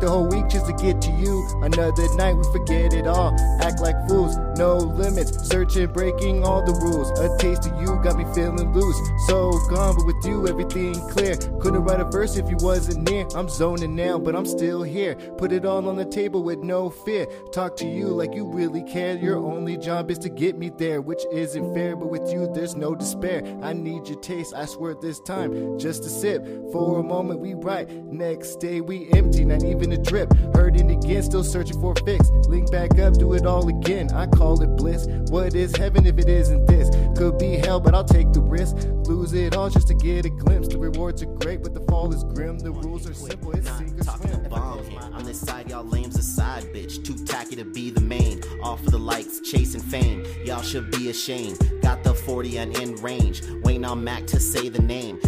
the 0.02 0.10
whole 0.10 0.28
week 0.28 0.48
just 0.50 0.66
to 0.66 0.74
get 0.74 1.00
to 1.04 1.12
you. 1.12 1.48
Another 1.62 2.14
night 2.16 2.34
we 2.34 2.44
forget 2.52 2.94
it 2.94 3.08
all. 3.08 3.34
act 3.62 3.80
like 3.80 3.96
fools. 4.10 4.36
No 4.58 4.78
limits, 4.78 5.48
searching, 5.48 5.88
breaking 5.88 6.44
all 6.44 6.66
the 6.66 6.74
rules. 6.74 7.10
A 7.20 7.38
taste 7.38 7.68
of 7.68 7.80
you 7.80 7.88
got 8.04 8.18
me 8.18 8.26
feeling 8.34 8.74
loose. 8.74 8.98
So 9.28 9.52
gone, 9.70 9.96
but 9.96 10.06
with 10.06 10.26
you, 10.26 10.48
everything 10.48 10.96
clear. 11.10 11.36
Couldn't 11.62 11.84
write 11.84 12.00
a 12.00 12.06
verse 12.06 12.36
if 12.36 12.50
you 12.50 12.58
wasn't 12.60 13.10
near. 13.10 13.28
I'm 13.36 13.48
zoning 13.48 13.96
now, 13.96 14.18
but 14.18 14.36
I'm 14.36 14.46
still 14.46 14.82
here. 14.82 15.16
Put 15.38 15.52
it 15.52 15.66
all 15.66 15.88
on 15.88 15.96
the 15.96 16.06
table 16.06 16.44
with 16.44 16.60
no 16.60 16.90
fear. 16.90 17.28
Talk 17.52 17.76
to 17.78 17.88
you 17.88 18.08
like 18.08 18.34
you 18.34 18.46
really 18.46 18.84
care. 18.84 19.16
Your 19.16 19.38
only 19.38 19.78
job 19.78 20.10
is 20.10 20.18
to 20.20 20.30
get 20.30 20.58
me 20.58 20.72
there, 20.78 21.02
which 21.02 21.22
isn't 21.32 21.74
fair. 21.74 21.96
But 21.96 22.10
with 22.10 22.32
you, 22.32 22.52
there's 22.54 22.76
no 22.76 22.96
despair. 22.96 23.44
I 23.62 23.74
need 23.74 24.08
your 24.08 24.20
taste, 24.20 24.54
I 24.56 24.66
swear 24.66 24.96
this 24.96 25.20
time. 25.20 25.78
Just 25.78 26.06
a 26.06 26.10
sip. 26.10 26.44
For 26.72 27.00
a 27.00 27.04
moment, 27.04 27.40
we 27.40 27.54
right. 27.54 27.90
Next 28.06 28.56
day, 28.56 28.82
we 28.82 29.10
empty, 29.14 29.46
not 29.46 29.64
even 29.64 29.91
a 29.92 29.98
drip. 29.98 30.34
Hurting 30.54 30.92
again, 30.92 31.24
still 31.24 31.44
searching 31.44 31.80
for 31.80 31.94
a 31.94 32.04
fix. 32.04 32.30
Link 32.48 32.72
back 32.72 32.98
up, 33.00 33.14
do 33.16 33.34
it 33.34 33.46
all 33.46 33.68
again. 33.68 34.12
I 34.12 34.28
call 34.28 34.62
it 34.62 34.68
bliss. 34.78 35.08
What 35.30 35.56
is 35.56 35.76
heaven 35.76 36.06
if 36.06 36.18
it 36.18 36.28
isn't 36.28 36.66
this? 36.66 36.90
Could 37.18 37.38
be 37.38 37.58
hell, 37.58 37.80
but 37.80 37.94
I'll 37.94 38.04
take 38.06 38.32
the 38.34 38.42
risk. 38.42 38.76
Lose 39.08 39.34
it 39.34 39.56
all 39.56 39.70
just 39.70 39.88
to 39.88 39.94
get 39.94 40.26
a 40.26 40.30
glimpse. 40.30 40.68
The 40.68 40.78
rewards 40.78 41.22
are 41.24 41.26
great, 41.26 41.64
but 41.64 41.74
the 41.74 41.82
fall 41.82 42.14
is 42.14 42.24
grim. 42.24 42.58
The 42.60 42.72
rules 42.72 43.10
are 43.10 43.14
simple, 43.14 43.52
it's 43.52 43.70
sink 43.78 44.00
or 44.00 44.50
bombs. 44.50 44.88
On 45.14 45.24
this 45.24 45.40
side, 45.40 45.70
y'all 45.70 45.84
lames 45.84 46.18
a 46.18 46.24
side 46.24 46.64
bitch. 46.74 47.04
Too 47.04 47.26
tacky 47.26 47.56
to 47.56 47.66
be 47.66 47.90
the 47.90 48.02
main. 48.02 48.42
All 48.64 48.78
for 48.78 48.92
the 48.92 49.00
likes, 49.00 49.40
chasing 49.42 49.82
fame. 49.82 50.26
Y'all 50.46 50.62
should 50.62 50.92
be 50.92 51.10
ashamed. 51.10 51.60
Got 51.82 52.04
the 52.04 52.14
40 52.14 52.58
and 52.58 52.78
in 52.78 52.96
range. 52.96 53.42
Waiting 53.64 53.86
on 53.86 54.04
Mac 54.04 54.26
to 54.28 54.40
say 54.40 54.70
the 54.70 54.82
name. 54.82 55.20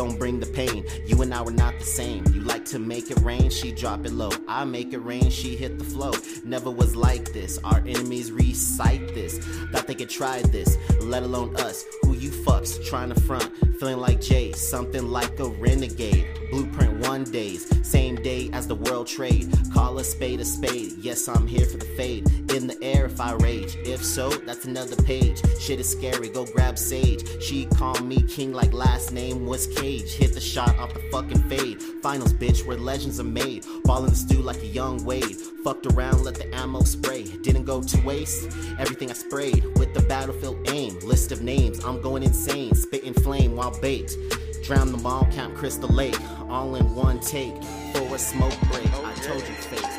Gon' 0.00 0.16
bring 0.16 0.40
the 0.40 0.46
pain. 0.46 0.86
You 1.04 1.20
and 1.20 1.34
I 1.34 1.42
were 1.42 1.50
not 1.50 1.78
the 1.78 1.84
same. 1.84 2.24
You 2.32 2.40
like 2.40 2.64
to 2.72 2.78
make 2.78 3.10
it 3.10 3.20
rain, 3.20 3.50
she 3.50 3.70
drop 3.70 4.06
it 4.06 4.12
low. 4.12 4.30
I 4.48 4.64
make 4.64 4.94
it 4.94 4.98
rain, 5.00 5.28
she 5.28 5.54
hit 5.56 5.78
the 5.78 5.84
flow. 5.84 6.12
Never 6.42 6.70
was 6.70 6.96
like 6.96 7.34
this. 7.34 7.58
Our 7.64 7.80
enemies 7.80 8.32
recite 8.32 9.12
this. 9.12 9.36
Thought 9.70 9.86
they 9.86 9.94
could 9.94 10.08
try 10.08 10.40
this, 10.40 10.78
let 11.02 11.22
alone 11.22 11.54
us. 11.56 11.84
Who 12.00 12.14
you 12.14 12.30
fucks 12.30 12.82
trying 12.82 13.12
to 13.12 13.20
front? 13.20 13.52
Feeling 13.78 13.98
like 13.98 14.22
Jay, 14.22 14.52
something 14.52 15.10
like 15.10 15.38
a 15.38 15.48
renegade. 15.48 16.26
Blueprint 16.50 17.06
one 17.06 17.24
days, 17.24 17.70
same 17.86 18.16
day 18.16 18.50
as 18.52 18.66
the 18.66 18.74
world 18.74 19.06
trade. 19.06 19.52
Call 19.72 19.98
a 19.98 20.04
spade 20.04 20.40
a 20.40 20.44
spade. 20.44 20.92
Yes, 20.98 21.28
I'm 21.28 21.46
here 21.46 21.64
for 21.66 21.76
the 21.76 21.84
fade. 21.84 22.28
In 22.50 22.66
the 22.66 22.76
air 22.82 23.06
if 23.06 23.20
I 23.20 23.34
rage. 23.34 23.76
If 23.84 24.04
so, 24.04 24.30
that's 24.30 24.64
another 24.64 24.96
page. 25.02 25.40
Shit 25.60 25.78
is 25.78 25.88
scary, 25.88 26.28
go 26.28 26.46
grab 26.46 26.78
Sage. 26.78 27.42
She 27.42 27.66
called 27.66 28.04
me 28.04 28.22
king 28.22 28.52
like 28.52 28.72
last 28.72 29.12
name 29.12 29.46
was 29.46 29.66
Cage. 29.90 30.12
Hit 30.12 30.34
the 30.34 30.40
shot 30.40 30.78
off 30.78 30.94
the 30.94 31.00
fucking 31.10 31.42
fade. 31.48 31.82
Finals, 32.02 32.32
bitch, 32.32 32.64
where 32.64 32.76
legends 32.76 33.18
are 33.18 33.24
made. 33.24 33.66
Ball 33.84 34.04
in 34.04 34.10
the 34.10 34.16
stew 34.16 34.40
like 34.40 34.62
a 34.62 34.66
young 34.66 35.04
Wade. 35.04 35.36
Fucked 35.64 35.86
around, 35.86 36.22
let 36.22 36.36
the 36.36 36.54
ammo 36.54 36.82
spray. 36.82 37.24
Didn't 37.42 37.64
go 37.64 37.82
to 37.82 38.00
waste. 38.02 38.48
Everything 38.78 39.10
I 39.10 39.14
sprayed 39.14 39.64
with 39.78 39.92
the 39.92 40.02
battlefield 40.02 40.58
aim. 40.70 40.98
List 41.00 41.32
of 41.32 41.42
names, 41.42 41.84
I'm 41.84 42.00
going 42.00 42.22
insane. 42.22 42.74
Spitting 42.74 43.14
flame 43.14 43.56
while 43.56 43.76
baked. 43.80 44.16
Drown 44.62 44.92
them 44.92 45.04
all, 45.04 45.24
Camp 45.26 45.56
Crystal 45.56 45.88
Lake. 45.88 46.18
All 46.48 46.76
in 46.76 46.94
one 46.94 47.18
take. 47.20 47.56
For 47.92 48.14
a 48.14 48.18
smoke 48.18 48.58
break. 48.70 48.86
I 48.86 49.12
told 49.26 49.42
you, 49.42 49.54
face. 49.70 49.98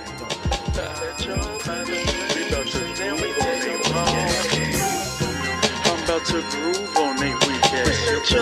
Don't 0.73 1.41
I'm 5.85 6.03
about 6.03 6.25
to 6.27 6.41
groove 6.51 6.97
on. 6.97 7.10
I 8.21 8.37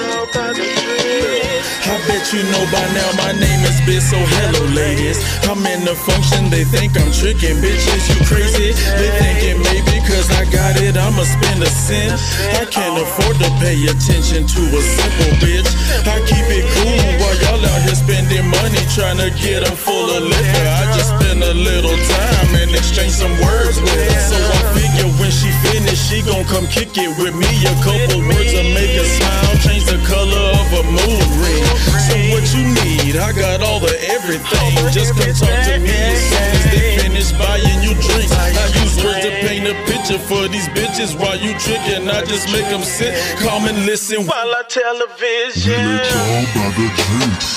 bet 2.03 2.33
you 2.35 2.43
know 2.51 2.67
by 2.67 2.83
now 2.91 3.15
my 3.15 3.31
name 3.31 3.63
is 3.63 3.79
Biz, 3.87 4.11
so 4.11 4.19
hello 4.19 4.67
ladies. 4.75 5.23
I'm 5.47 5.63
in 5.65 5.87
the 5.87 5.95
function, 5.95 6.51
they 6.51 6.67
think 6.67 6.99
I'm 6.99 7.07
tricking 7.15 7.63
bitches, 7.63 8.03
you 8.11 8.19
crazy? 8.27 8.75
They 8.75 9.09
thinking 9.23 9.63
maybe 9.63 10.03
cause 10.03 10.27
I 10.35 10.43
got 10.51 10.75
it, 10.83 10.99
I'ma 10.99 11.23
spend 11.23 11.63
a 11.63 11.71
cent. 11.71 12.19
I 12.59 12.67
can't 12.67 12.99
afford 12.99 13.39
to 13.39 13.47
pay 13.63 13.79
attention 13.87 14.43
to 14.51 14.61
a 14.67 14.81
simple 14.83 15.31
bitch. 15.39 15.71
I 16.03 16.19
keep 16.27 16.43
it 16.51 16.67
cool 16.75 16.99
while 17.23 17.39
y'all 17.39 17.58
out 17.79 17.87
here 17.87 17.95
spending 17.95 18.47
money 18.47 18.83
trying 18.91 19.17
to 19.17 19.29
get 19.39 19.63
them 19.63 19.75
full 19.75 20.09
of 20.11 20.23
liquor. 20.23 20.65
I 20.67 20.83
just 20.95 21.09
spend 21.15 21.43
a 21.43 21.53
little 21.53 21.95
time 21.95 22.49
and 22.59 22.71
exchange 22.75 23.13
some 23.13 23.31
words 23.39 23.79
with 23.79 23.95
her. 23.95 24.19
So 24.19 24.35
I 24.35 24.61
figure 24.75 25.09
when 25.19 25.31
she 25.31 25.51
finished, 25.63 26.09
she 26.09 26.21
gon' 26.21 26.45
come 26.45 26.67
kick 26.67 26.91
it 26.97 27.11
with 27.17 27.35
me. 27.35 27.47
A 27.63 27.75
couple 27.83 28.19
words 28.27 28.51
to 28.51 28.63
make 28.75 28.93
her 28.99 29.07
smile, 29.07 29.55
change 29.63 29.85
the 29.85 29.99
color 30.07 30.43
of 30.59 30.67
a 30.75 30.83
mood 30.83 31.29
ring. 31.39 31.63
So 32.07 32.15
what 32.35 32.45
you 32.55 32.63
need? 32.83 33.15
I 33.15 33.31
got 33.31 33.61
all 33.61 33.79
the 33.79 33.95
everything. 34.11 34.75
Just 34.91 35.15
come 35.15 35.31
talk 35.33 35.55
to 35.69 35.79
me 35.79 35.93
as 35.93 36.19
soon 36.27 36.47
as 36.51 36.63
they 36.71 36.97
finish 36.99 37.31
buying 37.39 37.81
you 37.83 37.95
drinks. 37.95 38.33
I 38.35 38.67
use 38.83 38.95
words 39.03 39.23
to 39.23 39.31
paint 39.45 39.67
a 39.67 39.75
picture 39.87 40.19
for 40.19 40.47
these 40.47 40.67
bitches 40.69 41.15
while 41.17 41.37
you 41.37 41.57
tricking. 41.59 42.09
I 42.09 42.23
just 42.25 42.51
make 42.51 42.67
them 42.67 42.83
sit, 42.83 43.15
calm 43.39 43.65
and 43.65 43.85
listen 43.85 44.25
while 44.25 44.51
I 44.51 44.63
television. 44.67 45.79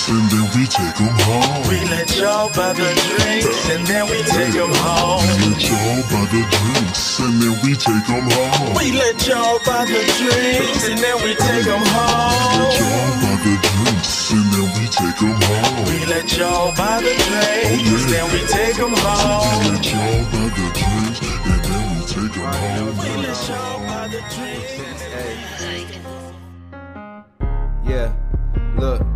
We 0.09 1.79
let 1.87 2.19
y'all 2.19 2.51
buy 2.51 2.73
the 2.73 2.83
drinks 2.83 3.71
and 3.71 3.87
then 3.87 4.11
we 4.11 4.19
take 4.27 4.53
them 4.53 4.75
home. 4.75 5.23
We 5.23 5.47
let 5.47 5.63
y'all 5.63 6.03
buy 6.11 6.27
the 6.27 6.43
drinks 6.51 7.21
and 7.21 7.39
then 7.39 7.55
we 7.63 7.75
take 7.79 8.07
them 8.11 8.27
home. 8.35 8.75
We 8.75 8.91
let 8.99 9.27
y'all 9.29 9.61
buy 9.65 9.85
the 9.87 10.03
drinks 10.19 10.89
and 10.89 10.99
then 10.99 11.17
we 11.23 11.35
take 11.39 11.65
them 11.65 11.87
home. 11.87 12.67
We 12.67 12.83
let 12.83 12.83
y'all 12.83 13.15
buy 13.23 13.39
the 13.39 13.55
drinks 13.63 14.33
and 14.33 14.51
then 14.51 14.67
we 14.75 14.91
take 14.91 15.19
them 15.23 15.39
home. 15.39 15.87
We 15.87 16.05
let 16.07 16.37
y'all 16.37 16.75
buy 16.75 16.99
the 16.99 17.15
drinks, 17.15 17.87
and 17.93 18.11
then 18.11 18.27
we 18.33 18.41
take 18.51 18.77
them 18.77 18.91
We 18.91 19.55
let 19.55 19.87
y'all 19.87 20.25
buy 20.33 20.51
the 20.51 20.67
drinks 20.67 21.31
and 21.47 21.63
then 21.63 21.85
we 21.87 22.03
take 22.11 22.35
them 22.35 22.51
home. 22.51 22.99
We 22.99 23.11
let 23.23 23.39
y'all 23.49 23.79
buy 23.87 24.09
the 24.09 24.21
drinks. 24.35 24.73
Yeah, 27.85 28.13
look. 28.79 29.12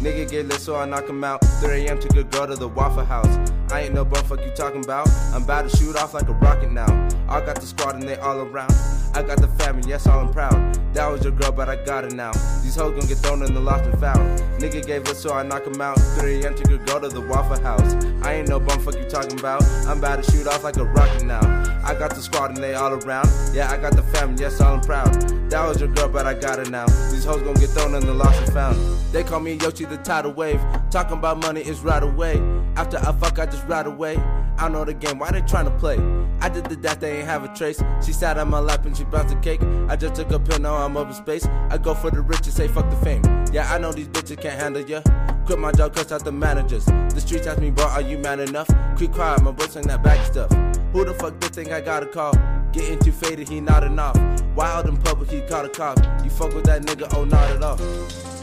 Nigga 0.00 0.30
get 0.30 0.46
lit, 0.46 0.60
so 0.60 0.76
I 0.76 0.86
knock 0.86 1.06
him 1.10 1.22
out. 1.22 1.44
3 1.60 1.86
a.m. 1.86 2.00
took 2.00 2.16
a 2.16 2.24
girl 2.24 2.46
to 2.46 2.56
the 2.56 2.68
Waffle 2.68 3.04
House. 3.04 3.28
I 3.70 3.82
ain't 3.82 3.92
no 3.92 4.02
bum, 4.02 4.24
fuck 4.24 4.42
you 4.42 4.50
talking 4.52 4.82
about. 4.82 5.06
I'm 5.34 5.42
about 5.42 5.68
to 5.68 5.76
shoot 5.76 5.94
off 5.94 6.14
like 6.14 6.26
a 6.26 6.32
rocket 6.32 6.72
now. 6.72 6.86
I 7.28 7.44
got 7.44 7.60
the 7.60 7.66
squad 7.66 7.96
and 7.96 8.04
they 8.04 8.16
all 8.16 8.38
around. 8.38 8.72
I 9.12 9.22
got 9.22 9.42
the 9.42 9.48
family, 9.62 9.86
yes, 9.86 10.06
all 10.06 10.20
I'm 10.20 10.32
proud. 10.32 10.74
That 10.94 11.06
was 11.12 11.22
your 11.22 11.32
girl, 11.32 11.52
but 11.52 11.68
I 11.68 11.76
got 11.84 12.04
her 12.04 12.10
now. 12.10 12.32
These 12.62 12.76
hoes 12.76 12.98
gon' 12.98 13.08
get 13.08 13.18
thrown 13.18 13.42
in 13.42 13.52
the 13.52 13.60
lost 13.60 13.84
and 13.84 14.00
found. 14.00 14.38
Nigga 14.58 14.86
gave 14.86 15.06
lit, 15.06 15.16
so 15.16 15.34
I 15.34 15.42
knock 15.42 15.66
him 15.66 15.80
out. 15.82 15.98
3 16.18 16.42
a.m. 16.42 16.54
took 16.54 16.70
a 16.70 16.78
girl 16.78 17.00
to 17.00 17.08
the 17.08 17.20
Waffle 17.20 17.60
House. 17.60 17.94
I 18.24 18.34
ain't 18.34 18.48
no 18.48 18.58
bum, 18.58 18.80
fuck 18.80 18.94
you 18.94 19.04
talking 19.04 19.38
about. 19.38 19.62
I'm 19.86 19.98
about 19.98 20.24
to 20.24 20.32
shoot 20.32 20.46
off 20.46 20.64
like 20.64 20.78
a 20.78 20.84
rocket 20.84 21.24
now. 21.24 21.40
I 21.84 21.94
got 21.94 22.14
the 22.14 22.22
squad 22.22 22.52
and 22.52 22.58
they 22.58 22.72
all 22.72 22.94
around. 22.94 23.28
Yeah, 23.52 23.70
I 23.70 23.76
got 23.76 23.94
the 23.94 24.02
family, 24.02 24.42
yes, 24.42 24.60
all 24.62 24.74
I'm 24.74 24.80
proud. 24.80 25.12
That 25.50 25.68
was 25.68 25.80
your 25.80 25.88
girl, 25.90 26.08
but 26.08 26.26
I 26.26 26.34
got 26.34 26.58
her 26.58 26.70
now. 26.70 26.86
These 27.10 27.24
hoes 27.24 27.42
gon' 27.42 27.54
get 27.54 27.70
thrown 27.70 27.94
in 27.94 28.06
the 28.06 28.14
lost 28.14 28.40
and 28.40 28.52
found. 28.52 28.76
They 29.12 29.24
call 29.24 29.40
me 29.40 29.54
Yoshi 29.54 29.86
the 29.90 29.98
tidal 29.98 30.32
wave. 30.32 30.60
Talking 30.90 31.18
about 31.18 31.42
money 31.42 31.60
is 31.60 31.80
right 31.80 32.02
away. 32.02 32.40
After 32.76 32.98
I 32.98 33.12
fuck, 33.12 33.38
I 33.38 33.46
just 33.46 33.66
ride 33.66 33.86
away. 33.86 34.16
I 34.56 34.68
know 34.68 34.84
the 34.84 34.94
game, 34.94 35.18
why 35.18 35.30
they 35.30 35.42
tryna 35.42 35.76
play? 35.78 35.98
I 36.40 36.48
did 36.48 36.64
the 36.66 36.76
dash, 36.76 36.96
they 36.96 37.18
ain't 37.18 37.26
have 37.26 37.44
a 37.44 37.48
trace. 37.54 37.82
She 38.04 38.12
sat 38.12 38.38
on 38.38 38.48
my 38.48 38.60
lap 38.60 38.86
and 38.86 38.96
she 38.96 39.04
bounced 39.04 39.34
a 39.34 39.40
cake. 39.40 39.62
I 39.88 39.96
just 39.96 40.14
took 40.14 40.30
a 40.30 40.38
pill, 40.38 40.58
now 40.58 40.74
I'm 40.76 40.96
up 40.96 41.08
in 41.08 41.14
space. 41.14 41.46
I 41.46 41.78
go 41.78 41.94
for 41.94 42.10
the 42.10 42.20
riches, 42.20 42.54
say 42.54 42.68
fuck 42.68 42.88
the 42.90 42.96
fame. 42.96 43.22
Yeah, 43.52 43.72
I 43.72 43.78
know 43.78 43.92
these 43.92 44.08
bitches 44.08 44.40
can't 44.40 44.58
handle 44.58 44.82
ya. 44.82 45.02
Quit 45.46 45.58
my 45.58 45.72
job, 45.72 45.94
cuss 45.94 46.12
out 46.12 46.24
the 46.24 46.32
managers. 46.32 46.84
The 46.84 47.20
streets 47.20 47.46
ask 47.46 47.58
me, 47.58 47.70
bro, 47.70 47.86
are 47.86 48.02
you 48.02 48.18
man 48.18 48.40
enough? 48.40 48.68
Quick 48.96 49.12
quiet, 49.12 49.42
my 49.42 49.50
boy 49.50 49.66
saying 49.66 49.86
that 49.88 50.02
back 50.02 50.24
stuff. 50.26 50.50
Who 50.92 51.04
the 51.04 51.14
fuck 51.14 51.40
this 51.40 51.50
think 51.50 51.72
I 51.72 51.80
got 51.80 52.02
a 52.02 52.06
call? 52.06 52.34
Getting 52.72 52.98
too 52.98 53.12
faded, 53.12 53.48
he 53.48 53.60
nodding 53.60 53.98
off. 53.98 54.16
Wild 54.54 54.86
in 54.86 54.96
public, 54.98 55.30
he 55.30 55.40
caught 55.42 55.64
a 55.64 55.68
cop. 55.68 55.98
You 56.22 56.30
fuck 56.30 56.54
with 56.54 56.64
that 56.64 56.82
nigga, 56.82 57.12
oh, 57.16 57.24
not 57.24 57.50
at 57.50 57.62
all. 57.62 58.39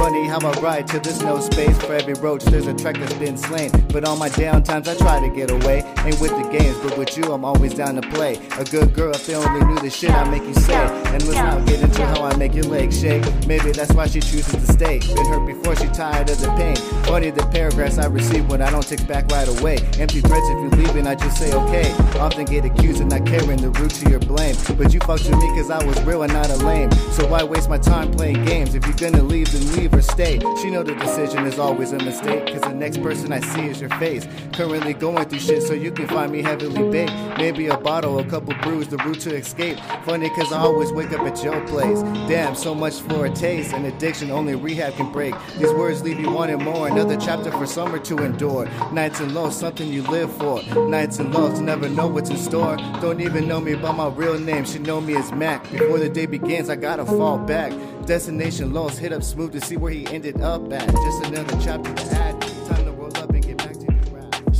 Funny 0.00 0.26
how 0.26 0.40
I 0.40 0.52
ride 0.60 0.88
till 0.88 1.00
there's 1.00 1.22
no 1.22 1.38
space 1.40 1.76
for 1.76 1.92
every 1.92 2.14
roach. 2.14 2.42
There's 2.44 2.66
a 2.66 2.72
track 2.72 2.96
that's 2.96 3.12
been 3.12 3.36
slain. 3.36 3.70
But 3.92 4.08
on 4.08 4.18
my 4.18 4.30
down 4.30 4.62
times, 4.62 4.88
I 4.88 4.94
try 4.96 5.20
to 5.20 5.28
get 5.28 5.50
away. 5.50 5.84
Ain't 6.06 6.18
with 6.22 6.30
the 6.30 6.48
games, 6.50 6.74
but 6.78 6.96
with 6.96 7.18
you, 7.18 7.24
I'm 7.24 7.44
always 7.44 7.74
down 7.74 7.96
to 7.96 8.08
play. 8.08 8.40
A 8.58 8.64
good 8.64 8.94
girl, 8.94 9.10
if 9.10 9.26
they 9.26 9.34
only 9.34 9.62
knew 9.66 9.78
the 9.78 9.90
shit 9.90 10.10
I 10.10 10.26
make 10.30 10.42
you 10.44 10.54
say. 10.54 10.72
And 10.72 11.22
let's 11.28 11.34
not 11.34 11.66
get 11.66 11.82
into 11.82 12.06
how 12.06 12.22
I 12.24 12.34
make 12.36 12.54
your 12.54 12.64
legs 12.64 12.98
shake. 12.98 13.22
Maybe 13.46 13.72
that's 13.72 13.92
why 13.92 14.06
she 14.06 14.20
chooses 14.20 14.46
to 14.54 14.72
stay. 14.72 15.00
Been 15.00 15.26
hurt 15.26 15.46
before, 15.46 15.76
she 15.76 15.86
tired 15.88 16.30
of 16.30 16.40
the 16.40 16.48
pain. 16.56 16.76
Funny 17.04 17.30
the 17.30 17.44
paragraphs 17.48 17.98
I 17.98 18.06
receive 18.06 18.48
when 18.48 18.62
I 18.62 18.70
don't 18.70 18.86
text 18.86 19.06
back 19.06 19.30
right 19.30 19.48
away. 19.60 19.76
Empty 19.98 20.22
threats 20.22 20.48
if 20.48 20.62
you 20.62 20.70
leaving, 20.82 21.06
I 21.06 21.14
just 21.14 21.36
say 21.36 21.52
okay. 21.52 21.92
Often 22.18 22.46
get 22.46 22.64
accused 22.64 23.02
of 23.02 23.08
not 23.08 23.26
caring 23.26 23.60
the 23.60 23.68
root 23.68 23.90
to 23.90 24.08
your 24.08 24.20
blame. 24.20 24.56
But 24.78 24.94
you 24.94 25.00
fucked 25.00 25.28
with 25.28 25.36
me 25.36 25.48
cause 25.60 25.70
I 25.70 25.84
was 25.84 26.00
real 26.04 26.22
and 26.22 26.32
not 26.32 26.48
a 26.48 26.56
lame. 26.56 26.90
So 27.12 27.26
why 27.26 27.42
waste 27.42 27.68
my 27.68 27.76
time 27.76 28.10
playing 28.12 28.46
games? 28.46 28.74
If 28.74 28.86
you're 28.86 29.10
gonna 29.10 29.22
leave, 29.22 29.52
then 29.52 29.70
leave 29.76 29.89
leave 29.90 29.98
or 29.98 30.02
stay. 30.02 30.38
She 30.60 30.70
know 30.70 30.82
the 30.82 30.94
decision 30.94 31.46
is 31.46 31.58
always 31.58 31.92
a 31.92 31.98
mistake, 31.98 32.46
cause 32.46 32.60
the 32.62 32.74
next 32.74 33.02
person 33.02 33.32
I 33.32 33.40
see 33.40 33.66
is 33.66 33.80
your 33.80 33.90
face. 33.90 34.26
Currently 34.52 34.94
going 34.94 35.28
through 35.28 35.40
shit, 35.40 35.62
so 35.62 35.74
you 35.74 35.90
can 35.92 36.06
find 36.08 36.32
me 36.32 36.42
heavily 36.42 36.90
baked. 36.90 37.12
Maybe 37.38 37.66
a 37.68 37.76
bottle, 37.76 38.18
a 38.18 38.24
couple 38.24 38.54
brews, 38.62 38.88
the 38.88 38.96
route 38.98 39.20
to 39.20 39.34
escape. 39.34 39.78
Funny 40.04 40.28
cause 40.30 40.52
I 40.52 40.58
always 40.58 40.92
wake 40.92 41.12
up 41.12 41.20
at 41.20 41.42
your 41.42 41.60
place. 41.66 42.02
Damn, 42.28 42.54
so 42.54 42.74
much 42.74 43.00
for 43.00 43.26
a 43.26 43.30
taste. 43.30 43.72
An 43.72 43.84
addiction 43.84 44.30
only 44.30 44.54
rehab 44.54 44.94
can 44.94 45.12
break. 45.12 45.34
These 45.58 45.72
words 45.72 46.02
leave 46.02 46.20
you 46.20 46.30
wanting 46.30 46.62
more. 46.62 46.88
Another 46.88 47.16
chapter 47.16 47.50
for 47.50 47.66
summer 47.66 47.98
to 48.00 48.18
endure. 48.18 48.66
Nights 48.92 49.20
and 49.20 49.34
lows, 49.34 49.58
something 49.58 49.88
you 49.88 50.02
live 50.02 50.32
for. 50.36 50.62
Nights 50.88 51.18
and 51.18 51.32
lows, 51.34 51.60
never 51.60 51.88
know 51.88 52.06
what's 52.06 52.30
in 52.30 52.36
store. 52.36 52.76
Don't 53.00 53.20
even 53.20 53.48
know 53.48 53.60
me 53.60 53.74
by 53.74 53.92
my 53.92 54.08
real 54.08 54.38
name. 54.38 54.64
She 54.64 54.78
know 54.78 55.00
me 55.00 55.16
as 55.16 55.32
Mac. 55.32 55.70
Before 55.70 55.98
the 55.98 56.08
day 56.08 56.26
begins, 56.26 56.68
I 56.68 56.76
gotta 56.76 57.04
fall 57.04 57.38
back. 57.38 57.72
Destination 58.06 58.72
lost, 58.72 58.98
hit 58.98 59.12
up 59.12 59.22
smooth 59.22 59.52
to 59.52 59.60
see 59.60 59.76
where 59.76 59.92
he 59.92 60.06
ended 60.08 60.40
up 60.40 60.72
at. 60.72 60.86
Just 60.86 61.26
another 61.26 61.56
chapter 61.62 61.94
to 61.94 62.14
add. 62.14 62.49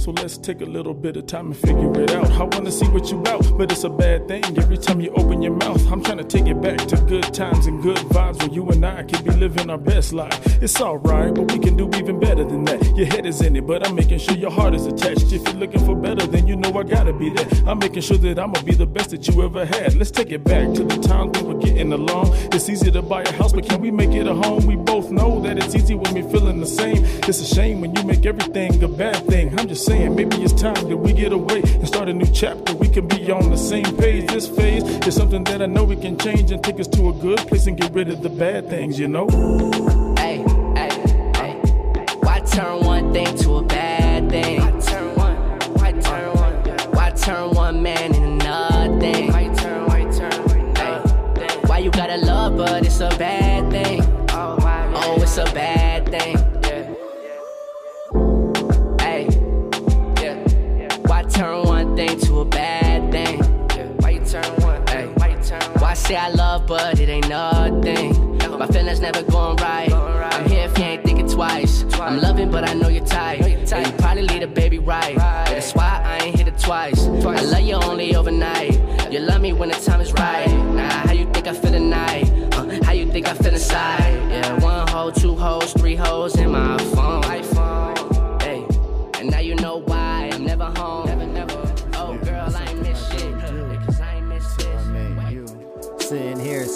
So 0.00 0.12
let's 0.12 0.38
take 0.38 0.62
a 0.62 0.64
little 0.64 0.94
bit 0.94 1.18
of 1.18 1.26
time 1.26 1.48
and 1.48 1.56
figure 1.56 2.00
it 2.00 2.12
out. 2.12 2.30
I 2.30 2.44
wanna 2.44 2.72
see 2.72 2.86
what 2.88 3.10
you 3.10 3.20
about, 3.20 3.58
but 3.58 3.70
it's 3.70 3.84
a 3.84 3.90
bad 3.90 4.28
thing. 4.28 4.42
Every 4.56 4.78
time 4.78 4.98
you 5.02 5.10
open 5.10 5.42
your 5.42 5.52
mouth, 5.52 5.92
I'm 5.92 6.02
trying 6.02 6.16
to 6.16 6.24
take 6.24 6.46
it 6.46 6.58
back 6.62 6.78
to 6.88 6.96
good 7.02 7.34
times 7.34 7.66
and 7.66 7.82
good 7.82 7.98
vibes 8.08 8.38
where 8.38 8.50
you 8.50 8.66
and 8.70 8.82
I 8.86 9.02
can 9.02 9.22
be 9.22 9.30
living 9.32 9.68
our 9.68 9.76
best 9.76 10.14
life. 10.14 10.62
It's 10.62 10.80
alright, 10.80 11.34
but 11.34 11.52
we 11.52 11.58
can 11.58 11.76
do 11.76 11.90
even 11.98 12.18
better 12.18 12.44
than 12.44 12.64
that. 12.64 12.96
Your 12.96 13.08
head 13.08 13.26
is 13.26 13.42
in 13.42 13.56
it, 13.56 13.66
but 13.66 13.86
I'm 13.86 13.94
making 13.94 14.20
sure 14.20 14.34
your 14.34 14.50
heart 14.50 14.74
is 14.74 14.86
attached. 14.86 15.34
If 15.34 15.46
you're 15.46 15.60
looking 15.60 15.84
for 15.84 15.94
better, 15.94 16.26
then 16.26 16.46
you 16.46 16.56
know 16.56 16.72
I 16.78 16.82
gotta 16.82 17.12
be 17.12 17.28
there. 17.28 17.46
I'm 17.66 17.78
making 17.78 18.00
sure 18.00 18.16
that 18.16 18.38
I'ma 18.38 18.62
be 18.62 18.72
the 18.72 18.86
best 18.86 19.10
that 19.10 19.28
you 19.28 19.42
ever 19.42 19.66
had. 19.66 19.96
Let's 19.96 20.10
take 20.10 20.30
it 20.30 20.44
back 20.44 20.72
to 20.76 20.82
the 20.82 20.96
times 20.96 21.38
we 21.38 21.46
were 21.46 21.60
getting 21.60 21.92
along. 21.92 22.30
It's 22.52 22.70
easy 22.70 22.90
to 22.90 23.02
buy 23.02 23.20
a 23.20 23.32
house, 23.32 23.52
but 23.52 23.68
can 23.68 23.82
we 23.82 23.90
make 23.90 24.12
it 24.12 24.26
a 24.26 24.34
home? 24.34 24.64
We 24.64 24.76
both 24.76 25.10
know 25.10 25.42
that 25.42 25.58
it's 25.58 25.74
easy 25.74 25.94
when 25.94 26.14
we're 26.14 26.30
feeling 26.30 26.58
the 26.58 26.66
same. 26.66 27.04
It's 27.28 27.40
a 27.42 27.54
shame 27.54 27.82
when 27.82 27.94
you 27.94 28.02
make 28.04 28.24
everything 28.24 28.82
a 28.82 28.88
bad 28.88 29.26
thing. 29.26 29.58
I'm 29.58 29.68
just 29.68 29.89
saying, 29.90 30.14
maybe 30.14 30.36
it's 30.36 30.52
time 30.52 30.88
that 30.88 30.96
we 30.96 31.12
get 31.12 31.32
away 31.32 31.62
and 31.64 31.86
start 31.86 32.08
a 32.08 32.12
new 32.12 32.30
chapter. 32.32 32.74
We 32.76 32.88
can 32.88 33.08
be 33.08 33.28
on 33.32 33.50
the 33.50 33.56
same 33.56 33.96
page. 33.96 34.28
This 34.28 34.46
phase 34.46 34.84
is 35.04 35.16
something 35.16 35.42
that 35.44 35.60
I 35.60 35.66
know 35.66 35.82
we 35.82 35.96
can 35.96 36.16
change 36.16 36.52
and 36.52 36.62
take 36.62 36.78
us 36.78 36.86
to 36.88 37.08
a 37.08 37.12
good 37.12 37.38
place 37.48 37.66
and 37.66 37.76
get 37.76 37.92
rid 37.92 38.08
of 38.08 38.22
the 38.22 38.28
bad 38.28 38.68
things, 38.68 39.00
you 39.00 39.08
know? 39.08 39.26
Hey, 40.16 40.44
hey, 40.78 40.92
hey. 41.38 41.52
Why 42.20 42.38
turn 42.38 42.84
one 42.84 43.12
thing 43.12 43.36
to 43.38 43.56
a 43.56 43.59
say 66.10 66.16
I 66.16 66.28
love, 66.30 66.66
but 66.66 66.98
it 66.98 67.08
ain't 67.08 67.28
nothing? 67.28 68.36
My 68.58 68.66
feelings 68.66 69.00
never 69.00 69.22
going 69.22 69.56
right. 69.58 69.92
I'm 69.92 70.48
here 70.48 70.64
if 70.64 70.76
you 70.76 70.84
ain't 70.84 71.04
thinking 71.04 71.28
twice. 71.28 71.84
I'm 71.94 72.20
loving, 72.20 72.50
but 72.50 72.68
I 72.68 72.74
know 72.74 72.88
you're 72.88 73.06
tight. 73.06 73.40
And 73.72 73.86
you 73.86 73.92
probably 73.92 74.22
lead 74.22 74.42
a 74.42 74.48
baby 74.48 74.78
right. 74.78 75.16
That's 75.16 75.72
why 75.72 76.02
I 76.04 76.24
ain't 76.24 76.36
hit 76.36 76.48
it 76.48 76.58
twice. 76.58 77.06
I 77.06 77.40
love 77.52 77.62
you 77.62 77.74
only 77.74 78.16
overnight. 78.16 78.74
You 79.12 79.20
love 79.20 79.40
me 79.40 79.52
when 79.52 79.68
the 79.68 79.76
time 79.76 80.00
is 80.00 80.12
right. 80.12 80.48
Nah, 80.78 81.06
how 81.06 81.12
you 81.12 81.26
think 81.32 81.46
I 81.46 81.54
feel 81.54 81.72
tonight? 81.72 82.28
Uh, 82.54 82.84
how 82.84 82.92
you 82.92 83.06
think 83.12 83.28
I 83.28 83.34
feel 83.34 83.54
inside? 83.54 84.12
Yeah, 84.32 84.58
one 84.64 84.88
hoe, 84.88 85.12
two 85.12 85.36
hoes, 85.36 85.72
three 85.74 85.94
hoes 85.94 86.36
in 86.36 86.50
my 86.50 86.76
phone. 86.94 87.22
Hey, 88.42 88.66
and 89.18 89.30
now 89.30 89.40
you 89.40 89.54
know 89.54 89.76
why 89.76 89.99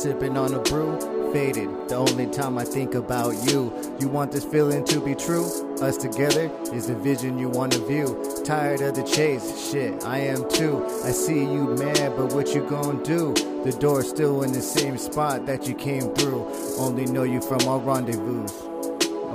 sipping 0.04 0.36
on 0.36 0.52
a 0.52 0.58
brew, 0.58 1.00
faded. 1.32 1.70
The 1.88 1.94
only 1.94 2.26
time 2.26 2.58
I 2.58 2.64
think 2.64 2.94
about 2.94 3.32
you. 3.50 3.72
You 3.98 4.06
want 4.06 4.32
this 4.32 4.44
feeling 4.44 4.84
to 4.84 5.00
be 5.00 5.14
true? 5.14 5.46
Us 5.80 5.96
together 5.96 6.52
is 6.74 6.88
the 6.88 6.94
vision 6.94 7.38
you 7.38 7.48
want 7.48 7.72
to 7.72 7.78
view. 7.86 8.22
Tired 8.44 8.82
of 8.82 8.96
the 8.96 9.02
chase, 9.02 9.70
shit, 9.70 10.04
I 10.04 10.18
am 10.18 10.46
too. 10.50 10.84
I 11.06 11.10
see 11.10 11.40
you 11.40 11.74
mad, 11.78 12.18
but 12.18 12.34
what 12.34 12.54
you 12.54 12.68
gonna 12.68 13.02
do? 13.02 13.32
The 13.64 13.74
door's 13.80 14.10
still 14.10 14.42
in 14.42 14.52
the 14.52 14.60
same 14.60 14.98
spot 14.98 15.46
that 15.46 15.66
you 15.66 15.74
came 15.74 16.14
through. 16.14 16.52
Only 16.76 17.06
know 17.06 17.22
you 17.22 17.40
from 17.40 17.66
our 17.66 17.78
rendezvous. 17.78 18.46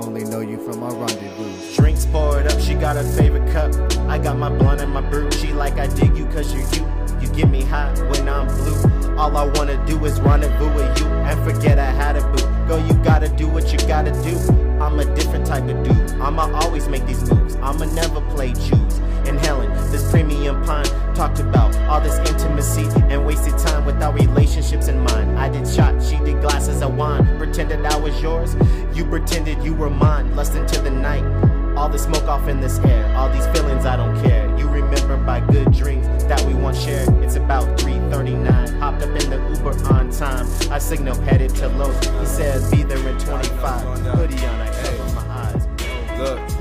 Only 0.04 0.22
know 0.22 0.38
you 0.38 0.56
from 0.64 0.84
our 0.84 0.94
rendezvous. 0.94 1.74
Drinks 1.74 2.06
poured 2.06 2.46
up, 2.46 2.60
she 2.60 2.74
got 2.74 2.94
her 2.94 3.12
favorite 3.18 3.50
cup. 3.50 3.74
I 4.08 4.18
got 4.18 4.38
my 4.38 4.56
blunt 4.56 4.80
and 4.80 4.92
my 4.92 5.00
brew. 5.00 5.28
She 5.32 5.52
like 5.52 5.78
I 5.78 5.88
dig 5.88 6.16
you 6.16 6.26
cause 6.26 6.54
you're 6.54 6.62
you. 6.74 6.88
You 7.20 7.34
get 7.34 7.50
me 7.50 7.62
hot 7.62 7.98
when 8.08 8.28
I'm 8.28 8.46
blue. 8.46 8.99
All 9.16 9.36
I 9.36 9.44
wanna 9.56 9.84
do 9.86 10.04
is 10.04 10.20
rendezvous 10.20 10.72
with 10.74 10.98
you 11.00 11.06
and 11.06 11.38
forget 11.44 11.78
I 11.78 11.90
had 11.90 12.16
a 12.16 12.22
boo. 12.32 12.66
Girl, 12.66 12.86
you 12.86 12.94
gotta 13.02 13.28
do 13.28 13.48
what 13.48 13.72
you 13.72 13.78
gotta 13.86 14.12
do. 14.22 14.36
I'm 14.80 14.98
a 14.98 15.04
different 15.14 15.46
type 15.46 15.64
of 15.64 15.82
dude. 15.84 16.20
I'ma 16.20 16.50
always 16.62 16.88
make 16.88 17.06
these 17.06 17.30
moves. 17.30 17.56
I'ma 17.56 17.84
never 17.86 18.20
play 18.30 18.52
choose. 18.52 18.98
And 19.26 19.38
Helen, 19.40 19.70
this 19.92 20.10
premium 20.10 20.62
pine 20.64 20.86
talked 21.14 21.40
about 21.40 21.76
all 21.88 22.00
this 22.00 22.18
intimacy 22.30 22.88
and 23.10 23.26
wasted 23.26 23.58
time 23.58 23.84
without 23.84 24.14
relationships 24.14 24.88
in 24.88 25.00
mind. 25.00 25.38
I 25.38 25.48
did 25.48 25.68
shot, 25.68 26.02
she 26.02 26.16
did 26.18 26.40
glasses 26.40 26.80
of 26.82 26.96
wine. 26.96 27.36
Pretended 27.38 27.84
I 27.84 27.96
was 27.96 28.20
yours, 28.22 28.56
you 28.94 29.04
pretended 29.04 29.62
you 29.62 29.74
were 29.74 29.90
mine. 29.90 30.34
Lust 30.34 30.54
into 30.54 30.80
the 30.80 30.90
night. 30.90 31.49
All 31.80 31.88
the 31.88 31.98
smoke 31.98 32.28
off 32.28 32.46
in 32.46 32.60
this 32.60 32.78
air, 32.80 33.16
all 33.16 33.30
these 33.30 33.46
feelings 33.46 33.86
I 33.86 33.96
don't 33.96 34.14
care. 34.22 34.54
You 34.58 34.68
remember 34.68 35.16
by 35.16 35.40
good 35.40 35.72
dreams 35.72 36.06
that 36.24 36.38
we 36.42 36.52
once 36.52 36.78
shared. 36.78 37.08
It's 37.22 37.36
about 37.36 37.80
3:39. 37.80 38.78
Hopped 38.78 39.02
up 39.02 39.08
in 39.08 39.30
the 39.30 39.38
Uber 39.56 39.70
on 39.90 40.10
time. 40.10 40.46
I 40.70 40.78
signal 40.78 41.18
headed 41.22 41.54
to 41.54 41.68
Los. 41.68 41.98
He 42.04 42.26
said 42.26 42.70
be 42.70 42.82
there 42.82 42.98
in 43.08 43.18
25. 43.18 43.98
Hoodie 44.14 44.44
on, 44.44 44.60
I 44.60 44.68
cover 44.68 45.14
my 45.14 45.26
eyes. 45.42 45.68
Look. 46.18 46.59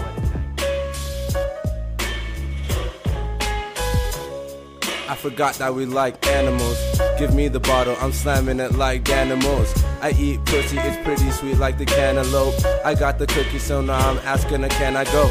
I 5.10 5.16
forgot 5.16 5.55
that 5.55 5.74
we 5.74 5.88
like 5.88 6.28
animals. 6.28 6.78
Give 7.18 7.34
me 7.34 7.47
the 7.47 7.60
bottle, 7.60 7.97
I'm 7.99 8.14
slamming 8.14 8.60
it 8.60 8.74
like 8.74 9.10
animals. 9.10 9.74
I 10.01 10.12
eat 10.12 10.45
pussy, 10.45 10.78
it's 10.78 11.03
pretty 11.03 11.32
sweet 11.32 11.57
like 11.57 11.80
the 11.80 11.86
cantaloupe. 11.86 12.53
I 12.86 12.93
got 12.93 13.18
the 13.18 13.26
cookie, 13.26 13.57
so 13.57 13.82
now 13.82 13.97
I'm 13.97 14.20
asking 14.20 14.62
her, 14.62 14.70
can 14.70 14.95
I 14.95 15.05
go? 15.05 15.26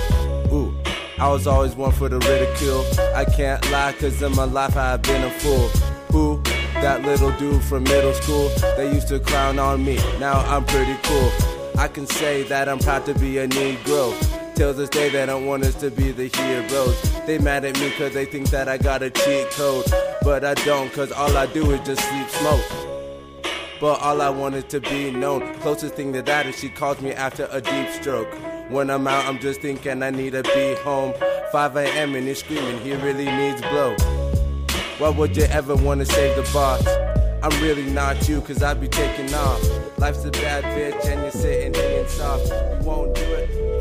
Ooh, 0.53 0.74
I 1.20 1.29
was 1.29 1.47
always 1.47 1.76
one 1.76 1.93
for 1.93 2.09
the 2.09 2.18
ridicule. 2.18 2.85
I 3.14 3.24
can't 3.24 3.64
lie, 3.70 3.93
cause 3.93 4.20
in 4.20 4.35
my 4.35 4.43
life 4.43 4.76
I've 4.76 5.01
been 5.03 5.22
a 5.22 5.31
fool. 5.31 5.68
Who? 6.11 6.43
That 6.83 7.03
little 7.03 7.31
dude 7.39 7.62
from 7.62 7.85
middle 7.85 8.14
school. 8.14 8.49
They 8.76 8.93
used 8.93 9.07
to 9.09 9.20
clown 9.20 9.61
on 9.61 9.85
me, 9.85 9.95
now 10.18 10.41
I'm 10.41 10.64
pretty 10.64 10.97
cool. 11.05 11.31
I 11.79 11.87
can 11.87 12.09
say 12.09 12.43
that 12.43 12.68
I'm 12.68 12.81
proud 12.81 13.07
to 13.07 13.14
be 13.14 13.39
a 13.39 13.47
Negro. 13.47 14.12
Till 14.59 14.74
this 14.74 14.88
day, 14.88 15.09
they 15.09 15.24
don't 15.24 15.46
want 15.46 15.62
us 15.62 15.76
to 15.76 15.88
be 15.88 16.11
the 16.11 16.26
heroes. 16.26 17.00
They 17.28 17.38
mad 17.38 17.64
at 17.64 17.78
me 17.78 17.92
cause 17.92 18.12
they 18.12 18.24
think 18.24 18.50
that 18.50 18.68
I 18.68 18.76
got 18.76 19.04
a 19.04 19.11
cheat 19.11 19.48
code. 19.52 19.84
But 20.22 20.44
I 20.44 20.54
don't, 20.54 20.92
cause 20.92 21.12
all 21.12 21.36
I 21.36 21.46
do 21.46 21.70
is 21.70 21.80
just 21.86 22.00
sleep 22.00 22.28
smoke. 22.28 23.44
But 23.80 24.00
all 24.00 24.20
I 24.20 24.30
want 24.30 24.56
is 24.56 24.64
to 24.64 24.80
be 24.80 25.12
known. 25.12 25.54
Closest 25.61 25.94
thing 25.94 26.12
to 26.14 26.22
that 26.22 26.46
is 26.46 26.59
she 26.59 26.70
calls 26.70 27.00
me 27.00 27.12
after 27.12 27.46
a 27.52 27.61
deep 27.61 27.88
stroke. 27.90 28.34
When 28.68 28.90
I'm 28.90 29.06
out, 29.06 29.26
I'm 29.26 29.38
just 29.38 29.61
thinking 29.61 30.02
I 30.02 30.11
need 30.11 30.32
to 30.32 30.42
be 30.42 30.74
home. 30.82 31.14
5 31.52 31.76
a.m. 31.76 32.16
and 32.16 32.26
he's 32.26 32.40
screaming, 32.40 32.80
he 32.80 32.94
really 32.94 33.26
needs 33.26 33.61
blow. 33.61 33.94
Why 34.98 35.11
would 35.11 35.36
you 35.36 35.44
ever 35.44 35.76
wanna 35.76 36.04
save 36.04 36.34
the 36.34 36.42
boss? 36.52 36.84
I'm 37.44 37.62
really 37.62 37.88
not 37.92 38.28
you, 38.28 38.40
cause 38.40 38.64
I 38.64 38.74
be 38.74 38.88
taking 38.88 39.32
off. 39.34 39.62
Life's 39.98 40.24
a 40.24 40.32
bad 40.32 40.64
bitch 40.64 41.06
and 41.06 41.22
you're 41.22 41.30
sitting 41.30 41.72
hanging 41.74 42.09
soft. 42.09 42.48
You 42.48 42.84
won't 42.84 43.14
do 43.14 43.22
it, 43.22 43.78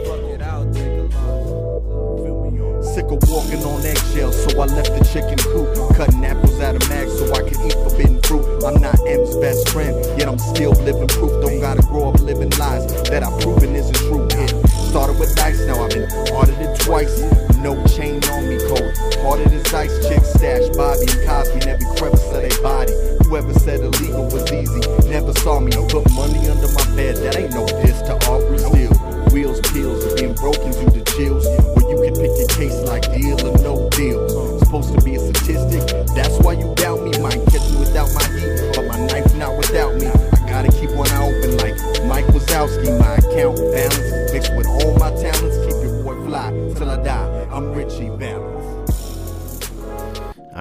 Sick 2.97 3.11
of 3.11 3.29
walking 3.29 3.61
on 3.61 3.85
eggshells, 3.85 4.33
so 4.41 4.59
I 4.59 4.65
left 4.65 4.89
the 4.89 5.05
chicken 5.13 5.37
coop. 5.37 5.69
Cutting 5.95 6.25
apples 6.25 6.59
out 6.59 6.73
of 6.73 6.89
mags 6.89 7.13
so 7.13 7.29
I 7.29 7.45
can 7.45 7.61
eat 7.61 7.77
forbidden 7.85 8.19
fruit. 8.23 8.41
I'm 8.65 8.81
not 8.81 8.97
M's 9.05 9.37
best 9.37 9.69
friend, 9.69 9.93
yet 10.17 10.27
I'm 10.27 10.39
still 10.39 10.71
living 10.81 11.05
proof. 11.05 11.29
Don't 11.45 11.61
gotta 11.61 11.83
grow 11.85 12.09
up 12.09 12.19
living 12.21 12.49
lies 12.57 12.89
that 13.13 13.21
I've 13.21 13.39
proven 13.39 13.75
isn't 13.75 13.93
true. 14.09 14.25
It 14.33 14.49
started 14.89 15.19
with 15.19 15.35
dice, 15.35 15.61
now 15.69 15.77
I've 15.85 15.91
been 15.91 16.09
audited 16.33 16.73
twice. 16.79 17.21
No 17.61 17.77
chain 17.85 18.17
on 18.33 18.49
me, 18.49 18.57
cold. 18.65 18.89
Hearted 19.21 19.53
as 19.53 19.71
ice, 19.71 19.93
chick 20.09 20.25
stash 20.25 20.65
Bobby 20.73 21.05
and 21.05 21.21
Cosby 21.21 21.69
in 21.69 21.77
every 21.77 21.85
crevice 22.01 22.25
of 22.33 22.41
their 22.41 22.61
body. 22.65 22.97
Whoever 23.29 23.53
said 23.61 23.81
illegal 23.81 24.25
was 24.25 24.49
easy, 24.49 24.81
never 25.05 25.37
saw 25.45 25.59
me 25.59 25.69
put 25.93 26.01
money 26.17 26.49
under 26.49 26.69
my 26.73 26.85
bed. 26.97 27.21
That 27.21 27.37
ain't 27.37 27.53
no 27.53 27.61
diss 27.85 28.01
to 28.09 28.17
Aubrey 28.25 28.57
Steele. 28.57 29.06
Wheels, 29.37 29.61
and 30.03 30.17
being 30.17 30.33
broken 30.33 30.71
due 30.71 30.89
to 30.89 31.03
chills. 31.13 31.45
Where 31.77 31.85
you 31.93 32.01
can 32.01 32.15
pick 32.15 32.33
case 32.57 32.81
like 32.89 33.05
deal 33.13 33.37
or 33.45 33.53
no 33.61 33.87
deal. 33.91 34.25
Supposed 34.59 34.97
to 34.97 35.01
be 35.05 35.13
a 35.13 35.19
statistic, 35.19 35.85
that's 36.15 36.39
why 36.39 36.53
you 36.53 36.73
doubt 36.73 37.03
me. 37.03 37.11
Might 37.19 37.45
catch 37.45 37.69
me 37.69 37.77
without 37.77 38.09
my 38.17 38.25
heat, 38.33 38.73
but 38.73 38.87
my 38.87 38.97
knife 39.05 39.35
not 39.35 39.55
without 39.55 39.93
me. 39.95 40.07
I 40.07 40.49
gotta 40.49 40.71
keep 40.71 40.89
one 40.89 41.07
eye 41.09 41.29
open 41.29 41.55
like 41.57 41.77
Mike 42.05 42.27
was 42.33 42.47
Gronkowski, 42.47 42.99
my 42.99 43.15
account 43.15 43.57
balance. 43.57 44.31
Mixed 44.33 44.55
with 44.55 44.67
all 44.67 44.97
my 44.97 45.11
talents, 45.21 45.57
keep 45.65 45.75
your 45.83 46.03
boy 46.03 46.15
fly 46.25 46.49
till 46.75 46.89
I 46.89 47.03
die. 47.03 47.47
I'm 47.51 47.73
Richie. 47.73 48.09
All 48.09 48.17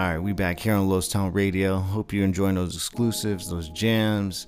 right, 0.02 0.18
we 0.18 0.34
back 0.34 0.60
here 0.60 0.74
on 0.74 0.90
Los 0.90 1.08
Town 1.08 1.32
Radio. 1.32 1.78
Hope 1.78 2.12
you're 2.12 2.24
enjoying 2.24 2.56
those 2.56 2.76
exclusives, 2.76 3.48
those 3.48 3.70
jams. 3.70 4.46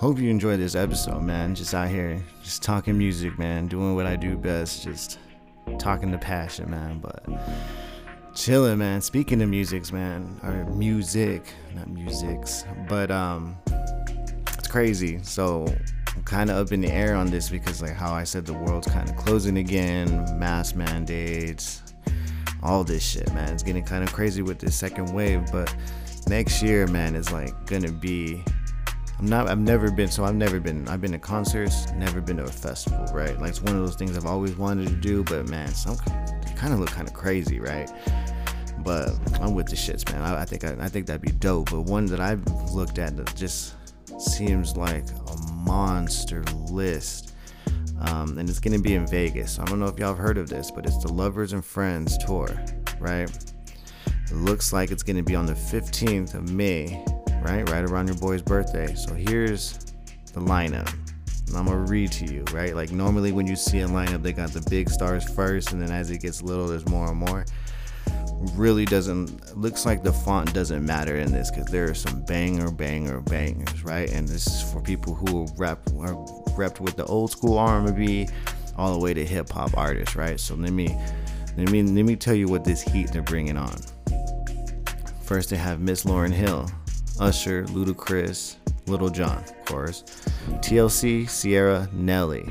Hope 0.00 0.18
you 0.18 0.30
enjoy 0.30 0.56
this 0.56 0.74
episode, 0.74 1.22
man. 1.24 1.54
Just 1.54 1.74
out 1.74 1.90
here, 1.90 2.18
just 2.42 2.62
talking 2.62 2.96
music, 2.96 3.38
man. 3.38 3.66
Doing 3.68 3.94
what 3.94 4.06
I 4.06 4.16
do 4.16 4.34
best, 4.34 4.82
just 4.82 5.18
talking 5.78 6.10
the 6.10 6.16
passion, 6.16 6.70
man. 6.70 7.00
But 7.00 7.22
chilling, 8.34 8.78
man. 8.78 9.02
Speaking 9.02 9.42
of 9.42 9.50
musics, 9.50 9.92
man, 9.92 10.40
or 10.42 10.64
music, 10.74 11.52
not 11.74 11.90
musics, 11.90 12.64
but 12.88 13.10
um, 13.10 13.58
it's 14.56 14.68
crazy. 14.68 15.22
So 15.22 15.66
I'm 16.16 16.22
kind 16.22 16.48
of 16.48 16.56
up 16.56 16.72
in 16.72 16.80
the 16.80 16.90
air 16.90 17.14
on 17.14 17.26
this 17.26 17.50
because, 17.50 17.82
like, 17.82 17.92
how 17.92 18.14
I 18.14 18.24
said 18.24 18.46
the 18.46 18.54
world's 18.54 18.88
kind 18.88 19.06
of 19.06 19.16
closing 19.16 19.58
again, 19.58 20.24
mass 20.38 20.74
mandates, 20.74 21.82
all 22.62 22.84
this 22.84 23.02
shit, 23.02 23.30
man. 23.34 23.52
It's 23.52 23.62
getting 23.62 23.84
kind 23.84 24.02
of 24.02 24.10
crazy 24.14 24.40
with 24.40 24.60
this 24.60 24.74
second 24.74 25.12
wave, 25.12 25.44
but 25.52 25.76
next 26.26 26.62
year, 26.62 26.86
man, 26.86 27.14
is 27.14 27.30
like 27.30 27.52
gonna 27.66 27.92
be. 27.92 28.42
I'm 29.20 29.26
not. 29.26 29.50
I've 29.50 29.58
never 29.58 29.90
been. 29.90 30.08
So 30.08 30.24
I've 30.24 30.34
never 30.34 30.60
been. 30.60 30.88
I've 30.88 31.02
been 31.02 31.12
to 31.12 31.18
concerts. 31.18 31.92
Never 31.92 32.22
been 32.22 32.38
to 32.38 32.44
a 32.44 32.46
festival, 32.46 33.04
right? 33.12 33.38
Like 33.38 33.50
it's 33.50 33.60
one 33.60 33.76
of 33.76 33.82
those 33.82 33.94
things 33.94 34.16
I've 34.16 34.24
always 34.24 34.56
wanted 34.56 34.88
to 34.88 34.94
do, 34.94 35.22
but 35.24 35.46
man, 35.46 35.68
some 35.74 35.98
kind 36.56 36.72
of 36.72 36.80
look 36.80 36.88
kind 36.88 37.06
of 37.06 37.12
crazy, 37.12 37.60
right? 37.60 37.90
But 38.78 39.10
I'm 39.42 39.54
with 39.54 39.66
the 39.66 39.76
shits, 39.76 40.10
man. 40.10 40.22
I, 40.22 40.40
I 40.40 40.44
think 40.46 40.64
I, 40.64 40.74
I 40.80 40.88
think 40.88 41.04
that'd 41.06 41.20
be 41.20 41.32
dope. 41.32 41.70
But 41.70 41.82
one 41.82 42.06
that 42.06 42.18
I've 42.18 42.42
looked 42.72 42.98
at 42.98 43.14
that 43.18 43.36
just 43.36 43.74
seems 44.18 44.74
like 44.74 45.04
a 45.10 45.36
monster 45.52 46.42
list. 46.70 47.34
Um, 48.00 48.38
and 48.38 48.48
it's 48.48 48.58
gonna 48.58 48.78
be 48.78 48.94
in 48.94 49.06
Vegas. 49.06 49.58
I 49.58 49.66
don't 49.66 49.80
know 49.80 49.86
if 49.86 49.98
y'all 49.98 50.14
have 50.14 50.18
heard 50.18 50.38
of 50.38 50.48
this, 50.48 50.70
but 50.70 50.86
it's 50.86 50.96
the 50.96 51.12
Lovers 51.12 51.52
and 51.52 51.62
Friends 51.62 52.16
tour, 52.24 52.48
right? 52.98 53.28
It 54.30 54.34
looks 54.34 54.72
like 54.72 54.90
it's 54.90 55.02
gonna 55.02 55.22
be 55.22 55.34
on 55.34 55.44
the 55.44 55.52
15th 55.52 56.34
of 56.34 56.50
May, 56.50 57.04
right? 57.42 57.68
Right 57.68 57.84
around 57.84 58.08
your 58.08 58.16
boy's 58.16 58.42
birthday. 58.42 58.94
So 58.94 59.14
here's 59.14 59.78
the 60.32 60.40
lineup. 60.40 60.92
And 61.48 61.56
I'm 61.56 61.66
gonna 61.66 61.78
read 61.78 62.12
to 62.12 62.32
you, 62.32 62.44
right? 62.52 62.74
Like 62.74 62.92
normally 62.92 63.32
when 63.32 63.46
you 63.46 63.56
see 63.56 63.80
a 63.80 63.88
lineup, 63.88 64.22
they 64.22 64.32
got 64.32 64.50
the 64.50 64.64
big 64.70 64.88
stars 64.88 65.28
first, 65.28 65.72
and 65.72 65.82
then 65.82 65.90
as 65.90 66.10
it 66.10 66.18
gets 66.18 66.42
little, 66.42 66.66
there's 66.66 66.88
more 66.88 67.08
and 67.08 67.16
more 67.16 67.44
really 68.54 68.86
doesn't 68.86 69.56
looks 69.56 69.84
like 69.84 70.02
the 70.02 70.12
font 70.12 70.52
doesn't 70.54 70.84
matter 70.84 71.16
in 71.16 71.30
this 71.30 71.50
because 71.50 71.66
there 71.66 71.90
are 71.90 71.94
some 71.94 72.22
banger 72.22 72.70
banger 72.70 73.20
bangers 73.20 73.84
right 73.84 74.10
and 74.12 74.26
this 74.26 74.46
is 74.46 74.72
for 74.72 74.80
people 74.80 75.14
who 75.14 75.46
rap 75.56 75.78
are 75.98 76.14
repped 76.56 76.80
with 76.80 76.96
the 76.96 77.04
old 77.04 77.30
school 77.30 77.58
r&b 77.58 78.26
all 78.78 78.94
the 78.94 78.98
way 78.98 79.12
to 79.12 79.24
hip-hop 79.26 79.76
artists 79.76 80.16
right 80.16 80.40
so 80.40 80.54
let 80.54 80.72
me 80.72 80.96
let 81.58 81.70
me 81.70 81.82
let 81.82 82.04
me 82.04 82.16
tell 82.16 82.34
you 82.34 82.48
what 82.48 82.64
this 82.64 82.80
heat 82.80 83.12
they're 83.12 83.22
bringing 83.22 83.58
on 83.58 83.76
first 85.22 85.50
they 85.50 85.56
have 85.56 85.80
miss 85.80 86.04
Lauryn 86.04 86.32
Hill 86.32 86.66
usher 87.20 87.64
ludacris 87.66 88.56
Lil 88.86 89.08
Jon 89.10 89.38
of 89.38 89.64
course 89.66 90.02
tlc 90.60 91.28
Ciara 91.28 91.88
nelly 91.92 92.48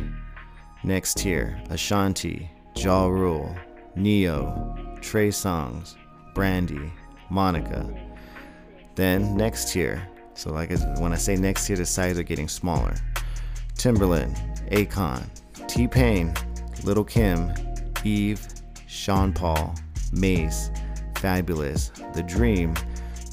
next 0.83 1.17
tier 1.17 1.59
ashanti 1.69 2.49
ja 2.75 3.07
rule 3.07 3.55
Ne-Yo 3.95 4.79
Trey 5.01 5.29
Songz, 5.29 5.95
Brandy, 6.33 6.91
Monica. 7.29 7.87
Then 8.95 9.35
next 9.35 9.71
tier. 9.71 10.07
So 10.33 10.51
like 10.51 10.71
when 10.99 11.13
I 11.13 11.17
say 11.17 11.35
next 11.35 11.67
tier, 11.67 11.75
the 11.75 11.85
sizes 11.85 12.19
are 12.19 12.23
getting 12.23 12.47
smaller. 12.47 12.95
Timbaland, 13.75 14.37
Akon, 14.71 15.23
T 15.67 15.87
Pain, 15.87 16.33
Lil' 16.83 17.03
Kim, 17.03 17.51
Eve, 18.03 18.45
Sean 18.87 19.33
Paul, 19.33 19.75
Mase, 20.11 20.71
Fabolous, 21.13 21.91
The 22.13 22.23
Dream, 22.23 22.73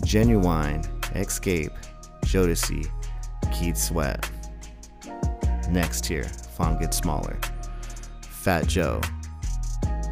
Ginuwine, 0.02 0.84
Xscape, 1.16 1.72
Jodeci, 2.24 2.86
Keith 3.52 3.76
Sweat. 3.76 4.30
Next 5.70 6.04
tier, 6.04 6.24
font 6.24 6.78
gets 6.80 6.98
smaller. 6.98 7.38
Fat 8.22 8.66
Joe, 8.66 9.00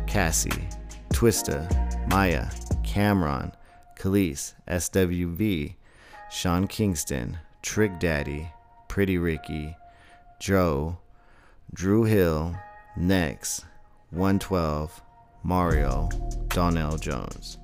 Cassie, 0.06 0.68
Twista, 1.12 1.68
Mya, 2.08 2.50
Cam'ron, 2.82 3.52
Kelis, 3.98 4.54
SWV, 4.68 5.74
Sean 6.30 6.66
Kingston, 6.66 7.38
Trick 7.62 7.98
Daddy, 7.98 8.48
Pretty 8.88 9.18
Ricky, 9.18 9.76
Joe, 10.40 10.98
Dru 11.72 12.04
Hill, 12.04 12.56
Next, 12.96 13.64
112, 14.10 15.02
Mario, 15.42 16.08
Donell 16.48 16.96
Jones. 16.96 17.58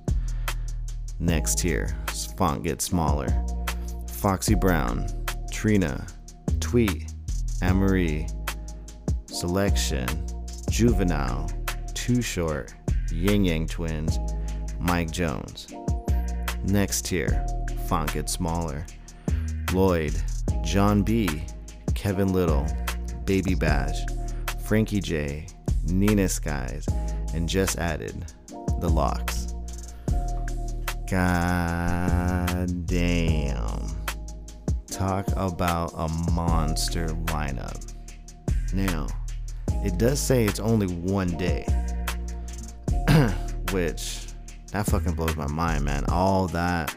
Next 1.21 1.59
tier, 1.59 1.95
font 2.35 2.63
gets 2.63 2.83
smaller. 2.83 3.27
Foxy 4.07 4.55
Brown, 4.55 5.05
Trina, 5.51 6.07
Tweet, 6.59 7.13
Amerie, 7.61 8.27
Selection, 9.27 10.07
Juvenile, 10.71 11.47
Too 11.93 12.23
Short, 12.23 12.73
Ying 13.11 13.45
Yang 13.45 13.67
Twins, 13.67 14.17
Mike 14.79 15.11
Jones. 15.11 15.67
Next 16.63 17.05
tier, 17.05 17.45
font 17.87 18.11
gets 18.13 18.31
smaller. 18.33 18.83
Lloyd, 19.73 20.19
Jon 20.63 21.03
B, 21.03 21.43
Kevin 21.93 22.33
Lyttle, 22.33 22.65
Baby 23.25 23.53
Bash, 23.53 23.99
Frankie 24.65 24.99
J, 24.99 25.45
Nina 25.85 26.27
Skies, 26.27 26.87
and 27.35 27.47
just 27.47 27.77
added 27.77 28.25
the 28.79 28.89
LOX. 28.89 29.40
God 31.11 32.87
damn. 32.87 33.85
Talk 34.87 35.27
about 35.35 35.91
a 35.93 36.07
monster 36.31 37.07
lineup. 37.07 37.93
Now, 38.73 39.07
it 39.83 39.97
does 39.97 40.21
say 40.21 40.45
it's 40.45 40.61
only 40.61 40.87
one 40.87 41.35
day. 41.37 41.65
which 43.71 44.27
that 44.71 44.85
fucking 44.85 45.15
blows 45.15 45.35
my 45.35 45.47
mind, 45.47 45.83
man. 45.83 46.05
All 46.07 46.47
that. 46.47 46.95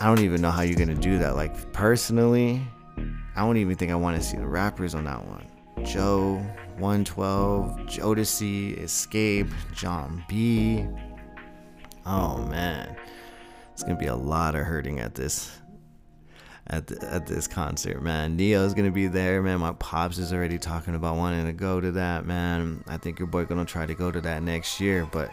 I 0.00 0.06
don't 0.06 0.20
even 0.20 0.40
know 0.40 0.50
how 0.50 0.62
you're 0.62 0.78
gonna 0.78 0.94
do 0.94 1.18
that. 1.18 1.36
Like 1.36 1.74
personally, 1.74 2.62
I 3.36 3.42
don't 3.42 3.58
even 3.58 3.76
think 3.76 3.92
I 3.92 3.94
want 3.94 4.16
to 4.16 4.22
see 4.26 4.38
the 4.38 4.46
rappers 4.46 4.94
on 4.94 5.04
that 5.04 5.22
one. 5.26 5.46
Joe, 5.84 6.36
112, 6.78 7.76
Jodeci, 7.80 8.82
Xscape, 8.82 9.52
Jon 9.74 10.24
B. 10.30 10.86
Oh 12.06 12.38
man, 12.38 12.96
it's 13.72 13.82
gonna 13.82 13.96
be 13.96 14.06
a 14.06 14.16
lot 14.16 14.54
of 14.54 14.62
hurting 14.62 15.00
at 15.00 15.14
this 15.14 15.56
at 16.66 16.86
the, 16.86 17.12
at 17.12 17.26
this 17.26 17.46
concert, 17.46 18.02
man. 18.02 18.36
Ne-Yo's 18.36 18.74
gonna 18.74 18.90
be 18.90 19.08
there, 19.08 19.42
man. 19.42 19.58
My 19.60 19.72
pops 19.72 20.18
is 20.18 20.32
already 20.32 20.58
talking 20.58 20.94
about 20.94 21.16
wanting 21.16 21.46
to 21.46 21.52
go 21.52 21.80
to 21.80 21.92
that, 21.92 22.24
man. 22.24 22.84
I 22.86 22.96
think 22.96 23.18
your 23.18 23.28
boy 23.28 23.44
gonna 23.44 23.64
try 23.64 23.86
to 23.86 23.94
go 23.94 24.10
to 24.10 24.20
that 24.22 24.42
next 24.42 24.80
year, 24.80 25.06
but 25.10 25.30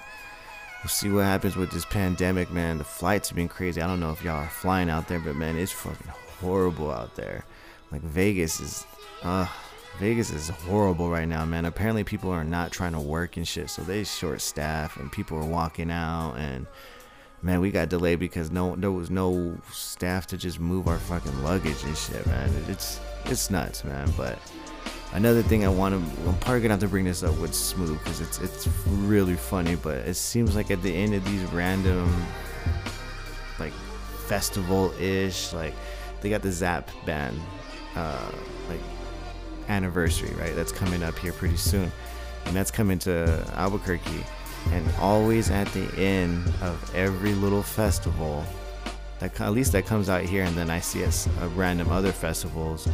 we'll 0.84 0.89
see 0.89 1.09
what 1.09 1.26
happens 1.26 1.55
with 1.55 1.72
this 1.72 1.86
pandemic, 1.86 2.51
man. 2.51 2.80
The 2.80 2.84
flights 2.84 3.30
have 3.30 3.36
been 3.36 3.47
crazy. 3.47 3.82
I 3.82 3.88
don't 3.88 3.99
know 3.99 4.11
if 4.11 4.24
y'all 4.24 4.43
are 4.43 4.49
flying 4.49 4.89
out 4.89 5.07
there, 5.07 5.20
but 5.20 5.36
man, 5.36 5.57
it's 5.57 5.72
fucking 5.72 6.11
horrible 6.41 6.91
out 6.91 7.15
there. 7.15 7.45
Like 7.91 8.01
Vegas 8.01 8.59
is, 8.59 8.86
uh, 9.24 9.47
Vegas 10.00 10.32
is 10.32 10.50
horrible 10.50 11.10
right 11.10 11.28
now, 11.28 11.43
man. 11.43 11.66
Apparently 11.66 12.04
people 12.04 12.30
are 12.30 12.43
not 12.43 12.72
trying 12.72 12.93
to 12.93 13.00
work 13.00 13.38
and 13.38 13.48
shit, 13.48 13.70
so 13.70 13.82
they 13.82 14.04
short 14.04 14.41
staff 14.41 14.98
and 14.98 15.12
people 15.12 15.38
are 15.38 15.45
walking 15.45 15.89
out 15.89 16.36
and 16.36 16.68
man, 17.41 17.62
we 17.62 17.72
got 17.72 17.89
delayed 17.89 18.20
because 18.20 18.52
no 18.52 18.76
there 18.76 18.91
was 18.91 19.10
no 19.10 19.58
staff 19.72 20.28
to 20.28 20.38
just 20.38 20.60
move 20.60 20.88
our 20.88 21.00
fucking 21.00 21.43
luggage 21.43 21.84
and 21.84 21.98
shit, 21.98 22.26
man. 22.28 22.52
It's 22.68 23.00
it's 23.26 23.50
nuts, 23.50 23.84
man. 23.84 24.12
But 24.16 24.38
another 25.14 25.41
thing 25.41 25.66
I 25.66 25.70
want 25.70 25.95
to, 25.95 26.30
I'm 26.30 26.38
probably 26.39 26.62
gonna 26.62 26.74
have 26.74 26.82
to 26.82 26.88
bring 26.88 27.06
this 27.06 27.24
up 27.24 27.38
with 27.39 27.54
Smooth 27.54 27.98
because 28.00 28.22
it's 28.22 28.39
it's 28.39 28.68
really 28.88 29.36
funny. 29.36 29.76
But 29.76 29.98
it 30.00 30.16
seems 30.16 30.56
like 30.56 30.72
at 30.72 30.82
the 30.82 30.93
end 30.93 31.14
of 31.14 31.26
these 31.26 31.43
random 31.45 32.14
like 33.60 33.74
festival 34.28 34.93
ish, 35.00 35.54
like 35.54 35.74
they 36.22 36.30
got 36.30 36.41
the 36.41 36.52
Zapp 36.52 36.89
band 37.06 37.39
uh, 37.95 38.32
anniversary, 39.68 40.34
right? 40.36 40.55
That's 40.55 40.72
coming 40.72 41.03
up 41.03 41.18
here 41.18 41.34
pretty 41.34 41.57
soon, 41.57 41.91
and 42.45 42.55
that's 42.55 42.72
coming 42.72 42.99
to 42.99 43.43
Albuquerque. 43.55 44.26
And 44.72 44.86
always 44.99 45.49
at 45.49 45.68
the 45.70 45.88
end 45.97 46.45
of 46.61 46.93
every 46.93 47.34
little 47.34 47.63
festival 47.63 48.43
that 49.20 49.39
at 49.39 49.53
least 49.53 49.72
that 49.72 49.86
comes 49.86 50.09
out 50.09 50.24
here. 50.24 50.43
And 50.43 50.55
then 50.57 50.70
i 50.70 50.80
see 50.80 51.01
it 51.01 51.28
at 51.41 51.49
random 51.55 51.89
other 51.89 52.11
festivals 52.11 52.88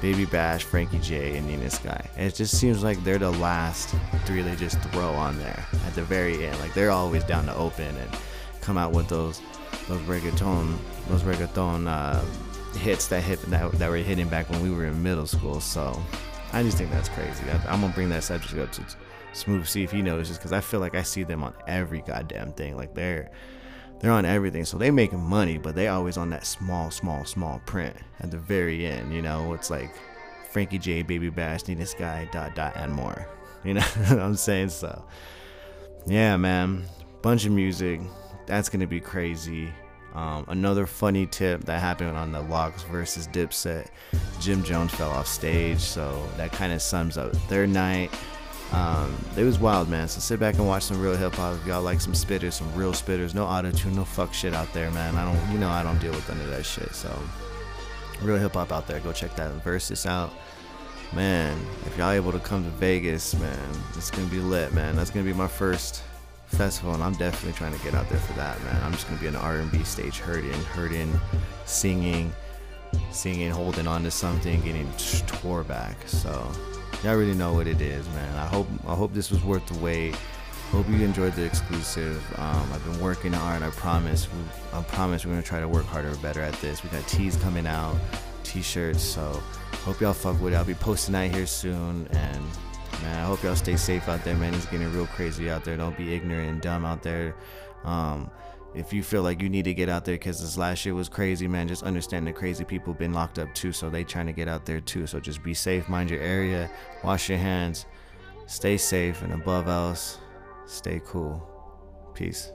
baby 0.00 0.26
bash 0.26 0.64
frankie 0.64 0.98
j 0.98 1.36
and 1.36 1.46
nina 1.46 1.70
sky. 1.70 2.10
And 2.16 2.26
it 2.26 2.34
just 2.34 2.58
seems 2.58 2.82
like 2.82 3.02
they're 3.04 3.18
the 3.18 3.30
last 3.30 3.94
three 4.26 4.42
they 4.42 4.54
just 4.56 4.78
throw 4.90 5.12
on 5.12 5.38
there 5.38 5.64
at 5.86 5.94
the 5.94 6.02
very 6.02 6.46
end. 6.46 6.58
Like 6.60 6.74
they're 6.74 6.90
always 6.90 7.24
down 7.24 7.46
to 7.46 7.54
open 7.54 7.96
and 7.96 8.10
come 8.60 8.76
out 8.76 8.92
with 8.92 9.08
those 9.08 9.40
those 9.88 10.00
reggaeton 10.02 10.76
those 11.08 11.22
reggaeton 11.22 11.88
uh, 11.88 12.22
hits 12.74 13.08
that 13.08 13.22
hit 13.22 13.40
that, 13.50 13.72
that 13.72 13.90
were 13.90 13.96
hitting 13.96 14.28
back 14.28 14.50
when 14.50 14.62
we 14.62 14.70
were 14.70 14.86
in 14.86 15.02
middle 15.02 15.26
school. 15.26 15.60
So 15.60 16.00
I 16.52 16.62
just 16.62 16.78
think 16.78 16.90
that's 16.90 17.08
crazy. 17.08 17.44
I, 17.50 17.74
am 17.74 17.80
gonna 17.80 17.92
bring 17.92 18.08
that 18.10 18.24
subject 18.24 18.58
up 18.58 18.72
to 18.72 18.84
Smooth, 19.34 19.66
see 19.66 19.82
if 19.82 19.90
he 19.90 20.00
just 20.00 20.34
because 20.34 20.52
I 20.52 20.60
feel 20.60 20.78
like 20.78 20.94
I 20.94 21.02
see 21.02 21.24
them 21.24 21.42
on 21.42 21.54
every 21.66 22.02
goddamn 22.02 22.52
thing. 22.52 22.76
Like 22.76 22.94
they're 22.94 23.30
they're 23.98 24.12
on 24.12 24.24
everything, 24.24 24.64
so 24.64 24.78
they 24.78 24.92
making 24.92 25.20
money, 25.20 25.58
but 25.58 25.74
they 25.74 25.88
always 25.88 26.16
on 26.16 26.30
that 26.30 26.46
small, 26.46 26.90
small, 26.90 27.24
small 27.24 27.60
print 27.66 27.96
at 28.20 28.30
the 28.30 28.38
very 28.38 28.86
end. 28.86 29.12
You 29.12 29.22
know, 29.22 29.52
it's 29.52 29.70
like 29.70 29.90
Frankie 30.50 30.78
J, 30.78 31.02
Baby 31.02 31.30
Bash, 31.30 31.64
this 31.64 31.94
guy, 31.94 32.28
dot 32.32 32.54
dot, 32.54 32.74
and 32.76 32.92
more. 32.92 33.28
You 33.64 33.72
know 33.72 33.80
what 34.08 34.18
I'm 34.18 34.36
saying? 34.36 34.68
So 34.68 35.06
yeah, 36.06 36.36
man, 36.36 36.84
bunch 37.22 37.46
of 37.46 37.52
music. 37.52 38.02
That's 38.46 38.68
gonna 38.68 38.86
be 38.86 39.00
crazy. 39.00 39.72
Um, 40.14 40.44
another 40.48 40.86
funny 40.86 41.26
tip 41.26 41.64
that 41.64 41.80
happened 41.80 42.16
on 42.16 42.30
the 42.30 42.40
LOX 42.40 42.82
versus 42.84 43.26
Dipset, 43.26 43.88
Jim 44.40 44.62
Jones 44.62 44.94
fell 44.94 45.10
off 45.10 45.26
stage, 45.26 45.80
so 45.80 46.24
that 46.36 46.52
kind 46.52 46.72
of 46.72 46.80
sums 46.80 47.18
up 47.18 47.32
their 47.48 47.66
night. 47.66 48.12
Um, 48.72 49.16
it 49.36 49.42
was 49.44 49.58
wild, 49.58 49.88
man. 49.88 50.08
So 50.08 50.20
sit 50.20 50.38
back 50.38 50.54
and 50.54 50.66
watch 50.66 50.84
some 50.84 51.00
real 51.00 51.16
hip 51.16 51.34
hop 51.34 51.56
if 51.56 51.66
y'all 51.66 51.82
like 51.82 52.00
some 52.00 52.12
spitters, 52.12 52.54
some 52.54 52.72
real 52.74 52.92
spitters. 52.92 53.34
No 53.34 53.44
auto 53.44 53.70
tune, 53.72 53.96
no 53.96 54.04
fuck 54.04 54.32
shit 54.32 54.54
out 54.54 54.72
there, 54.72 54.90
man. 54.92 55.16
I 55.16 55.24
don't, 55.24 55.52
you 55.52 55.58
know, 55.58 55.68
I 55.68 55.82
don't 55.82 55.98
deal 55.98 56.12
with 56.12 56.28
none 56.28 56.40
of 56.40 56.50
that 56.50 56.64
shit. 56.64 56.94
So 56.94 57.16
real 58.22 58.38
hip 58.38 58.54
hop 58.54 58.72
out 58.72 58.86
there. 58.86 59.00
Go 59.00 59.12
check 59.12 59.34
that 59.36 59.52
Verzuz 59.64 60.06
out, 60.06 60.32
man. 61.12 61.58
If 61.86 61.96
y'all 61.98 62.10
able 62.10 62.32
to 62.32 62.40
come 62.40 62.64
to 62.64 62.70
Vegas, 62.70 63.34
man, 63.34 63.70
it's 63.96 64.10
gonna 64.10 64.28
be 64.28 64.38
lit, 64.40 64.72
man. 64.72 64.96
That's 64.96 65.10
gonna 65.10 65.24
be 65.26 65.32
my 65.32 65.48
first 65.48 66.02
festival, 66.54 66.94
and 66.94 67.02
I'm 67.02 67.14
definitely 67.14 67.52
trying 67.52 67.76
to 67.76 67.84
get 67.84 67.94
out 67.94 68.08
there 68.08 68.20
for 68.20 68.32
that, 68.34 68.62
man. 68.64 68.82
I'm 68.82 68.92
just 68.92 69.08
gonna 69.08 69.20
be 69.20 69.28
the 69.28 69.38
R&B 69.38 69.82
stage, 69.84 70.18
hurting, 70.18 70.52
hurting, 70.52 71.12
singing, 71.66 72.32
singing, 73.10 73.50
holding 73.50 73.86
on 73.86 74.02
to 74.04 74.10
something, 74.10 74.60
getting 74.62 74.90
tore 75.26 75.64
back. 75.64 75.96
So 76.06 76.50
y'all 77.02 77.16
really 77.16 77.34
know 77.34 77.52
what 77.52 77.66
it 77.66 77.80
is, 77.80 78.06
man. 78.10 78.36
I 78.36 78.46
hope 78.46 78.66
I 78.86 78.94
hope 78.94 79.12
this 79.12 79.30
was 79.30 79.42
worth 79.44 79.66
the 79.66 79.78
wait. 79.78 80.14
Hope 80.70 80.88
you 80.88 81.04
enjoyed 81.04 81.34
the 81.34 81.44
exclusive. 81.44 82.22
Um, 82.38 82.68
I've 82.72 82.84
been 82.84 83.00
working 83.00 83.32
hard. 83.32 83.62
I 83.62 83.70
promise. 83.70 84.28
I 84.72 84.82
promise 84.82 85.24
we're 85.24 85.32
gonna 85.32 85.42
try 85.42 85.60
to 85.60 85.68
work 85.68 85.84
harder 85.84 86.14
better 86.16 86.40
at 86.40 86.54
this. 86.54 86.82
We 86.82 86.90
got 86.90 87.06
tees 87.06 87.36
coming 87.36 87.66
out, 87.66 87.96
t-shirts. 88.42 89.02
So 89.02 89.42
hope 89.84 90.00
y'all 90.00 90.14
fuck 90.14 90.40
with 90.40 90.52
it. 90.52 90.56
I'll 90.56 90.64
be 90.64 90.74
posting 90.74 91.12
that 91.12 91.32
here 91.32 91.46
soon, 91.46 92.08
and 92.12 92.44
man. 93.02 93.18
I 93.18 93.26
hope 93.26 93.42
y'all 93.42 93.56
stay 93.56 93.76
safe 93.76 94.08
out 94.08 94.24
there, 94.24 94.36
man. 94.36 94.54
It's 94.54 94.66
getting 94.66 94.92
real 94.92 95.06
crazy 95.06 95.50
out 95.50 95.64
there. 95.64 95.76
Don't 95.76 95.96
be 95.96 96.14
ignorant 96.14 96.50
and 96.50 96.60
dumb 96.60 96.84
out 96.84 97.02
there. 97.02 97.34
Um, 97.84 98.30
if 98.74 98.92
you 98.92 99.02
feel 99.02 99.22
like 99.22 99.40
you 99.40 99.48
need 99.48 99.64
to 99.66 99.74
get 99.74 99.88
out 99.88 100.04
there 100.04 100.16
because 100.16 100.40
this 100.40 100.58
last 100.58 100.84
year 100.84 100.94
was 100.94 101.08
crazy, 101.08 101.46
man, 101.46 101.68
just 101.68 101.84
understand 101.84 102.26
that 102.26 102.34
crazy 102.34 102.64
people 102.64 102.92
been 102.92 103.12
locked 103.12 103.38
up 103.38 103.54
too, 103.54 103.72
so 103.72 103.88
they 103.88 104.02
trying 104.02 104.26
to 104.26 104.32
get 104.32 104.48
out 104.48 104.66
there 104.66 104.80
too. 104.80 105.06
So 105.06 105.20
just 105.20 105.42
be 105.42 105.54
safe, 105.54 105.88
mind 105.88 106.10
your 106.10 106.20
area, 106.20 106.68
wash 107.04 107.28
your 107.28 107.38
hands, 107.38 107.86
stay 108.46 108.76
safe, 108.76 109.22
and 109.22 109.32
above 109.32 109.68
else, 109.68 110.18
stay 110.66 111.00
cool. 111.06 111.48
Peace. 112.14 112.50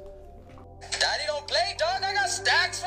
Daddy 0.82 1.24
don't 1.28 1.48
play, 1.48 1.76
dog. 1.78 2.04
I 2.04 2.14
got 2.14 2.30
stacks 2.30 2.84